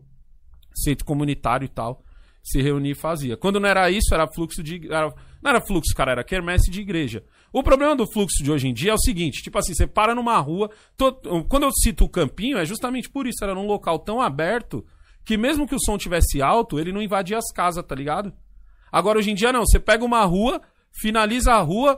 centro 0.75 1.05
comunitário 1.05 1.65
e 1.65 1.69
tal, 1.69 2.03
se 2.43 2.62
reunir 2.62 2.91
e 2.91 2.95
fazia. 2.95 3.38
Quando 3.38 3.60
não 3.60 3.69
era 3.69 3.89
isso, 3.89 4.13
era 4.13 4.27
fluxo 4.27 4.62
de. 4.62 4.86
Era, 4.91 5.13
não 5.41 5.49
era 5.49 5.62
fluxo, 5.62 5.93
cara, 5.95 6.12
era 6.12 6.23
quermesse 6.23 6.69
de 6.69 6.82
igreja. 6.82 7.23
O 7.51 7.63
problema 7.63 7.95
do 7.95 8.06
fluxo 8.06 8.43
de 8.43 8.51
hoje 8.51 8.67
em 8.67 8.73
dia 8.73 8.91
é 8.91 8.93
o 8.93 8.99
seguinte: 8.99 9.41
tipo 9.41 9.58
assim, 9.58 9.73
você 9.73 9.88
para 9.88 10.13
numa 10.13 10.38
rua. 10.39 10.69
to- 10.97 11.13
quando 11.47 11.63
eu 11.63 11.71
cito 11.71 12.03
o 12.03 12.10
campinho, 12.10 12.58
é 12.58 12.65
justamente 12.65 13.10
por 13.10 13.25
isso, 13.25 13.43
era 13.43 13.56
num 13.56 13.65
local 13.65 13.97
tão 13.99 14.19
aberto 14.21 14.86
que 15.25 15.38
mesmo 15.38 15.65
que 15.67 15.73
o 15.75 15.79
som 15.79 15.97
tivesse 15.97 16.41
alto, 16.41 16.77
ele 16.77 16.91
não 16.91 17.01
invadia 17.01 17.38
as 17.38 17.49
casas, 17.53 17.84
tá 17.86 17.95
ligado? 17.95 18.34
Agora 18.91 19.17
hoje 19.19 19.32
em 19.32 19.36
dia 19.36 19.53
não, 19.53 19.62
você 19.65 19.79
pega 19.79 20.03
uma 20.03 20.23
rua, 20.25 20.62
finaliza 20.91 21.53
a 21.53 21.62
rua, 21.62 21.97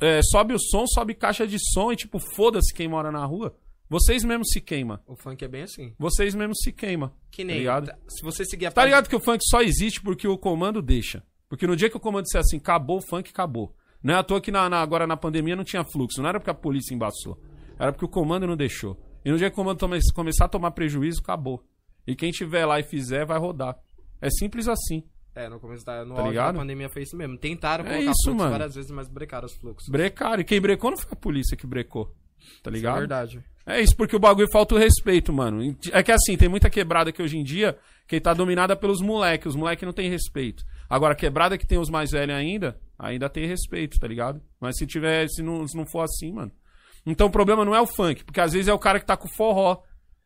é, 0.00 0.20
sobe 0.22 0.52
o 0.52 0.58
som, 0.58 0.84
sobe 0.86 1.14
caixa 1.14 1.46
de 1.46 1.56
som 1.72 1.90
e 1.90 1.96
tipo, 1.96 2.18
foda-se 2.18 2.72
quem 2.74 2.86
mora 2.86 3.10
na 3.10 3.24
rua. 3.24 3.56
Vocês 3.88 4.24
mesmos 4.24 4.48
se 4.52 4.60
queima. 4.60 5.02
O 5.06 5.14
funk 5.14 5.44
é 5.44 5.48
bem 5.48 5.62
assim. 5.62 5.94
Vocês 5.98 6.34
mesmos 6.34 6.58
se 6.62 6.72
queima. 6.72 7.14
Que 7.30 7.42
Tá 7.42 7.46
nem. 7.48 7.58
ligado? 7.58 7.86
tá- 7.86 7.98
se 8.08 8.22
você 8.22 8.44
seguir 8.44 8.66
a 8.66 8.70
Tá 8.70 8.76
página- 8.76 8.96
ligado 8.96 9.08
que 9.10 9.16
o 9.16 9.20
funk 9.20 9.42
só 9.48 9.60
existe 9.62 10.00
porque 10.00 10.26
o 10.26 10.38
comando 10.38 10.80
deixa. 10.80 11.22
Porque 11.48 11.66
no 11.66 11.76
dia 11.76 11.90
que 11.90 11.96
o 11.96 12.00
comando 12.00 12.24
disser 12.24 12.40
assim, 12.40 12.56
acabou 12.56 12.98
o 12.98 13.02
funk, 13.06 13.30
acabou. 13.30 13.74
Não 14.02 14.14
é 14.14 14.16
à 14.18 14.22
toa 14.22 14.40
que 14.40 14.50
na, 14.50 14.68
na- 14.68 14.80
agora 14.80 15.06
na 15.06 15.16
pandemia 15.16 15.54
não 15.54 15.64
tinha 15.64 15.84
fluxo. 15.84 16.20
Não 16.20 16.28
era 16.28 16.40
porque 16.40 16.50
a 16.50 16.54
polícia 16.54 16.94
embaçou. 16.94 17.40
Era 17.78 17.92
porque 17.92 18.04
o 18.04 18.08
comando 18.08 18.46
não 18.46 18.56
deixou. 18.56 18.98
E 19.24 19.30
no 19.30 19.38
dia 19.38 19.48
que 19.50 19.54
o 19.54 19.56
comando 19.56 19.78
tome- 19.78 19.98
começar 20.14 20.46
a 20.46 20.48
tomar 20.48 20.70
prejuízo, 20.72 21.20
acabou. 21.20 21.62
E 22.06 22.14
quem 22.14 22.30
tiver 22.30 22.66
lá 22.66 22.80
e 22.80 22.82
fizer, 22.82 23.24
vai 23.24 23.38
rodar. 23.38 23.78
É 24.20 24.28
simples 24.30 24.66
assim. 24.68 25.04
É, 25.34 25.48
no 25.48 25.58
começo 25.58 25.84
da, 25.84 26.04
no 26.04 26.14
Tá 26.14 26.30
da 26.30 26.52
pandemia 26.52 26.88
foi 26.88 27.02
isso 27.02 27.16
mesmo. 27.16 27.36
Tentaram 27.36 27.84
É 27.84 27.88
colocar 27.88 28.10
isso, 28.10 28.22
fluxo 28.24 28.38
mano. 28.38 28.50
várias 28.50 28.74
vezes, 28.74 28.90
mas 28.90 29.08
brecaram 29.08 29.46
os 29.46 29.54
fluxos. 29.54 29.88
Brecaram. 29.90 30.40
E 30.40 30.44
quem 30.44 30.60
brecou 30.60 30.90
não 30.90 30.96
foi 30.98 31.12
a 31.12 31.16
polícia 31.16 31.56
que 31.56 31.66
brecou. 31.66 32.14
Tá 32.62 32.70
É 32.70 32.74
ligado? 32.74 32.98
verdade. 32.98 33.42
É 33.66 33.80
isso, 33.80 33.96
porque 33.96 34.14
o 34.14 34.18
bagulho 34.20 34.48
falta 34.52 34.74
o 34.74 34.78
respeito, 34.78 35.32
mano. 35.32 35.74
É 35.90 36.02
que 36.02 36.12
assim, 36.12 36.36
tem 36.36 36.48
muita 36.48 36.68
quebrada 36.68 37.10
que 37.10 37.22
hoje 37.22 37.38
em 37.38 37.42
dia 37.42 37.76
que 38.06 38.20
tá 38.20 38.34
dominada 38.34 38.76
pelos 38.76 39.00
moleques. 39.00 39.46
Os 39.48 39.56
moleques 39.56 39.86
não 39.86 39.92
tem 39.92 40.10
respeito. 40.10 40.62
Agora, 40.88 41.14
a 41.14 41.16
quebrada 41.16 41.56
que 41.56 41.66
tem 41.66 41.78
os 41.78 41.88
mais 41.88 42.10
velhos 42.10 42.36
ainda, 42.36 42.78
ainda 42.98 43.28
tem 43.30 43.46
respeito, 43.46 43.98
tá 43.98 44.06
ligado? 44.06 44.42
Mas 44.60 44.76
se 44.76 44.86
tiver, 44.86 45.26
se 45.28 45.42
não, 45.42 45.66
se 45.66 45.74
não 45.76 45.86
for 45.86 46.00
assim, 46.02 46.30
mano. 46.32 46.52
Então 47.06 47.26
o 47.26 47.30
problema 47.30 47.64
não 47.64 47.74
é 47.74 47.80
o 47.80 47.86
funk, 47.86 48.22
porque 48.24 48.40
às 48.40 48.52
vezes 48.52 48.68
é 48.68 48.72
o 48.74 48.78
cara 48.78 49.00
que 49.00 49.06
tá 49.06 49.16
com 49.16 49.28
forró. 49.28 49.82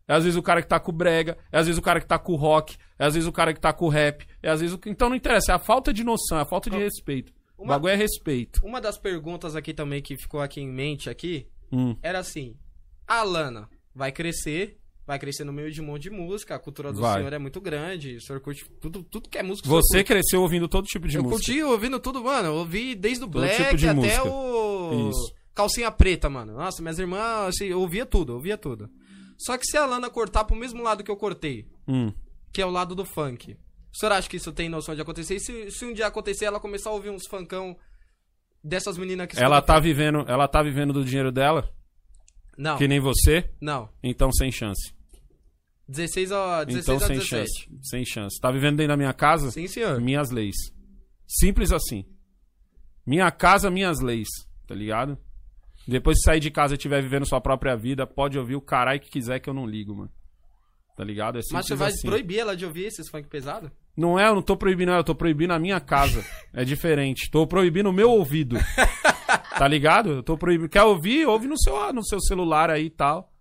É 0.09 0.14
às 0.14 0.24
vezes 0.24 0.37
o 0.38 0.42
cara 0.42 0.62
que 0.62 0.68
tá 0.68 0.81
com 0.81 0.90
brega, 0.90 1.37
é 1.53 1.59
às 1.59 1.66
vezes 1.66 1.79
o 1.79 1.83
cara 1.83 2.01
que 2.01 2.07
tá 2.07 2.18
com 2.18 2.35
rock, 2.35 2.77
é 2.98 3.05
às 3.05 3.12
vezes 3.14 3.29
o 3.29 3.33
cara 3.33 3.53
que 3.53 3.61
tá 3.61 3.72
com 3.74 3.88
rap, 3.88 4.27
é 4.42 4.48
às 4.51 4.61
vezes 4.61 4.74
o... 4.74 4.81
Então 4.87 5.11
não 5.11 5.16
interessa, 5.16 5.53
é 5.53 5.55
a 5.55 5.59
falta 5.59 5.92
de 5.92 6.03
noção, 6.03 6.38
é 6.38 6.42
a 6.42 6.46
falta 6.46 6.70
de 6.70 6.79
respeito. 6.79 7.31
O 7.59 7.64
Uma- 7.64 7.74
bagulho 7.74 7.92
é 7.92 7.96
respeito. 7.96 8.59
Uma 8.64 8.81
das 8.81 8.96
perguntas 8.98 9.55
aqui 9.55 9.74
também 9.74 10.01
que 10.01 10.16
ficou 10.16 10.40
aqui 10.40 10.61
em 10.62 10.68
mente 10.72 11.11
aqui 11.11 11.46
Hum. 11.70 11.94
era 12.03 12.20
assim: 12.20 12.57
a 13.09 13.23
Lana 13.23 13.68
vai 13.94 14.12
crescer, 14.12 14.79
vai 15.07 15.18
crescer 15.18 15.42
no 15.44 15.53
meio 15.53 15.73
de 15.73 15.81
um 15.81 15.85
monte 15.87 16.03
de 16.03 16.11
música, 16.11 16.55
a 16.55 16.59
cultura 16.59 16.92
do 16.92 17.01
Vai. 17.01 17.18
senhor 17.18 17.33
é 17.33 17.38
muito 17.38 17.61
grande, 17.61 18.16
o 18.16 18.21
senhor 18.21 18.40
curte 18.40 18.64
tudo, 18.81 19.03
tudo 19.03 19.29
que 19.29 19.38
é 19.38 19.42
música. 19.42 19.68
Você 19.68 20.05
cresceu 20.05 20.42
ouvindo 20.42 20.68
todo 20.68 20.85
tipo 20.87 21.09
de 21.09 21.16
eu 21.16 21.23
música. 21.23 21.42
curti 21.44 21.62
ouvindo 21.62 21.99
tudo, 21.99 22.23
mano. 22.23 22.49
Eu 22.49 22.55
ouvi 22.57 22.94
desde 22.94 23.25
o 23.25 23.27
Todo 23.27 23.40
Black 23.40 23.57
tipo 23.77 23.90
até 23.90 23.94
música. 23.94 24.25
o. 24.25 25.09
Isso. 25.11 25.35
Calcinha 25.55 25.90
preta, 25.90 26.29
mano. 26.31 26.53
Nossa, 26.55 26.81
minhas 26.83 26.99
irmãs, 27.01 27.49
assim, 27.49 27.64
eu 27.66 27.81
ouvia 27.81 28.07
tudo, 28.07 28.33
eu 28.33 28.37
ouvia 28.37 28.57
tudo. 28.57 28.88
Só 29.37 29.57
que 29.59 29.64
se 29.66 29.77
a 29.77 29.87
Lana 29.87 30.09
cortar 30.11 30.44
pro 30.44 30.55
mesmo 30.57 30.83
lado 30.83 31.03
que 31.03 31.11
eu 31.11 31.16
cortei, 31.16 31.66
Hum. 31.88 32.12
que 32.53 32.61
é 32.62 32.66
o 32.66 32.71
lado 32.71 32.94
do 32.94 33.05
funk, 33.05 33.53
o 33.92 33.97
senhor 33.99 34.12
acha 34.12 34.29
que 34.29 34.37
isso 34.37 34.53
tem 34.53 34.68
noção 34.68 34.94
de 34.94 35.01
acontecer? 35.01 35.35
E 35.37 35.40
se, 35.40 35.71
se 35.71 35.85
um 35.85 35.92
dia 35.92 36.07
acontecer, 36.07 36.44
ela 36.44 36.61
começar 36.61 36.90
a 36.90 36.92
ouvir 36.92 37.11
uns 37.11 37.27
funkão 37.27 37.77
dessas 38.62 38.99
meninas 38.99 39.27
que 39.29 39.38
Ela 39.42 39.62
tá 39.62 39.75
funk? 39.75 39.87
vivendo, 39.87 40.25
ela 40.29 40.47
tá 40.49 40.62
vivendo 40.62 40.92
do 40.92 41.05
dinheiro 41.05 41.33
dela, 41.33 41.68
Não, 42.59 42.77
que 42.77 42.88
nem 42.88 42.99
você, 42.99 43.49
não. 43.61 43.88
então 44.03 44.33
sem 44.33 44.51
chance. 44.51 44.92
16 45.88 46.33
a 46.33 46.64
16 46.64 46.85
Então 46.85 46.97
a 46.97 47.01
sem 47.01 47.18
17. 47.18 47.29
chance, 47.29 47.68
sem 47.83 48.05
chance. 48.05 48.40
Tá 48.40 48.51
vivendo 48.51 48.77
dentro 48.77 48.88
da 48.88 48.97
minha 48.97 49.14
casa? 49.14 49.51
Sim, 49.51 49.66
senhor. 49.68 50.01
Minhas 50.01 50.31
leis. 50.31 50.57
Simples 51.27 51.73
assim. 51.73 52.05
Minha 53.07 53.31
casa, 53.31 53.71
minhas 53.71 54.01
leis, 54.01 54.29
tá 54.66 54.75
ligado? 54.75 55.16
Depois 55.87 56.18
que 56.18 56.25
sair 56.25 56.40
de 56.40 56.51
casa 56.51 56.75
e 56.75 56.77
estiver 56.77 57.01
vivendo 57.01 57.25
sua 57.27 57.40
própria 57.40 57.75
vida, 57.75 58.07
pode 58.07 58.38
ouvir 58.38 58.57
o 58.57 58.61
caralho 58.61 59.01
que 59.01 59.09
quiser 59.09 59.38
que 59.38 59.49
eu 59.49 59.55
não 59.55 59.64
ligo, 59.66 59.94
mano. 59.94 60.11
Tá 60.94 61.05
ligado? 61.05 61.38
É 61.38 61.42
Mas 61.53 61.64
você 61.66 61.75
vai 61.75 61.88
assim. 61.90 62.07
proibir 62.07 62.40
ela 62.40 62.57
de 62.57 62.66
ouvir 62.66 62.85
esses 62.87 63.09
funk 63.09 63.29
pesado? 63.29 63.71
Não 63.97 64.18
é, 64.18 64.29
eu 64.29 64.35
não 64.35 64.42
tô 64.42 64.57
proibindo, 64.57 64.90
eu 64.92 65.05
tô 65.05 65.14
proibindo 65.14 65.53
a 65.53 65.59
minha 65.59 65.81
casa. 65.81 66.23
É 66.53 66.64
diferente. 66.64 67.31
Tô 67.31 67.47
proibindo 67.47 67.88
o 67.88 67.92
meu 67.92 68.11
ouvido. 68.11 68.57
tá 69.59 69.69
ligado? 69.69 70.11
Eu 70.11 70.23
tô 70.23 70.37
proibindo. 70.37 70.69
Quer 70.69 70.83
ouvir? 70.85 71.27
Ouve 71.27 71.47
no 71.47 71.59
seu, 71.59 71.93
no 71.93 72.05
seu 72.05 72.21
celular 72.21 72.71
aí 72.71 72.87
e 72.87 72.91
tal. 72.91 73.33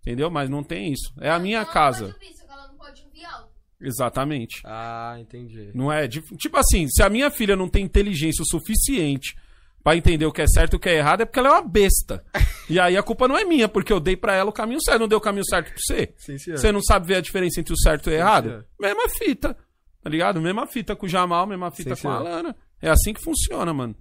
Entendeu? 0.00 0.30
Mas 0.30 0.48
não 0.48 0.62
tem 0.62 0.92
isso. 0.92 1.12
É 1.20 1.30
a 1.30 1.38
minha 1.38 1.58
Ela 1.58 1.66
casa. 1.66 2.04
Não 2.06 2.12
pode 2.12 2.24
ouvir, 2.24 2.36
só 2.36 2.44
que 2.46 2.52
ela 2.52 2.68
não 2.68 2.76
pode 2.76 3.02
ouvir 3.02 3.24
alto. 3.24 3.50
Exatamente. 3.80 4.62
Ah, 4.64 5.16
entendi. 5.18 5.70
Não 5.74 5.92
é? 5.92 6.06
Tipo 6.08 6.56
assim, 6.58 6.86
se 6.88 7.02
a 7.02 7.08
minha 7.08 7.30
filha 7.30 7.56
não 7.56 7.68
tem 7.68 7.84
inteligência 7.84 8.42
o 8.42 8.46
suficiente 8.46 9.34
pra 9.82 9.96
entender 9.96 10.26
o 10.26 10.32
que 10.32 10.42
é 10.42 10.46
certo 10.46 10.74
e 10.74 10.76
o 10.76 10.80
que 10.80 10.88
é 10.88 10.96
errado, 10.96 11.20
é 11.22 11.24
porque 11.24 11.38
ela 11.38 11.48
é 11.48 11.52
uma 11.52 11.62
besta. 11.62 12.24
E 12.68 12.80
aí 12.80 12.96
a 12.96 13.02
culpa 13.04 13.28
não 13.28 13.38
é 13.38 13.44
minha, 13.44 13.68
porque 13.68 13.92
eu 13.92 14.00
dei 14.00 14.16
pra 14.16 14.34
ela 14.34 14.50
o 14.50 14.52
caminho 14.52 14.80
certo, 14.82 14.98
não 14.98 15.06
dei 15.06 15.16
o 15.16 15.20
caminho 15.20 15.44
certo 15.44 15.68
pra 15.68 15.76
você. 15.78 16.12
Sim, 16.16 16.36
senhor. 16.36 16.58
Você 16.58 16.72
não 16.72 16.82
sabe 16.82 17.06
ver 17.06 17.14
a 17.14 17.20
diferença 17.20 17.60
entre 17.60 17.72
o 17.72 17.78
certo 17.78 18.10
e 18.10 18.12
o 18.12 18.16
errado? 18.16 18.48
senhor. 18.48 18.66
Mesma 18.80 19.08
fita. 19.08 19.56
Tá 20.02 20.10
ligado? 20.10 20.40
Mesma 20.40 20.66
fita 20.66 20.96
com 20.96 21.06
o 21.06 21.08
Jamal, 21.08 21.46
mesma 21.46 21.70
fita 21.70 21.94
Sim, 21.94 22.02
com 22.02 22.08
a 22.08 22.18
senhor. 22.18 22.28
Lana. 22.28 22.56
É 22.82 22.90
assim 22.90 23.12
que 23.12 23.22
funciona, 23.22 23.72
mano. 23.72 23.94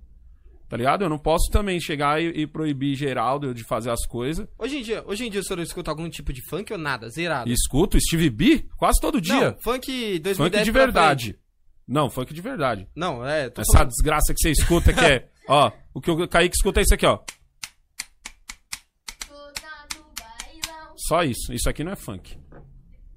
Tá 0.67 0.75
ligado? 0.75 1.03
Eu 1.03 1.09
não 1.09 1.19
posso 1.19 1.49
também 1.51 1.79
chegar 1.79 2.21
e, 2.21 2.41
e 2.41 2.47
proibir 2.47 2.95
Geraldo 2.95 3.53
de 3.53 3.63
fazer 3.63 3.91
as 3.91 4.05
coisas. 4.07 4.47
Hoje 4.57 4.79
em 4.79 4.81
dia, 4.81 5.03
hoje 5.05 5.25
em 5.25 5.29
dia 5.29 5.39
o 5.41 5.43
senhor 5.43 5.59
escuta 5.61 5.91
algum 5.91 6.09
tipo 6.09 6.33
de 6.33 6.41
funk 6.49 6.71
ou 6.73 6.79
nada? 6.79 7.07
Zerado. 7.09 7.51
Escuto 7.51 7.99
Steve 7.99 8.29
B 8.29 8.65
quase 8.77 8.99
todo 8.99 9.21
dia. 9.21 9.51
Não, 9.51 9.57
funk 9.61 10.19
2010 10.19 10.37
funk 10.37 10.63
de 10.63 10.71
verdade. 10.71 11.23
frente. 11.25 11.39
Não, 11.87 12.09
funk 12.09 12.33
de 12.33 12.41
verdade. 12.41 12.87
Não, 12.95 13.23
é. 13.25 13.49
Tô 13.49 13.61
Essa 13.61 13.73
falando- 13.73 13.89
desgraça 13.89 14.33
que 14.33 14.39
você 14.39 14.49
escuta 14.51 14.91
que 14.91 15.05
é. 15.05 15.29
Ó, 15.47 15.71
o 15.93 16.01
que 16.01 16.09
o 16.09 16.27
Kaique 16.27 16.55
escuta 16.57 16.79
é 16.79 16.83
isso 16.83 16.95
aqui, 16.95 17.05
ó. 17.05 17.19
Só 21.07 21.23
isso. 21.23 21.53
Isso 21.53 21.69
aqui 21.69 21.83
não 21.83 21.91
é 21.91 21.95
funk. 21.95 22.35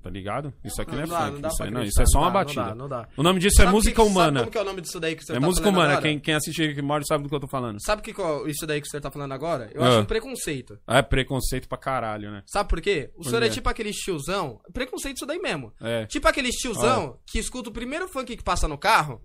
Tá 0.09 0.12
ligado? 0.12 0.55
Isso 0.64 0.81
aqui 0.81 0.97
não, 0.97 1.03
é 1.03 1.07
dá, 1.07 1.27
funk. 1.27 1.47
isso, 1.47 1.62
aí 1.62 1.71
não, 1.71 1.83
isso 1.83 2.01
é 2.01 2.07
só 2.07 2.18
não 2.18 2.25
uma 2.25 2.31
dá, 2.33 2.38
batida. 2.38 2.62
Não 2.62 2.68
dá, 2.71 2.75
não 2.77 2.88
dá. 2.88 3.09
O 3.14 3.23
nome 3.23 3.40
disso 3.40 3.57
Sabe 3.57 3.68
é 3.68 3.73
música 3.73 4.03
que- 4.03 4.09
humana. 4.09 4.40
Como 4.40 4.51
que 4.53 4.57
é 4.57 4.61
o 4.62 4.64
nome 4.64 4.81
disso 4.81 4.99
daí 4.99 5.14
que 5.14 5.23
você 5.23 5.33
É 5.33 5.35
tá 5.35 5.40
música 5.47 5.64
falando 5.64 5.77
humana. 5.77 5.92
agora? 5.99 6.09
Quem, 6.09 6.18
quem 6.18 6.35
assiste 6.35 6.62
and 6.62 6.83
Morty 6.83 7.07
sabe 7.07 7.25
do 7.25 7.29
que 7.29 7.35
eu 7.35 7.40
tô 7.40 7.47
falando. 7.47 7.79
Sabe 7.85 8.01
que 8.01 8.14
qual- 8.14 8.49
isso 8.49 8.66
daí 8.66 8.81
que 8.81 8.88
você 8.88 8.99
tá 9.03 9.11
falando 9.11 9.33
agora? 9.33 9.71
Eu 9.75 9.85
Ah. 9.85 9.88
acho 9.88 9.99
um 10.01 10.05
preconceito. 10.07 10.79
É 10.87 11.03
preconceito 11.03 11.68
pra 11.68 11.77
caralho, 11.77 12.31
né? 12.31 12.42
Sabe 12.47 12.71
por 12.71 12.81
quê? 12.81 13.11
O 13.16 13.23
Por 13.23 13.25
senhor 13.29 13.42
é 13.42 13.49
quê? 13.49 13.55
tipo 13.57 13.68
aquele 13.68 13.92
tiozão. 13.92 14.62
Preconceito 14.73 15.16
isso 15.18 15.27
daí 15.27 15.38
mesmo. 15.38 15.75
É. 15.79 16.07
Tipo 16.07 16.27
aquele 16.27 16.49
tiozão 16.49 17.18
que 17.27 17.38
escuta 17.38 17.68
o 17.68 17.73
primeiro 17.73 18.09
funk 18.09 18.35
que 18.35 18.42
passa 18.42 18.66
no 18.66 18.79
carro. 18.79 19.21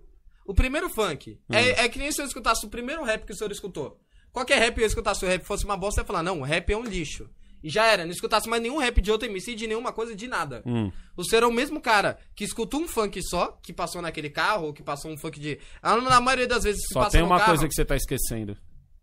O 0.46 0.52
primeiro 0.52 0.90
funk. 0.90 1.38
Hum. 1.48 1.54
É, 1.54 1.84
é 1.84 1.88
que 1.88 1.98
nem 1.98 2.12
se 2.12 2.20
eu 2.20 2.26
escutasse 2.26 2.66
o 2.66 2.68
primeiro 2.68 3.02
rap 3.04 3.24
que 3.24 3.32
o 3.32 3.34
senhor 3.34 3.50
escutou. 3.50 3.98
Qualquer 4.30 4.58
rap 4.58 4.78
eu 4.78 4.86
escutasse 4.86 5.24
o 5.24 5.28
rap 5.28 5.42
fosse 5.44 5.64
uma 5.64 5.78
bosta, 5.78 6.00
eu 6.00 6.02
ia 6.02 6.06
falar, 6.06 6.22
não, 6.22 6.40
o 6.40 6.44
rap 6.44 6.70
é 6.70 6.76
um 6.76 6.82
lixo. 6.84 7.26
E 7.64 7.70
já 7.70 7.86
era, 7.86 8.04
não 8.04 8.12
escutasse 8.12 8.46
mais 8.46 8.60
nenhum 8.62 8.76
rap 8.76 9.00
de 9.00 9.10
outro 9.10 9.26
MC, 9.26 9.54
de 9.54 9.66
nenhuma 9.66 9.90
coisa, 9.90 10.14
de 10.14 10.28
nada. 10.28 10.62
Hum. 10.66 10.92
O 11.16 11.24
senhor 11.24 11.44
é 11.44 11.46
o 11.46 11.52
mesmo 11.52 11.80
cara 11.80 12.18
que 12.36 12.44
escutou 12.44 12.78
um 12.78 12.86
funk 12.86 13.18
só, 13.22 13.58
que 13.62 13.72
passou 13.72 14.02
naquele 14.02 14.28
carro, 14.28 14.66
ou 14.66 14.72
que 14.74 14.82
passou 14.82 15.10
um 15.10 15.16
funk 15.16 15.40
de. 15.40 15.58
Ah, 15.82 15.96
Na 15.96 16.20
maioria 16.20 16.46
das 16.46 16.64
vezes, 16.64 16.82
Só 16.92 17.08
tem 17.08 17.22
uma 17.22 17.38
carro, 17.38 17.52
coisa 17.52 17.66
que 17.66 17.74
você 17.74 17.82
tá 17.82 17.96
esquecendo. 17.96 18.54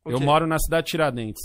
Eu 0.06 0.20
moro 0.20 0.46
na 0.46 0.60
cidade 0.60 0.86
de 0.86 0.92
Tiradentes. 0.92 1.42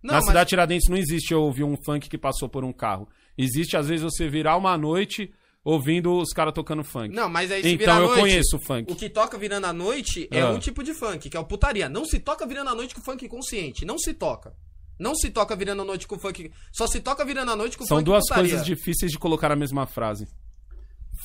Não, 0.00 0.12
Na 0.14 0.18
mas- 0.20 0.26
cidade 0.26 0.48
Tiradentes 0.50 0.88
não 0.88 0.96
existe 0.96 1.32
eu 1.32 1.42
ouvir 1.42 1.64
um 1.64 1.76
funk 1.84 2.08
que 2.08 2.16
passou 2.16 2.48
por 2.48 2.62
um 2.64 2.72
carro. 2.72 3.08
Existe, 3.36 3.76
às 3.76 3.88
vezes, 3.88 4.04
você 4.04 4.28
virar 4.28 4.56
uma 4.56 4.78
noite 4.78 5.32
ouvindo 5.64 6.12
os 6.16 6.30
caras 6.32 6.52
tocando 6.54 6.84
funk. 6.84 7.12
Não, 7.12 7.28
mas 7.28 7.50
aí 7.50 7.62
se 7.62 7.70
então 7.72 7.96
eu 8.00 8.06
noite, 8.08 8.20
conheço 8.20 8.56
o 8.56 8.60
funk. 8.60 8.92
O 8.92 8.94
que 8.94 9.08
toca 9.08 9.36
virando 9.36 9.64
a 9.66 9.72
noite 9.72 10.28
é 10.30 10.42
Ah. 10.42 10.50
um 10.50 10.58
tipo 10.60 10.84
de 10.84 10.94
funk, 10.94 11.28
que 11.28 11.36
é 11.36 11.40
o 11.40 11.44
putaria. 11.44 11.88
Não 11.88 12.04
se 12.04 12.20
toca 12.20 12.46
virando 12.46 12.70
a 12.70 12.74
noite 12.76 12.94
com 12.94 13.00
funk 13.00 13.26
consciente. 13.28 13.84
Não 13.84 13.98
se 13.98 14.12
toca. 14.14 14.54
Não 14.98 15.14
se 15.14 15.30
toca 15.30 15.54
virando 15.56 15.82
a 15.82 15.84
noite 15.84 16.06
com 16.06 16.18
funk. 16.18 16.50
Só 16.72 16.86
se 16.86 17.00
toca 17.00 17.24
virando 17.24 17.50
a 17.52 17.56
noite 17.56 17.76
com 17.76 17.84
São 17.84 17.96
funk 17.98 18.04
duas 18.06 18.22
putaria. 18.24 18.42
coisas 18.50 18.64
difíceis 18.66 19.10
de 19.10 19.18
colocar 19.18 19.48
na 19.48 19.56
mesma 19.56 19.86
frase. 19.86 20.26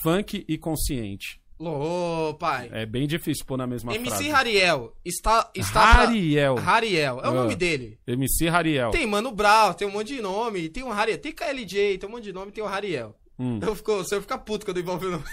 Funk 0.04 0.46
e 0.48 0.58
consciente. 0.58 1.42
Ô, 1.62 2.34
pai. 2.40 2.70
É 2.72 2.86
bem 2.86 3.06
difícil 3.06 3.44
pôr 3.46 3.58
na 3.58 3.68
mesma 3.68 3.94
MC 3.94 4.10
frase. 4.10 4.32
Hariel 4.32 4.96
está. 5.04 5.52
está 5.54 5.82
pra- 5.94 6.04
Hariel. 6.04 6.58
Hariel. 6.58 7.20
É 7.22 7.28
o 7.28 7.32
Ah. 7.32 7.34
nome 7.34 7.54
dele. 7.56 8.00
MC 8.08 8.48
Hariel. 8.48 8.92
Tem 8.92 9.06
Mano 9.06 9.30
Brown, 9.34 9.74
tem 9.74 9.86
um 9.86 9.92
monte 9.92 10.16
de 10.16 10.22
nome. 10.22 10.70
Tem 10.70 10.84
um 10.84 10.92
Hariel. 10.92 11.18
Tem 11.18 11.34
KLJ, 11.34 11.98
tem 11.98 12.08
um 12.08 12.14
monte 12.14 12.24
de 12.24 12.32
nome, 12.34 12.52
tem 12.54 12.64
o 12.64 12.68
Hariel. 12.68 13.14
Hum. 13.40 13.58
Eu 13.62 13.74
fico, 13.74 13.96
você 13.96 14.20
fica 14.20 14.38
puto 14.38 14.66
quando 14.66 14.80
envolve 14.82 15.06
o 15.06 15.12
nome. 15.12 15.24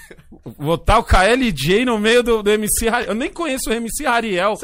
Botar 0.56 0.98
o 0.98 1.04
KLJ 1.04 1.84
no 1.84 1.98
meio 1.98 2.22
do, 2.22 2.42
do 2.42 2.50
MC 2.50 2.86
Hariel. 2.88 3.08
Eu 3.10 3.14
nem 3.16 3.32
conheço 3.32 3.68
o 3.68 3.72
MC 3.72 4.06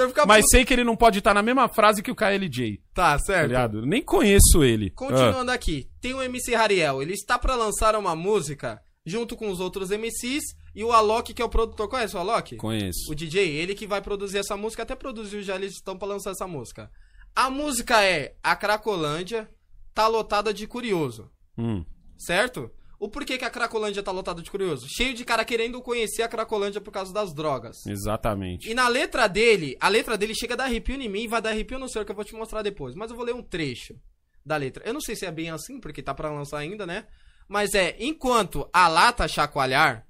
fica 0.09 0.25
mas 0.25 0.43
puto. 0.43 0.51
sei 0.53 0.65
que 0.65 0.73
ele 0.73 0.85
não 0.85 0.95
pode 0.95 1.19
estar 1.19 1.35
na 1.35 1.43
mesma 1.43 1.69
frase 1.69 2.03
que 2.03 2.11
o 2.11 2.15
KLJ. 2.15 2.81
Tá, 2.95 3.13
Tá 3.15 3.19
certo. 3.19 3.49
ligado? 3.49 3.85
Nem 3.85 4.01
conheço 4.01 4.63
ele. 4.63 4.87
Ah, 4.95 4.97
Continuando 4.97 5.51
aqui, 5.51 5.89
tem 6.01 6.15
o 6.15 6.23
MC 6.23 6.55
Hariel. 6.55 7.03
Ele 7.03 7.15
está 7.15 7.37
pra 7.39 7.57
lançar 7.57 7.97
uma 7.97 8.15
música 8.15 8.81
junto 9.05 9.35
com 9.37 9.51
os 9.51 9.59
outros 9.59 9.91
MCs 9.91 10.45
e 10.75 10.85
o 10.85 10.93
Alok, 10.93 11.35
que 11.35 11.43
é 11.43 11.45
o 11.45 11.49
produtor. 11.49 11.89
Conhece 11.89 12.15
o 12.15 12.21
Alok? 12.21 12.55
Ah, 12.55 12.59
conheço. 12.59 13.11
O 13.11 13.15
DJ, 13.15 13.49
ele 13.57 13.75
que 13.75 13.89
vai 13.89 14.01
produzir 14.01 14.39
essa 14.39 14.57
música, 14.57 14.85
até 14.85 14.95
produziu 14.95 15.43
já, 15.43 15.57
eles 15.57 15.73
estão 15.73 15.99
pra 15.99 16.07
lançar 16.07 16.31
essa 16.31 16.47
música. 16.47 16.89
A 17.35 17.51
música 17.51 18.05
é 18.05 18.35
A 18.43 18.55
Cracolândia 18.55 19.49
tá 19.93 20.07
lotada 20.07 20.55
de 20.55 20.67
curioso, 20.69 21.29
Hum. 21.59 21.85
certo? 22.17 22.71
O 23.03 23.09
porquê 23.09 23.37
que 23.37 23.45
a 23.45 23.51
Cracolândia 23.51 24.01
tá 24.01 24.13
lotada 24.13 24.41
de 24.41 24.49
curioso? 24.49 24.87
Cheio 24.89 25.13
de 25.13 25.25
cara 25.25 25.45
querendo 25.45 25.83
conhecer 25.83 26.23
a 26.23 26.29
Cracolândia 26.29 26.81
por 26.81 26.93
causa 26.93 27.13
das 27.13 27.35
drogas. 27.35 27.85
Exatamente. 27.85 28.71
E 28.71 28.75
na 28.75 28.87
letra 28.87 29.27
dele, 29.27 29.77
a 29.81 29.89
letra 29.89 30.17
dele 30.17 30.37
chega 30.37 30.55
a 30.55 30.57
dar 30.59 30.65
arrepio 30.67 30.95
em 30.95 31.09
mim 31.09 31.27
vai 31.27 31.43
dar 31.43 31.51
arrepio 31.51 31.81
no 31.81 31.89
senhor, 31.89 32.05
que 32.05 32.13
eu 32.13 32.15
vou 32.15 32.25
te 32.25 32.33
mostrar 32.33 32.63
depois. 32.63 32.95
Mas 32.95 33.11
eu 33.11 33.17
vou 33.17 33.27
ler 33.27 33.35
um 33.35 33.43
trecho 33.43 33.99
da 34.47 34.57
letra. 34.57 34.85
Eu 34.87 34.95
não 34.95 35.01
sei 35.01 35.17
se 35.17 35.27
é 35.27 35.33
bem 35.33 35.51
assim, 35.51 35.81
porque 35.81 36.01
tá 36.01 36.15
pra 36.15 36.31
lançar 36.31 36.59
ainda, 36.59 36.87
né? 36.87 37.05
Mas 37.49 37.75
é, 37.75 37.97
enquanto 37.99 38.71
a 38.73 38.87
lata 38.87 39.27
chacoalhar, 39.27 40.07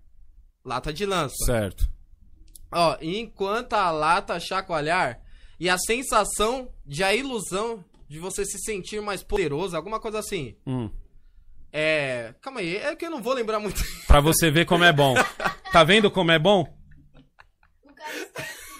lata 0.62 0.92
de 0.92 1.06
lança. 1.06 1.46
Certo. 1.46 1.90
Ó, 2.70 2.98
enquanto 3.00 3.72
a 3.72 3.90
lata 3.90 4.38
chacoalhar 4.38 5.18
e 5.58 5.66
a 5.66 5.78
sensação 5.78 6.70
de 6.84 7.02
a 7.02 7.14
ilusão 7.14 7.82
de 8.06 8.18
você 8.18 8.44
se 8.44 8.58
sentir 8.58 9.00
mais 9.00 9.22
poderoso, 9.22 9.74
alguma 9.74 9.98
coisa 9.98 10.18
assim. 10.18 10.54
Hum. 10.66 10.90
É. 11.72 12.34
Calma 12.42 12.60
aí, 12.60 12.76
é 12.76 12.94
que 12.94 13.06
eu 13.06 13.10
não 13.10 13.22
vou 13.22 13.32
lembrar 13.32 13.58
muito. 13.58 13.82
Pra 14.06 14.20
você 14.20 14.50
ver 14.50 14.66
como 14.66 14.84
é 14.84 14.92
bom. 14.92 15.14
Tá 15.72 15.82
vendo 15.84 16.10
como 16.10 16.30
é 16.30 16.38
bom? 16.38 16.62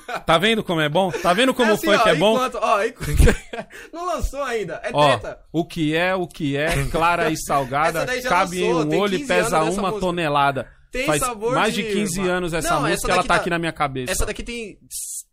O 0.09 0.21
Tá 0.27 0.37
vendo 0.37 0.63
como 0.63 0.81
é 0.81 0.89
bom? 0.91 1.11
Tá 1.11 1.33
vendo 1.33 1.55
como 1.55 1.71
é 1.71 1.73
o 1.73 1.75
assim, 1.77 1.87
funk 1.87 2.03
ó, 2.05 2.09
é 2.09 2.15
bom? 2.15 2.35
Enquanto, 2.35 2.59
ó, 2.61 2.83
enquanto- 2.85 3.37
não 3.93 4.05
lançou 4.05 4.43
ainda. 4.43 4.75
É 4.85 4.91
Ó, 4.93 5.17
treta. 5.19 5.39
o 5.51 5.65
que 5.65 5.97
é, 5.97 6.15
o 6.15 6.27
que 6.27 6.55
é, 6.57 6.85
clara 6.91 7.31
e 7.31 7.37
salgada, 7.37 8.03
Essa 8.13 8.29
cabe 8.29 8.61
lançou, 8.63 8.83
em 8.93 8.97
um 8.97 8.99
olho 9.01 9.15
e 9.15 9.19
15 9.21 9.29
pesa 9.29 9.63
uma 9.63 9.89
música. 9.89 10.01
tonelada. 10.01 10.69
Tem 10.91 11.07
Faz 11.07 11.21
sabor 11.21 11.55
mais 11.55 11.73
de 11.73 11.83
de- 11.83 11.93
15 11.95 12.21
anos 12.29 12.53
essa 12.53 12.69
Não, 12.75 12.87
essa 12.87 12.89
música, 12.91 13.09
ela 13.13 13.17
daqui 13.19 13.29
tá 13.29 13.35
tá- 13.35 13.41
aqui 13.41 13.49
na 13.51 13.59
minha 13.59 13.73
cabeça. 13.73 14.13
Essa 14.13 14.27
daqui 14.27 14.43
tem 14.43 14.77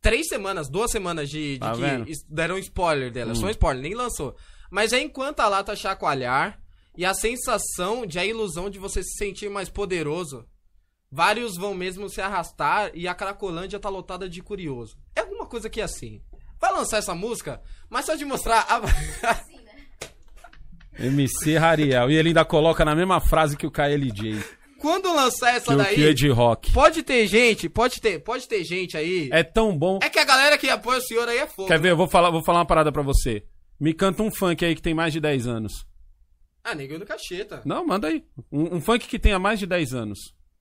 três 0.02 0.30
semanas, 0.30 0.70
duas 0.70 0.90
semanas 0.92 1.30
de, 1.30 1.56
de 1.56 1.60
Tá 1.60 1.74
que 1.74 1.82
vendo? 1.82 2.06
deram 2.30 2.58
spoiler 2.60 3.12
dela. 3.12 3.36
Só 3.36 3.44
Hum. 3.46 3.48
um 3.48 3.52
spoiler, 3.52 3.84
nem 3.84 3.94
lançou. 3.94 4.34
Mas 4.72 4.94
é 4.94 5.02
enquanto 5.02 5.42
a 5.42 5.50
lata 5.50 5.76
chacoalhar 5.76 6.58
e 7.00 7.06
a 7.06 7.14
sensação 7.14 8.06
de 8.06 8.20
a 8.20 8.26
ilusão 8.26 8.70
de 8.70 8.78
você 8.78 9.02
se 9.02 9.18
sentir 9.18 9.50
mais 9.50 9.70
poderoso. 9.70 10.46
Vários 11.10 11.56
vão 11.56 11.74
mesmo 11.74 12.10
se 12.10 12.20
arrastar 12.20 12.92
e 12.94 13.08
a 13.08 13.16
Cracolândia 13.16 13.80
tá 13.80 13.88
lotada 13.88 14.28
de 14.28 14.42
curioso. 14.42 14.98
É 15.16 15.22
alguma 15.22 15.46
coisa 15.46 15.70
que 15.70 15.80
é 15.80 15.86
assim. 15.86 16.22
Vai 16.60 16.74
lançar 16.74 16.98
essa 16.98 17.16
música, 17.16 17.62
mas 17.90 18.06
só 18.06 18.16
de 18.16 18.26
mostrar 18.26 18.66
a... 18.68 18.82
MC 21.02 21.56
Hariel. 21.56 22.12
E 22.12 22.18
ele 22.18 22.28
ainda 22.28 22.44
coloca 22.44 22.84
na 22.84 22.94
mesma 22.94 23.22
frase 23.22 23.56
que 23.56 23.66
o 23.66 23.72
KLJ. 23.72 24.44
Quando 24.82 25.16
lançar 25.16 25.56
essa 25.56 25.72
Que 25.72 25.78
daí, 25.78 25.96
que 25.96 26.06
é 26.06 26.14
de 26.14 26.28
rock. 26.28 26.74
pode 26.74 27.02
ter 27.02 27.26
gente, 27.28 27.70
pode 27.70 28.02
ter, 28.02 28.20
pode 28.20 28.46
ter 28.46 28.62
gente 28.66 28.98
aí. 28.98 29.30
É 29.32 29.42
tão 29.42 29.74
bom. 29.78 30.00
É 30.04 30.10
que 30.10 30.20
a 30.20 30.26
galera 30.26 30.58
que 30.58 30.70
apoia 30.70 31.00
o 31.00 31.02
senhor 31.02 31.30
aí 31.30 31.38
é 31.38 31.48
fogo. 31.48 31.70
Quer 31.70 31.80
ver? 31.80 31.92
Eu 31.92 31.98
vou 31.98 32.10
falar, 32.10 32.30
vou 32.30 32.44
falar 32.44 32.60
uma 32.60 32.68
parada 32.68 32.92
pra 32.92 33.02
você. 33.02 33.46
Me 33.80 33.94
canta 33.94 34.22
um 34.22 34.30
funk 34.30 34.66
aí 34.66 34.76
que 34.76 34.82
tem 34.82 34.94
mais 34.94 35.14
de 35.14 35.22
10 35.22 35.48
anos. 35.48 35.88
Ah, 36.64 36.76
neguinho 36.76 37.00
do 37.00 37.06
cacheta. 37.06 37.62
Não, 37.66 37.86
manda 37.86 38.08
aí. 38.08 38.26
Um, 38.52 38.76
um 38.76 38.82
funk 38.82 39.08
que 39.08 39.18
tenha 39.20 39.40
mais 39.40 39.60
de 39.60 39.66
10 39.66 39.94
anos. 39.94 40.20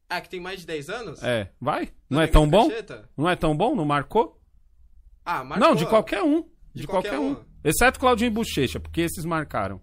Ah, 0.08 0.20
que 0.20 0.28
tem 0.30 0.40
mais 0.40 0.60
de 0.60 0.66
10 0.66 0.88
anos? 0.88 1.22
É, 1.22 1.50
vai? 1.60 1.90
Não 2.08 2.18
é 2.20 2.26
Neguinho 2.26 2.32
tão 2.32 2.48
bom? 2.48 2.68
Cacheta? 2.68 3.08
Não 3.16 3.28
é 3.28 3.36
tão 3.36 3.56
bom? 3.56 3.74
Não 3.74 3.84
marcou? 3.84 4.40
Ah, 5.24 5.44
marcou. 5.44 5.68
Não, 5.68 5.74
de 5.74 5.84
qualquer 5.86 6.22
um. 6.22 6.42
De, 6.74 6.82
De 6.82 6.86
qualquer, 6.86 7.10
qualquer 7.10 7.18
um. 7.18 7.32
um. 7.32 7.44
Exceto 7.62 8.00
Claudinho 8.00 8.28
e 8.28 8.32
Bochecha, 8.32 8.80
porque 8.80 9.02
esses 9.02 9.24
marcaram. 9.24 9.80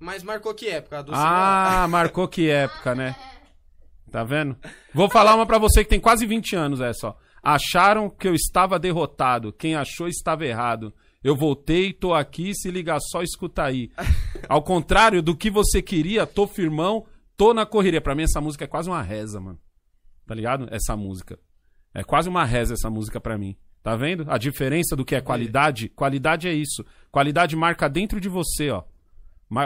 Mas 0.00 0.22
marcou 0.22 0.52
que 0.54 0.68
época? 0.68 1.02
Do 1.02 1.12
Ah, 1.14 1.86
marcou 1.90 2.26
que 2.26 2.50
época, 2.50 2.94
né? 2.94 3.14
Tá 4.10 4.24
vendo? 4.24 4.56
Vou 4.92 5.08
falar 5.10 5.34
uma 5.34 5.46
pra 5.46 5.58
você 5.58 5.84
que 5.84 5.90
tem 5.90 6.00
quase 6.00 6.26
20 6.26 6.56
anos, 6.56 6.80
é 6.80 6.92
só. 6.92 7.16
Acharam 7.42 8.10
que 8.10 8.26
eu 8.26 8.34
estava 8.34 8.78
derrotado. 8.78 9.52
Quem 9.52 9.76
achou 9.76 10.08
estava 10.08 10.44
errado. 10.44 10.92
Eu 11.26 11.34
voltei, 11.34 11.92
tô 11.92 12.14
aqui, 12.14 12.54
se 12.54 12.70
liga 12.70 12.96
só, 13.00 13.20
escuta 13.20 13.64
aí. 13.64 13.90
Ao 14.48 14.62
contrário 14.62 15.20
do 15.20 15.34
que 15.36 15.50
você 15.50 15.82
queria, 15.82 16.24
tô 16.24 16.46
firmão, 16.46 17.04
tô 17.36 17.52
na 17.52 17.66
correria. 17.66 18.00
Pra 18.00 18.14
mim, 18.14 18.22
essa 18.22 18.40
música 18.40 18.62
é 18.62 18.68
quase 18.68 18.88
uma 18.88 19.02
reza, 19.02 19.40
mano. 19.40 19.58
Tá 20.24 20.32
ligado? 20.36 20.68
Essa 20.70 20.96
música. 20.96 21.36
É 21.92 22.04
quase 22.04 22.28
uma 22.28 22.44
reza 22.44 22.74
essa 22.74 22.88
música 22.88 23.20
pra 23.20 23.36
mim. 23.36 23.56
Tá 23.82 23.96
vendo? 23.96 24.24
A 24.28 24.38
diferença 24.38 24.94
do 24.94 25.04
que 25.04 25.16
é 25.16 25.20
qualidade? 25.20 25.88
Qualidade 25.88 26.46
é 26.46 26.54
isso. 26.54 26.84
Qualidade 27.10 27.56
marca 27.56 27.88
dentro 27.88 28.20
de 28.20 28.28
você, 28.28 28.70
ó. 28.70 28.84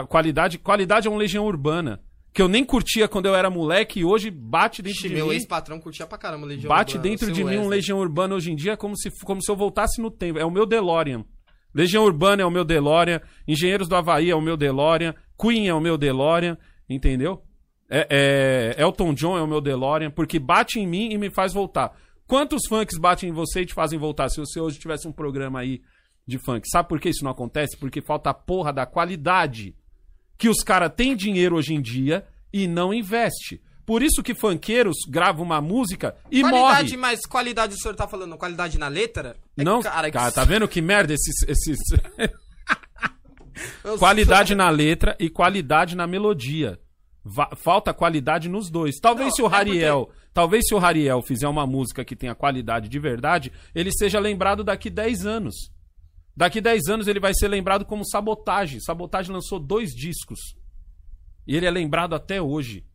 Qualidade, 0.07 0.57
qualidade 0.57 1.07
é 1.07 1.11
uma 1.11 1.19
legião 1.19 1.45
urbana. 1.45 2.01
Que 2.33 2.41
eu 2.41 2.47
nem 2.47 2.65
curtia 2.65 3.07
quando 3.07 3.27
eu 3.27 3.35
era 3.35 3.51
moleque 3.51 3.99
e 3.99 4.05
hoje 4.05 4.31
bate 4.31 4.81
dentro 4.81 4.97
Ixi, 4.97 5.09
de 5.09 5.13
meu 5.13 5.27
mim. 5.27 5.33
ex-patrão 5.33 5.79
curtia 5.79 6.07
pra 6.07 6.17
caramba 6.17 6.47
Legião 6.47 6.69
Bate 6.69 6.95
Urbana, 6.95 7.09
dentro 7.09 7.31
de 7.31 7.43
mim 7.43 7.57
um. 7.57 7.67
Legião 7.67 7.99
Urbana 7.99 8.33
hoje 8.33 8.51
em 8.51 8.55
dia 8.55 8.75
como 8.75 8.97
se, 8.97 9.11
como 9.23 9.43
se 9.43 9.51
eu 9.51 9.55
voltasse 9.55 10.01
no 10.01 10.09
tempo. 10.09 10.39
É 10.39 10.45
o 10.45 10.49
meu 10.49 10.65
DeLorean. 10.65 11.23
Legião 11.73 12.03
Urbana 12.03 12.41
é 12.41 12.45
o 12.45 12.51
meu 12.51 12.63
DeLorean. 12.63 13.21
Engenheiros 13.47 13.87
do 13.87 13.95
Havaí 13.95 14.29
é 14.29 14.35
o 14.35 14.41
meu 14.41 14.57
DeLorean. 14.57 15.15
Queen 15.39 15.67
é 15.67 15.73
o 15.73 15.79
meu 15.79 15.97
DeLorean. 15.97 16.57
Entendeu? 16.89 17.43
É, 17.89 18.75
é- 18.77 18.81
Elton 18.81 19.13
John 19.13 19.37
é 19.37 19.41
o 19.41 19.47
meu 19.47 19.61
DeLorean. 19.61 20.11
Porque 20.11 20.39
bate 20.39 20.79
em 20.79 20.87
mim 20.87 21.11
e 21.11 21.17
me 21.17 21.29
faz 21.29 21.53
voltar. 21.53 21.95
Quantos 22.27 22.61
funks 22.67 22.97
batem 22.97 23.29
em 23.29 23.33
você 23.33 23.61
e 23.61 23.65
te 23.65 23.73
fazem 23.73 23.99
voltar? 23.99 24.29
Se 24.29 24.39
você 24.39 24.59
hoje 24.59 24.79
tivesse 24.79 25.07
um 25.07 25.11
programa 25.11 25.59
aí 25.59 25.81
de 26.25 26.37
funk. 26.37 26.67
Sabe 26.69 26.87
por 26.87 26.99
que 26.99 27.09
isso 27.09 27.23
não 27.23 27.31
acontece? 27.31 27.77
Porque 27.77 28.01
falta 28.01 28.29
a 28.29 28.33
porra 28.33 28.71
da 28.71 28.85
qualidade 28.85 29.75
que 30.37 30.49
os 30.49 30.63
caras 30.63 30.91
têm 30.95 31.15
dinheiro 31.15 31.55
hoje 31.55 31.73
em 31.73 31.81
dia 31.81 32.25
e 32.53 32.67
não 32.67 32.93
investe. 32.93 33.61
Por 33.91 34.01
isso 34.01 34.23
que 34.23 34.33
funkeiros 34.33 34.95
gravam 35.05 35.43
uma 35.43 35.59
música 35.59 36.15
e 36.31 36.39
Qualidade, 36.39 36.91
morre. 36.91 36.97
mas 36.97 37.25
qualidade 37.25 37.73
o 37.75 37.77
senhor 37.77 37.93
tá 37.93 38.07
falando? 38.07 38.37
Qualidade 38.37 38.77
na 38.79 38.87
letra? 38.87 39.35
É 39.57 39.59
que, 39.59 39.65
Não, 39.65 39.81
cara, 39.81 40.09
cara, 40.09 40.29
que- 40.29 40.35
tá 40.35 40.45
vendo 40.45 40.65
que 40.65 40.81
merda 40.81 41.13
esses, 41.13 41.43
esses... 41.45 41.77
qualidade 43.99 44.55
na 44.55 44.69
letra 44.69 45.13
e 45.19 45.29
qualidade 45.29 45.93
na 45.97 46.07
melodia. 46.07 46.79
Va- 47.21 47.49
falta 47.57 47.93
qualidade 47.93 48.47
nos 48.47 48.69
dois. 48.69 48.95
Talvez 48.97 49.27
Não, 49.27 49.35
se 49.35 49.41
o 49.41 49.45
é 49.47 49.49
porque- 49.49 50.13
talvez 50.33 50.63
se 50.65 50.73
o 50.73 50.77
Hariel 50.77 51.21
fizer 51.21 51.49
uma 51.49 51.67
música 51.67 52.05
que 52.05 52.15
tenha 52.15 52.33
qualidade 52.33 52.87
de 52.87 52.97
verdade, 52.97 53.51
ele 53.75 53.91
seja 53.91 54.21
lembrado 54.21 54.63
daqui 54.63 54.89
10 54.89 55.25
anos. 55.25 55.53
Daqui 56.33 56.61
10 56.61 56.87
anos 56.87 57.07
ele 57.09 57.19
vai 57.19 57.33
ser 57.33 57.49
lembrado 57.49 57.83
como 57.83 58.05
Sabotagem. 58.07 58.79
Sabotagem 58.79 59.33
lançou 59.33 59.59
dois 59.59 59.89
discos. 59.91 60.39
E 61.45 61.57
ele 61.57 61.65
é 61.65 61.71
lembrado 61.71 62.15
até 62.15 62.41
hoje. 62.41 62.85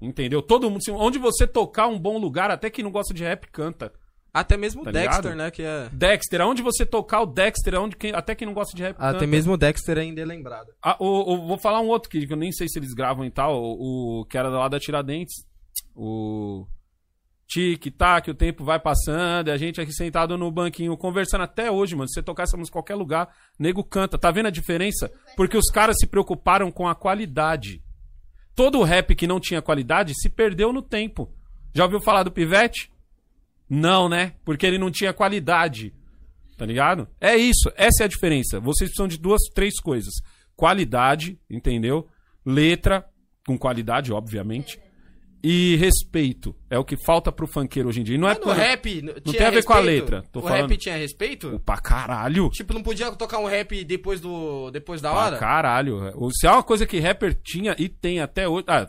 Entendeu? 0.00 0.40
Todo 0.40 0.70
mundo, 0.70 0.80
onde 0.94 1.18
você 1.18 1.46
tocar 1.46 1.86
um 1.88 1.98
bom 1.98 2.18
lugar, 2.18 2.50
até 2.50 2.70
quem 2.70 2.84
não 2.84 2.90
gosta 2.92 3.12
de 3.12 3.22
rap 3.24 3.46
canta. 3.50 3.92
Até 4.32 4.56
mesmo 4.56 4.82
o 4.82 4.84
Tá 4.84 4.90
Dexter, 4.92 5.22
ligado? 5.32 5.36
né? 5.36 5.50
Que 5.50 5.62
é... 5.62 5.88
Dexter, 5.92 6.40
aonde 6.42 6.62
você 6.62 6.84
tocar 6.86 7.22
o 7.22 7.26
Dexter, 7.26 7.74
aonde 7.74 7.96
quem- 7.96 8.14
até 8.14 8.34
quem 8.34 8.46
não 8.46 8.54
gosta 8.54 8.76
de 8.76 8.82
rap 8.82 8.96
canta. 8.96 9.16
Até 9.16 9.26
mesmo 9.26 9.54
o 9.54 9.56
Dexter 9.56 9.98
ainda 9.98 10.20
é 10.20 10.24
lembrado. 10.24 10.68
Ah, 10.82 10.96
o, 11.00 11.32
o- 11.34 11.46
vou 11.48 11.58
falar 11.58 11.80
um 11.80 11.88
outro 11.88 12.08
que, 12.10 12.24
que 12.26 12.32
eu 12.32 12.36
nem 12.36 12.52
sei 12.52 12.68
se 12.68 12.78
eles 12.78 12.92
gravam 12.94 13.24
e 13.24 13.30
tal, 13.30 13.60
o, 13.60 14.20
o 14.20 14.24
que 14.26 14.36
era 14.38 14.48
lá 14.48 14.68
da 14.68 14.78
Tiradentes. 14.78 15.34
O 15.96 16.66
tic-tac, 17.46 18.30
o 18.30 18.34
tempo 18.34 18.62
vai 18.64 18.78
passando, 18.78 19.48
e 19.48 19.50
a 19.50 19.56
gente 19.56 19.80
aqui 19.80 19.92
sentado 19.92 20.36
no 20.36 20.50
banquinho 20.52 20.96
conversando 20.96 21.44
até 21.44 21.70
hoje, 21.70 21.96
mano. 21.96 22.06
Se 22.08 22.14
você 22.14 22.22
tocar 22.22 22.42
essa 22.42 22.56
música 22.56 22.74
em 22.74 22.78
qualquer 22.80 22.94
lugar, 22.94 23.28
nego 23.58 23.82
canta. 23.82 24.18
Tá 24.18 24.30
vendo 24.30 24.46
a 24.46 24.50
diferença? 24.50 25.10
Porque 25.36 25.56
os 25.56 25.70
caras 25.70 25.96
se 25.98 26.06
preocuparam 26.06 26.70
com 26.70 26.86
a 26.86 26.94
qualidade. 26.94 27.82
Todo 28.58 28.80
o 28.80 28.82
rap 28.82 29.14
que 29.14 29.28
não 29.28 29.38
tinha 29.38 29.62
qualidade 29.62 30.12
se 30.20 30.28
perdeu 30.28 30.72
no 30.72 30.82
tempo. 30.82 31.32
Já 31.72 31.84
ouviu 31.84 32.00
falar 32.00 32.24
do 32.24 32.32
Pivete? 32.32 32.90
Não, 33.70 34.08
né? 34.08 34.32
Porque 34.44 34.66
ele 34.66 34.78
não 34.78 34.90
tinha 34.90 35.12
qualidade. 35.12 35.94
Tá 36.56 36.66
ligado? 36.66 37.06
É 37.20 37.36
isso. 37.36 37.70
Essa 37.76 38.02
é 38.02 38.06
a 38.06 38.08
diferença. 38.08 38.58
Vocês 38.58 38.90
precisam 38.90 39.06
de 39.06 39.16
duas, 39.16 39.42
três 39.54 39.78
coisas: 39.78 40.12
qualidade, 40.56 41.38
entendeu? 41.48 42.08
Letra, 42.44 43.08
com 43.46 43.56
qualidade, 43.56 44.12
obviamente. 44.12 44.76
E 45.42 45.76
respeito. 45.76 46.54
É 46.68 46.78
o 46.78 46.84
que 46.84 46.96
falta 47.04 47.30
pro 47.30 47.46
funkeiro 47.46 47.88
hoje 47.88 48.00
em 48.00 48.04
dia. 48.04 48.16
E 48.16 48.18
não 48.18 48.28
é 48.28 48.34
no 48.34 48.40
por... 48.40 48.56
rap. 48.56 49.02
Não 49.02 49.32
tem 49.32 49.46
a 49.46 49.50
ver 49.50 49.64
com 49.64 49.72
a 49.72 49.78
letra, 49.78 50.24
tô 50.32 50.40
o 50.40 50.42
falando. 50.42 50.62
rap 50.68 50.76
tinha 50.76 50.96
respeito? 50.96 51.60
Pra 51.64 51.76
caralho. 51.78 52.50
Tipo, 52.50 52.74
não 52.74 52.82
podia 52.82 53.10
tocar 53.12 53.38
um 53.38 53.46
rap 53.46 53.84
depois 53.84 54.20
do. 54.20 54.70
depois 54.70 55.00
da 55.00 55.10
Pra 55.10 55.18
hora? 55.20 55.36
caralho. 55.38 56.12
Se 56.32 56.46
é 56.46 56.50
uma 56.50 56.62
coisa 56.62 56.86
que 56.86 56.98
rapper 56.98 57.34
tinha 57.42 57.74
e 57.78 57.88
tem 57.88 58.20
até 58.20 58.48
hoje. 58.48 58.64
Ah, 58.66 58.86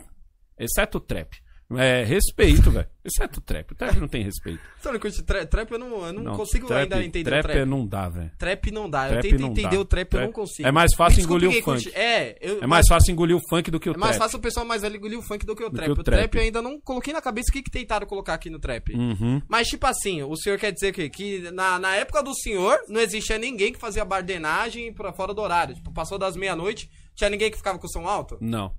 exceto 0.58 0.98
o 0.98 1.00
trap. 1.00 1.36
É 1.76 2.02
respeito, 2.04 2.70
velho. 2.70 2.88
Exceto 3.04 3.38
o 3.38 3.42
trap. 3.42 3.70
O 3.70 3.74
trap 3.74 3.96
não 3.98 4.08
tem 4.08 4.22
respeito. 4.24 4.60
Sabe 4.80 4.98
coisa? 4.98 5.22
Tra 5.22 5.46
trap 5.46 5.70
eu 5.70 5.78
não, 5.78 6.04
eu 6.06 6.12
não, 6.12 6.22
Não, 6.24 6.36
consigo 6.36 6.66
trap, 6.66 6.82
ainda 6.82 7.02
entender 7.04 7.30
trap. 7.30 7.44
o 7.44 7.48
trap. 7.48 7.64
não 7.68 7.86
dá, 7.86 8.08
velho. 8.08 8.30
Trap 8.36 8.70
não 8.72 8.90
dá. 8.90 9.04
eu 9.06 9.12
Trap 9.12 9.22
tento 9.30 9.42
entender 9.46 9.76
dá. 9.76 9.80
o 9.80 9.84
trap, 9.84 10.04
eu 10.06 10.10
Trap- 10.10 10.24
não 10.26 10.32
consigo. 10.32 10.68
é 10.68 10.72
mais 10.72 10.90
fácil 10.96 11.16
Me 11.16 11.16
desculpe 11.22 11.44
engolir 11.46 11.62
o 11.62 11.64
funk. 11.64 11.92
É, 11.94 12.36
eu, 12.40 12.62
É 12.62 12.66
mais 12.66 12.86
fácil 12.88 13.12
engolir 13.12 13.36
o 13.36 13.40
funk 13.48 13.70
do 13.70 13.78
que 13.80 13.88
o 13.88 13.94
É 13.94 13.96
mais 13.96 14.16
trap. 14.16 14.22
fácil 14.24 14.38
o 14.38 14.42
pessoal 14.42 14.66
mais 14.66 14.82
velho 14.82 14.96
engolir 14.96 15.18
o 15.18 15.22
funk 15.22 15.46
do 15.46 15.54
que 15.54 15.62
o 15.64 15.70
Do 15.70 15.76
trap. 15.76 15.86
que 15.86 15.90
o 15.92 16.00
o 16.00 16.02
trap. 16.04 16.18
trap. 16.18 16.34
eu 16.34 16.42
ainda 16.42 16.60
não 16.60 16.80
coloquei 16.80 17.12
na 17.12 17.22
cabeça 17.22 17.50
o 17.50 17.52
que, 17.52 17.62
que 17.62 17.70
tentaram 17.70 18.06
colocar 18.06 18.34
aqui 18.34 18.50
no 18.50 18.58
trap. 18.58 18.92
Uhum. 18.92 19.40
Mas, 19.48 19.68
tipo 19.68 19.86
assim, 19.86 20.22
o 20.22 20.36
senhor 20.36 20.58
quer 20.58 20.72
dizer 20.72 20.92
que, 20.92 21.08
que 21.08 21.50
na, 21.52 21.78
na 21.78 21.94
época 21.96 22.22
do 22.22 22.34
senhor 22.34 22.78
não 22.88 23.00
existia 23.00 23.38
ninguém 23.38 23.72
que 23.72 23.78
fazia 23.78 24.04
bardenagem 24.04 24.92
pra 24.92 25.12
fora 25.12 25.32
do 25.32 25.40
horário. 25.40 25.74
Tipo, 25.74 25.92
passou 25.92 26.18
das 26.18 26.36
meia-noite, 26.36 26.90
tinha 27.14 27.30
ninguém 27.30 27.50
que 27.50 27.56
ficava 27.56 27.78
com 27.78 27.86
som 27.88 28.06
alto? 28.08 28.36
Não. 28.40 28.74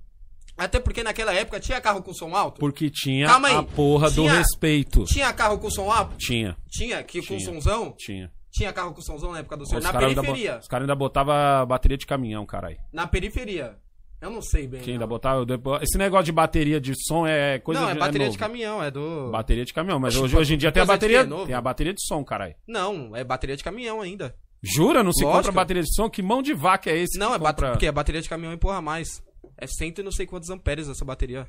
Até 0.56 0.78
porque 0.78 1.02
naquela 1.02 1.32
época 1.34 1.58
tinha 1.58 1.80
carro 1.80 2.02
com 2.02 2.12
som 2.12 2.34
alto? 2.36 2.58
Porque 2.60 2.90
tinha 2.90 3.28
a 3.30 3.62
porra 3.62 4.10
do 4.10 4.22
Tinha- 4.22 4.34
respeito. 4.34 5.04
Tinha 5.04 5.32
carro 5.32 5.58
com 5.58 5.70
som 5.70 5.90
alto? 5.90 6.14
Tinha, 6.18 6.56
Tinha, 6.70 7.02
que 7.02 7.20
com 7.20 7.36
Tinha. 7.36 7.40
somzão? 7.40 7.94
tinha. 7.98 8.30
Tinha 8.50 8.70
carro 8.72 8.92
com 8.92 9.00
somzão 9.00 9.32
na 9.32 9.38
época 9.38 9.56
do 9.56 9.66
senhor? 9.66 9.78
Os 9.78 9.84
Na 9.84 9.98
ainda, 9.98 10.20
periferia. 10.22 10.52
bo- 10.52 10.58
os 10.60 10.68
caras 10.68 10.82
ainda 10.84 10.94
botavam 10.94 11.66
bateria 11.66 11.96
de 11.96 12.04
caminhão, 12.06 12.44
caralho. 12.44 12.76
Na 12.92 13.06
periferia. 13.06 13.76
Eu 14.20 14.30
não 14.30 14.42
sei 14.42 14.68
bem. 14.68 14.82
Que 14.82 14.92
ainda 14.92 15.06
botava. 15.06 15.44
Esse 15.80 15.96
negócio 15.98 16.26
de 16.26 16.32
bateria 16.32 16.80
de 16.80 16.92
som 17.06 17.26
é 17.26 17.58
coisa 17.58 17.80
Não, 17.80 17.88
de. 17.88 17.96
é 17.96 17.98
bateria 17.98 18.26
novo. 18.26 18.32
de 18.32 18.38
caminhão, 18.38 18.82
é 18.82 18.90
do. 18.90 19.30
Bateria 19.32 19.64
de 19.64 19.72
caminhão, 19.72 19.98
mas 19.98 20.14
hoje, 20.16 20.36
hoje 20.36 20.54
em 20.54 20.58
dia 20.58 20.70
tem 20.70 20.82
a 20.82 20.84
de 20.84 20.88
bateria. 20.92 21.24
Novo? 21.24 21.46
Tem 21.46 21.54
a 21.56 21.60
bateria 21.60 21.92
de 21.94 22.06
som, 22.06 22.22
caralho. 22.22 22.54
Não, 22.68 23.16
é 23.16 23.24
bateria 23.24 23.56
de 23.56 23.64
caminhão 23.64 24.00
ainda. 24.00 24.36
Jura? 24.62 25.02
Não 25.02 25.12
se 25.12 25.24
Lógico. 25.24 25.38
compra 25.46 25.52
bateria 25.52 25.82
de 25.82 25.92
som? 25.92 26.08
Que 26.08 26.22
mão 26.22 26.40
de 26.40 26.54
vaca 26.54 26.88
é 26.90 26.98
esse? 26.98 27.18
Não, 27.18 27.34
é 27.34 27.38
compra... 27.38 27.70
porque 27.72 27.86
a 27.88 27.90
bateria 27.92 28.20
de 28.22 28.28
caminhão 28.28 28.52
empurra 28.52 28.80
mais. 28.80 29.20
É 29.62 29.66
cento 29.68 30.00
e 30.00 30.02
não 30.02 30.10
sei 30.10 30.26
quantos 30.26 30.50
amperes 30.50 30.88
essa 30.88 31.04
bateria. 31.04 31.46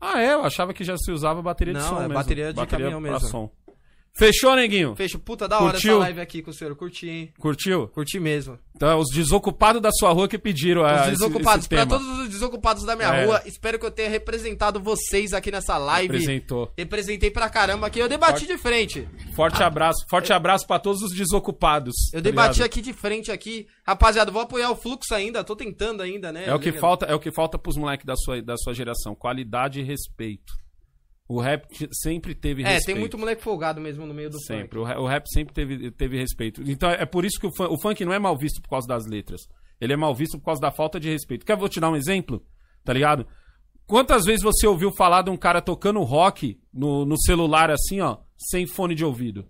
Ah, 0.00 0.20
é? 0.20 0.32
Eu 0.34 0.42
achava 0.44 0.74
que 0.74 0.82
já 0.82 0.96
se 0.98 1.12
usava 1.12 1.40
bateria 1.40 1.74
de 1.74 1.78
Não, 1.78 1.88
som 1.90 1.96
é 1.98 2.00
mesmo. 2.00 2.14
bateria 2.14 2.52
de 2.52 2.66
caminhão 2.66 3.00
pra 3.00 3.12
mesmo. 3.12 3.28
som. 3.28 3.50
Fechou, 4.14 4.54
neguinho? 4.54 4.94
Fecho, 4.94 5.18
puta 5.18 5.48
da 5.48 5.58
hora 5.58 5.72
Curtiu? 5.72 5.92
essa 5.92 6.00
live 6.00 6.20
aqui 6.20 6.42
com 6.42 6.50
o 6.50 6.54
senhor. 6.54 6.76
Curti, 6.76 7.08
hein? 7.08 7.32
Curtiu? 7.38 7.88
Curti 7.88 8.20
mesmo. 8.20 8.58
Então, 8.76 8.90
é 8.90 8.94
os 8.94 9.08
desocupados 9.08 9.80
da 9.80 9.90
sua 9.90 10.12
rua 10.12 10.28
que 10.28 10.38
pediram 10.38 10.84
a 10.84 10.94
Os 10.94 11.00
esse- 11.02 11.10
desocupados, 11.12 11.60
esse 11.60 11.68
pra 11.68 11.86
tema. 11.86 11.98
todos 11.98 12.18
os 12.18 12.28
desocupados 12.28 12.84
da 12.84 12.94
minha 12.94 13.08
É. 13.08 13.24
rua, 13.24 13.42
espero 13.46 13.78
que 13.78 13.86
eu 13.86 13.90
tenha 13.90 14.10
representado 14.10 14.80
vocês 14.80 15.32
aqui 15.32 15.50
nessa 15.50 15.78
live. 15.78 16.12
Representou. 16.12 16.70
Representei 16.76 17.30
pra 17.30 17.48
caramba 17.48 17.86
aqui. 17.86 18.00
Eu 18.00 18.08
debati 18.08 18.46
de 18.46 18.58
frente. 18.58 19.08
Forte 19.34 19.62
abraço. 19.62 20.04
Forte 20.10 20.30
abraço 20.32 20.66
pra 20.66 20.78
todos 20.78 21.00
os 21.02 21.12
desocupados. 21.16 21.94
Eu 22.12 22.20
tá 22.20 22.24
debati 22.24 22.54
ligado? 22.56 22.66
aqui 22.66 22.82
de 22.82 22.92
frente 22.92 23.32
aqui. 23.32 23.66
Rapaziada, 23.86 24.30
vou 24.30 24.42
apoiar 24.42 24.70
o 24.70 24.76
fluxo 24.76 25.14
ainda. 25.14 25.42
Tô 25.42 25.56
tentando 25.56 26.02
ainda, 26.02 26.30
né? 26.30 26.44
É 26.46 26.54
o 26.54 26.58
que 26.60 26.72
falta, 26.72 27.06
é 27.06 27.14
o 27.14 27.20
que 27.20 27.32
falta 27.32 27.58
pros 27.58 27.76
moleques 27.76 28.04
da 28.04 28.14
sua, 28.16 28.42
da 28.42 28.56
sua 28.58 28.74
geração. 28.74 29.14
Qualidade 29.14 29.80
e 29.80 29.82
respeito. 29.82 30.52
O 31.32 31.40
rap 31.40 31.64
sempre 31.92 32.34
teve 32.34 32.62
É, 32.62 32.66
respeito. 32.68 32.86
tem 32.86 32.94
muito 33.00 33.16
moleque 33.18 33.42
folgado 33.42 33.80
mesmo 33.80 34.04
no 34.06 34.12
meio 34.12 34.28
do 34.30 34.38
Sempre. 34.40 34.78
funk. 34.80 34.88
Ra- 34.90 35.00
o 35.00 35.06
rap 35.06 35.26
sempre 35.28 35.54
teve, 35.54 35.90
teve 35.90 36.18
respeito. 36.18 36.62
Então 36.66 36.90
é 36.90 37.06
por 37.06 37.24
isso 37.24 37.38
que 37.40 37.46
o, 37.46 37.54
fun- 37.56 37.68
o 37.70 37.80
funk 37.80 38.04
não 38.04 38.12
é 38.12 38.18
mal 38.18 38.36
visto 38.36 38.60
por 38.60 38.68
causa 38.70 38.86
das 38.86 39.06
letras. 39.06 39.42
Ele 39.80 39.92
é 39.92 39.96
mal 39.96 40.14
visto 40.14 40.38
por 40.38 40.44
causa 40.44 40.60
da 40.60 40.70
falta 40.70 41.00
de 41.00 41.08
respeito. 41.10 41.44
Quer 41.46 41.56
vou 41.56 41.68
te 41.68 41.80
dar 41.80 41.90
um 41.90 41.96
exemplo? 41.96 42.44
Tá 42.84 42.92
ligado? 42.92 43.26
Quantas 43.86 44.24
vezes 44.24 44.42
você 44.42 44.66
ouviu 44.66 44.92
falar 44.92 45.22
de 45.22 45.30
um 45.30 45.36
cara 45.36 45.60
tocando 45.60 46.00
rock 46.02 46.58
no, 46.72 47.04
no 47.04 47.18
celular 47.20 47.70
assim, 47.70 48.00
ó, 48.00 48.18
sem 48.36 48.66
fone 48.66 48.94
de 48.94 49.04
ouvido? 49.04 49.46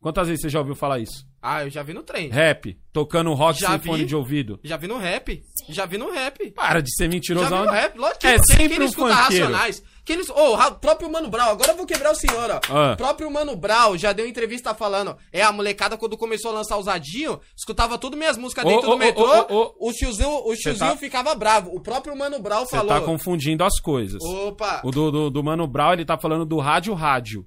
Quantas 0.00 0.28
vezes 0.28 0.42
você 0.42 0.48
já 0.48 0.60
ouviu 0.60 0.74
falar 0.76 1.00
isso? 1.00 1.26
Ah, 1.42 1.64
eu 1.64 1.70
já 1.70 1.82
vi 1.82 1.92
no 1.92 2.02
trem. 2.02 2.28
Rap, 2.28 2.78
tocando 2.92 3.32
rock 3.34 3.60
Já 3.60 3.70
sem 3.70 3.78
vi. 3.78 3.86
fone 3.88 4.04
de 4.04 4.14
ouvido. 4.16 4.60
Já 4.62 4.76
vi 4.76 4.86
no 4.86 4.98
rap. 4.98 5.42
Já 5.68 5.84
vi 5.86 5.98
no 5.98 6.10
rap. 6.12 6.50
Para 6.52 6.80
de 6.80 6.92
ser 6.94 7.08
mentiroso. 7.08 7.48
Já 7.48 7.60
vi 7.60 7.66
no 7.66 7.72
rap, 7.72 7.96
lógico 7.98 8.20
que 8.20 8.26
É 8.26 8.38
sempre 8.38 8.68
quem 8.68 8.80
um 8.80 8.84
escuta 8.84 9.16
funkeiro. 9.16 9.44
Racionais. 9.46 9.82
Quem 10.06 10.16
não... 10.16 10.24
Ô, 10.36 10.54
o 10.54 10.74
próprio 10.76 11.10
Mano 11.10 11.28
Brown, 11.28 11.50
agora 11.50 11.72
eu 11.72 11.76
vou 11.76 11.84
quebrar 11.84 12.12
o 12.12 12.14
senhor, 12.14 12.48
ó. 12.48 12.60
Ah. 12.70 12.92
O 12.92 12.96
próprio 12.96 13.28
Mano 13.28 13.56
Brown 13.56 13.98
já 13.98 14.12
deu 14.12 14.24
entrevista 14.26 14.72
falando. 14.72 15.16
É, 15.32 15.42
a 15.42 15.50
molecada 15.50 15.98
quando 15.98 16.16
começou 16.16 16.52
a 16.52 16.54
lançar 16.54 16.76
os 16.78 16.86
Adinho, 16.86 17.40
escutava 17.56 17.98
tudo 17.98 18.16
minhas 18.16 18.38
músicas 18.38 18.64
dentro 18.64 18.88
ô, 18.88 18.92
do 18.92 18.98
metrô, 18.98 19.74
o 19.80 19.92
tiozinho, 19.92 20.30
o 20.46 20.54
tiozinho 20.54 20.92
tá- 20.92 20.96
ficava 20.96 21.34
bravo. 21.34 21.74
O 21.74 21.80
próprio 21.80 22.16
Mano 22.16 22.40
Brown 22.40 22.60
Você 22.64 22.76
falou. 22.76 22.88
tá 22.88 23.00
confundindo 23.00 23.64
as 23.64 23.80
coisas. 23.80 24.22
Opa! 24.22 24.80
O 24.84 24.92
do, 24.92 25.10
do, 25.10 25.28
do 25.30 25.42
Mano 25.42 25.66
Brown, 25.66 25.94
ele 25.94 26.04
tá 26.04 26.16
falando 26.16 26.46
do 26.46 26.58
rádio 26.58 26.94
rádio. 26.94 27.44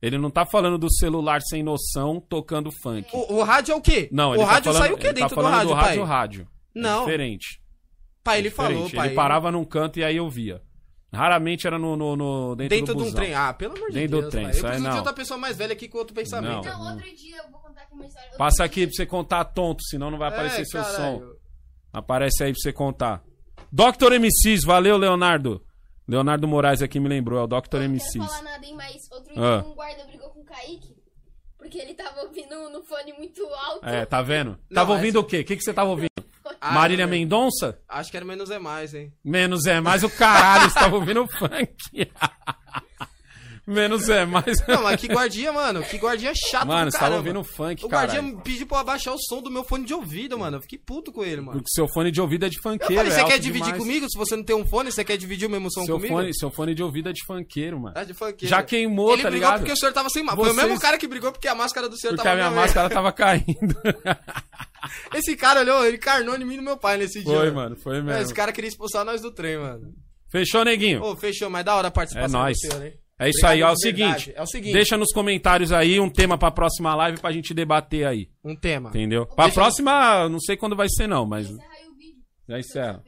Ele 0.00 0.16
não 0.16 0.30
tá 0.30 0.46
falando 0.46 0.78
do 0.78 0.90
celular 0.90 1.42
sem 1.42 1.62
noção 1.62 2.20
tocando 2.26 2.70
funk. 2.82 3.08
O, 3.12 3.34
o 3.34 3.42
rádio 3.42 3.72
é 3.72 3.76
o 3.76 3.80
quê? 3.82 4.08
Não, 4.10 4.30
o 4.30 4.34
ele 4.36 4.44
rádio 4.44 4.72
tá 4.72 4.78
falando, 4.78 4.82
saiu 4.82 4.94
o 4.94 4.98
quê 4.98 5.06
ele 5.08 5.12
dentro 5.14 5.28
tá 5.28 5.34
do 5.34 5.42
falando 5.42 5.52
rádio, 5.54 5.68
do 5.68 5.74
rádio 5.74 6.00
pai? 6.00 6.08
rádio. 6.08 6.48
É 6.74 6.80
Não. 6.80 7.00
diferente. 7.04 7.60
Pai, 8.24 8.36
É 8.36 8.38
ele 8.40 8.50
falou, 8.50 8.70
diferente. 8.72 8.94
pai. 8.96 9.06
Ele 9.08 9.14
parava 9.14 9.50
num 9.50 9.64
canto 9.64 9.98
e 9.98 10.04
aí 10.04 10.16
eu 10.16 10.28
via. 10.30 10.62
Raramente 11.12 11.66
era 11.66 11.78
no, 11.78 11.96
no, 11.96 12.14
no- 12.16 12.54
dentro, 12.56 12.76
dentro 12.76 12.94
do 12.94 13.04
de 13.04 13.08
um 13.10 13.12
trem. 13.14 13.32
Ah, 13.34 13.52
pelo 13.54 13.74
amor 13.76 13.88
de 13.88 13.94
Dentro 13.94 14.16
do 14.16 14.20
Deus, 14.22 14.30
trem, 14.30 14.44
pai. 14.44 14.50
isso 14.52 14.60
Eu 14.60 14.64
preciso 14.64 14.84
de 14.84 14.90
não. 14.90 14.96
outra 14.98 15.12
pessoa 15.14 15.38
mais 15.38 15.56
velha 15.56 15.72
aqui 15.72 15.88
com 15.88 15.98
outro 15.98 16.14
pensamento. 16.14 16.66
Não. 16.66 16.78
Não, 16.84 16.92
outro 16.94 17.16
dia 17.16 17.36
eu 17.38 17.50
vou 17.50 17.60
contar 17.60 17.82
aqui 17.82 17.94
uma 17.94 18.04
história. 18.06 18.30
Passa 18.36 18.56
dia- 18.56 18.64
aqui 18.66 18.86
pra 18.86 18.94
você 18.94 19.06
contar 19.06 19.44
tonto, 19.46 19.82
senão 19.84 20.10
não 20.10 20.18
vai 20.18 20.28
aparecer 20.28 20.62
É, 20.62 20.64
seu 20.66 20.82
caralho. 20.82 21.18
som. 21.20 21.32
Aparece 21.92 22.44
aí 22.44 22.52
pra 22.52 22.60
você 22.60 22.72
contar. 22.72 23.22
Dr. 23.72 24.12
MCs, 24.18 24.64
valeu, 24.64 24.96
Leonardo. 24.98 25.64
Leonardo 26.06 26.46
Moraes 26.46 26.82
aqui 26.82 27.00
me 27.00 27.08
lembrou, 27.08 27.38
é 27.38 27.42
o 27.42 27.46
Dr. 27.46 27.54
Eu 27.54 27.56
não 27.56 27.68
quero 27.70 27.84
MCs. 27.84 28.26
falar 28.26 28.42
nada, 28.42 28.66
hein, 28.66 28.74
mas 28.76 28.94
outro 29.10 29.32
Ah. 29.42 29.58
dia 29.62 29.70
um 29.70 29.74
guarda 29.74 30.04
brigou 30.06 30.30
com 30.30 30.40
o 30.40 30.44
Kaique. 30.44 30.96
Porque 31.58 31.78
ele 31.78 31.94
tava 31.94 32.20
ouvindo 32.22 32.70
no 32.70 32.82
fone 32.84 33.12
muito 33.14 33.42
alto. 33.46 33.84
É, 33.86 34.06
tá 34.06 34.22
vendo? 34.22 34.50
Não, 34.70 34.74
tava 34.74 34.92
ouvindo 34.92 35.20
o 35.20 35.24
quê? 35.24 35.40
O 35.40 35.44
que, 35.44 35.56
que 35.56 35.62
você 35.62 35.72
tava 35.74 35.90
ouvindo? 35.90 36.08
Ah, 36.60 36.72
Marília 36.72 37.06
não, 37.06 37.10
velho. 37.10 37.22
Mendonça? 37.22 37.78
Acho 37.88 38.10
que 38.10 38.16
era 38.16 38.26
menos 38.26 38.50
é 38.50 38.58
mais, 38.58 38.94
hein? 38.94 39.12
Menos 39.24 39.66
é 39.66 39.80
mais 39.80 40.02
o 40.02 40.10
caralho, 40.10 40.68
você 40.68 40.78
tava 40.78 40.96
ouvindo 40.96 41.26
funk. 41.38 42.10
Menos 43.70 44.08
é 44.08 44.24
mais. 44.24 44.66
Não, 44.66 44.82
mas 44.82 44.98
que 44.98 45.08
guardinha, 45.08 45.52
mano. 45.52 45.82
Que 45.82 45.98
guardinha 45.98 46.32
chato 46.34 46.66
Mano, 46.66 46.90
você 46.90 46.96
tava 46.98 47.16
ouvindo 47.16 47.44
funk, 47.44 47.84
O 47.84 47.88
cara. 47.88 48.10
guardinha 48.10 48.36
pediu 48.42 48.66
pra 48.66 48.78
eu 48.78 48.80
abaixar 48.80 49.12
o 49.14 49.18
som 49.18 49.42
do 49.42 49.50
meu 49.50 49.62
fone 49.62 49.84
de 49.84 49.92
ouvido, 49.92 50.38
mano. 50.38 50.56
Eu 50.56 50.62
fiquei 50.62 50.78
puto 50.78 51.12
com 51.12 51.22
ele, 51.22 51.42
mano. 51.42 51.52
Porque 51.58 51.68
seu 51.74 51.86
fone 51.86 52.10
de 52.10 52.18
ouvido 52.18 52.46
é 52.46 52.48
de 52.48 52.56
Eu 52.56 52.62
funkeiro. 52.62 52.94
falei, 52.94 53.12
é 53.12 53.14
você 53.14 53.20
alto 53.20 53.30
quer 53.30 53.38
dividir 53.38 53.64
demais. 53.66 53.82
comigo? 53.82 54.06
Se 54.08 54.16
você 54.16 54.34
não 54.36 54.42
tem 54.42 54.56
um 54.56 54.64
fone, 54.64 54.90
você 54.90 55.04
quer 55.04 55.18
dividir 55.18 55.46
o 55.46 55.50
mesmo 55.50 55.70
som 55.70 55.84
Seu 55.84 55.96
comigo? 55.96 56.14
fone, 56.14 56.34
seu 56.34 56.50
fone 56.50 56.74
de 56.74 56.82
ouvido 56.82 57.10
é 57.10 57.12
de 57.12 57.22
funkeiro, 57.26 57.78
mano. 57.78 57.92
É 57.98 58.04
de 58.06 58.14
funkeiro. 58.14 58.46
Já 58.48 58.62
queimou, 58.62 59.12
ele 59.12 59.22
tá 59.22 59.28
brigou 59.28 59.46
ligado? 59.48 59.60
porque 59.60 59.72
o 59.72 59.76
senhor 59.76 59.92
tava 59.92 60.08
sem 60.08 60.22
máscara. 60.22 60.42
Foi 60.44 60.50
o 60.50 60.54
Vocês- 60.54 60.66
mesmo 60.66 60.80
cara 60.80 60.96
que 60.96 61.06
brigou 61.06 61.30
porque 61.30 61.46
a 61.48 61.54
máscara 61.54 61.88
do 61.90 61.96
senhor 61.98 62.14
Porque 62.16 62.26
a 62.26 62.30
tava 62.30 62.36
minha 62.36 62.46
na 62.46 62.50
minha- 62.52 62.62
máscara 62.62 62.88
tava 62.88 63.12
caindo. 63.12 63.76
Esse 65.14 65.36
cara 65.36 65.60
olhou, 65.60 65.84
ele 65.86 65.98
carnou 65.98 66.34
em 66.36 66.44
mim 66.44 66.54
e 66.54 66.56
no 66.58 66.62
meu 66.62 66.76
pai 66.78 66.96
nesse 66.96 67.22
dia. 67.22 67.36
Foi, 67.36 67.50
mano, 67.50 67.76
foi 67.76 67.98
É, 67.98 68.02
mesmo. 68.02 68.22
Esse 68.22 68.32
cara 68.34 68.50
queria 68.52 68.68
expulsar 68.68 69.04
nós 69.04 69.20
do 69.20 69.30
trem, 69.30 69.58
mano. 69.58 69.92
Fechou, 70.30 70.64
neguinho? 70.64 71.02
Ô, 71.02 71.16
fechou, 71.16 71.50
mas 71.50 71.64
da 71.64 71.74
hora 71.74 71.88
a 71.88 71.90
É 71.90 71.92
participação 71.92 72.40
nóis. 72.40 72.56
do 72.56 72.60
senhor, 72.70 72.86
hein? 72.86 72.94
É 73.18 73.28
isso 73.28 73.44
Obrigado 73.44 73.52
aí, 73.52 73.62
ó. 73.62 73.68
É 73.68 73.72
o 73.72 73.74
verdade. 73.74 74.20
seguinte. 74.22 74.32
É 74.38 74.42
o 74.42 74.46
seguinte. 74.46 74.72
Deixa 74.72 74.96
nos 74.96 75.12
comentários 75.12 75.72
aí 75.72 75.98
um 75.98 76.08
tema 76.08 76.38
pra 76.38 76.50
próxima 76.50 76.94
live 76.94 77.20
pra 77.20 77.32
gente 77.32 77.52
debater 77.52 78.06
aí. 78.06 78.28
Um 78.44 78.54
tema. 78.54 78.90
Entendeu? 78.90 79.26
Pra 79.26 79.46
Deixa- 79.46 79.60
próxima, 79.60 80.28
não 80.28 80.38
sei 80.38 80.56
quando 80.56 80.76
vai 80.76 80.86
ser, 80.88 81.06
não, 81.08 81.26
mas 81.26 81.48
Encerra 81.50 81.68
aí 81.74 81.88
o 81.88 81.94
vídeo. 81.96 82.22
já 82.48 82.58
encerra. 82.58 83.02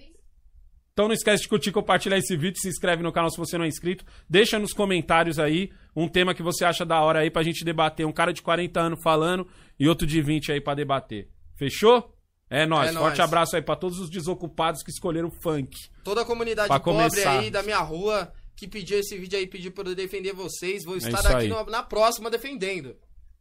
Então 0.93 1.07
não 1.07 1.15
esquece 1.15 1.45
de 1.45 1.49
curtir, 1.49 1.71
compartilhar 1.73 2.19
esse 2.19 2.37
vídeo, 2.37 2.59
se 2.61 2.69
inscreve 2.69 3.03
no 3.03 3.13
canal 3.13 3.31
se 3.31 3.39
você 3.39 3.57
não 3.57 3.65
é 3.65 3.69
inscrito. 3.69 4.05
Deixa 4.29 4.59
nos 4.59 4.73
comentários 4.73 5.39
aí 5.39 5.71
um 5.97 6.09
tema 6.09 6.35
que 6.35 6.43
você 6.43 6.65
acha 6.65 6.85
da 6.85 7.01
hora 7.01 7.21
aí 7.21 7.31
pra 7.31 7.43
gente 7.43 7.65
debater. 7.65 8.05
Um 8.05 8.13
cara 8.13 8.33
de 8.33 8.43
40 8.43 8.81
anos 8.81 9.01
falando 9.03 9.47
e 9.79 9.89
outro 9.89 10.07
de 10.07 10.21
20 10.21 10.51
aí 10.53 10.61
pra 10.61 10.75
debater. 10.75 11.29
Fechou? 11.57 12.13
É 12.51 12.67
nóis. 12.67 12.91
É 12.91 12.93
Forte 12.93 13.19
nóis. 13.19 13.21
abraço 13.21 13.55
aí 13.57 13.63
pra 13.63 13.77
todos 13.77 13.99
os 14.01 14.11
desocupados 14.11 14.83
que 14.83 14.91
escolheram 14.91 15.31
funk. 15.41 15.71
Toda 16.03 16.23
a 16.23 16.25
comunidade 16.25 16.67
Pra 16.69 16.81
pobre 16.81 17.09
começar. 17.09 17.39
aí 17.39 17.51
da 17.51 17.63
minha 17.63 17.79
rua 17.81 18.31
que 18.61 18.69
pediu 18.69 19.01
esse 19.01 19.17
vídeo 19.17 19.39
aí, 19.39 19.47
pediu 19.47 19.73
pra 19.73 19.89
eu 19.89 19.95
defender 19.95 20.35
vocês. 20.35 20.85
Vou 20.85 20.97
estar 20.99 21.25
É 21.33 21.35
aqui 21.35 21.49
no- 21.49 21.65
na 21.65 21.83
próxima 21.83 22.29
defendendo. 22.29 22.95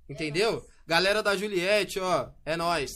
Entendeu? 0.08 0.66
Galera 0.88 1.22
da 1.22 1.36
Juliette, 1.36 2.00
ó, 2.00 2.30
é 2.46 2.56
nóis. 2.56 2.90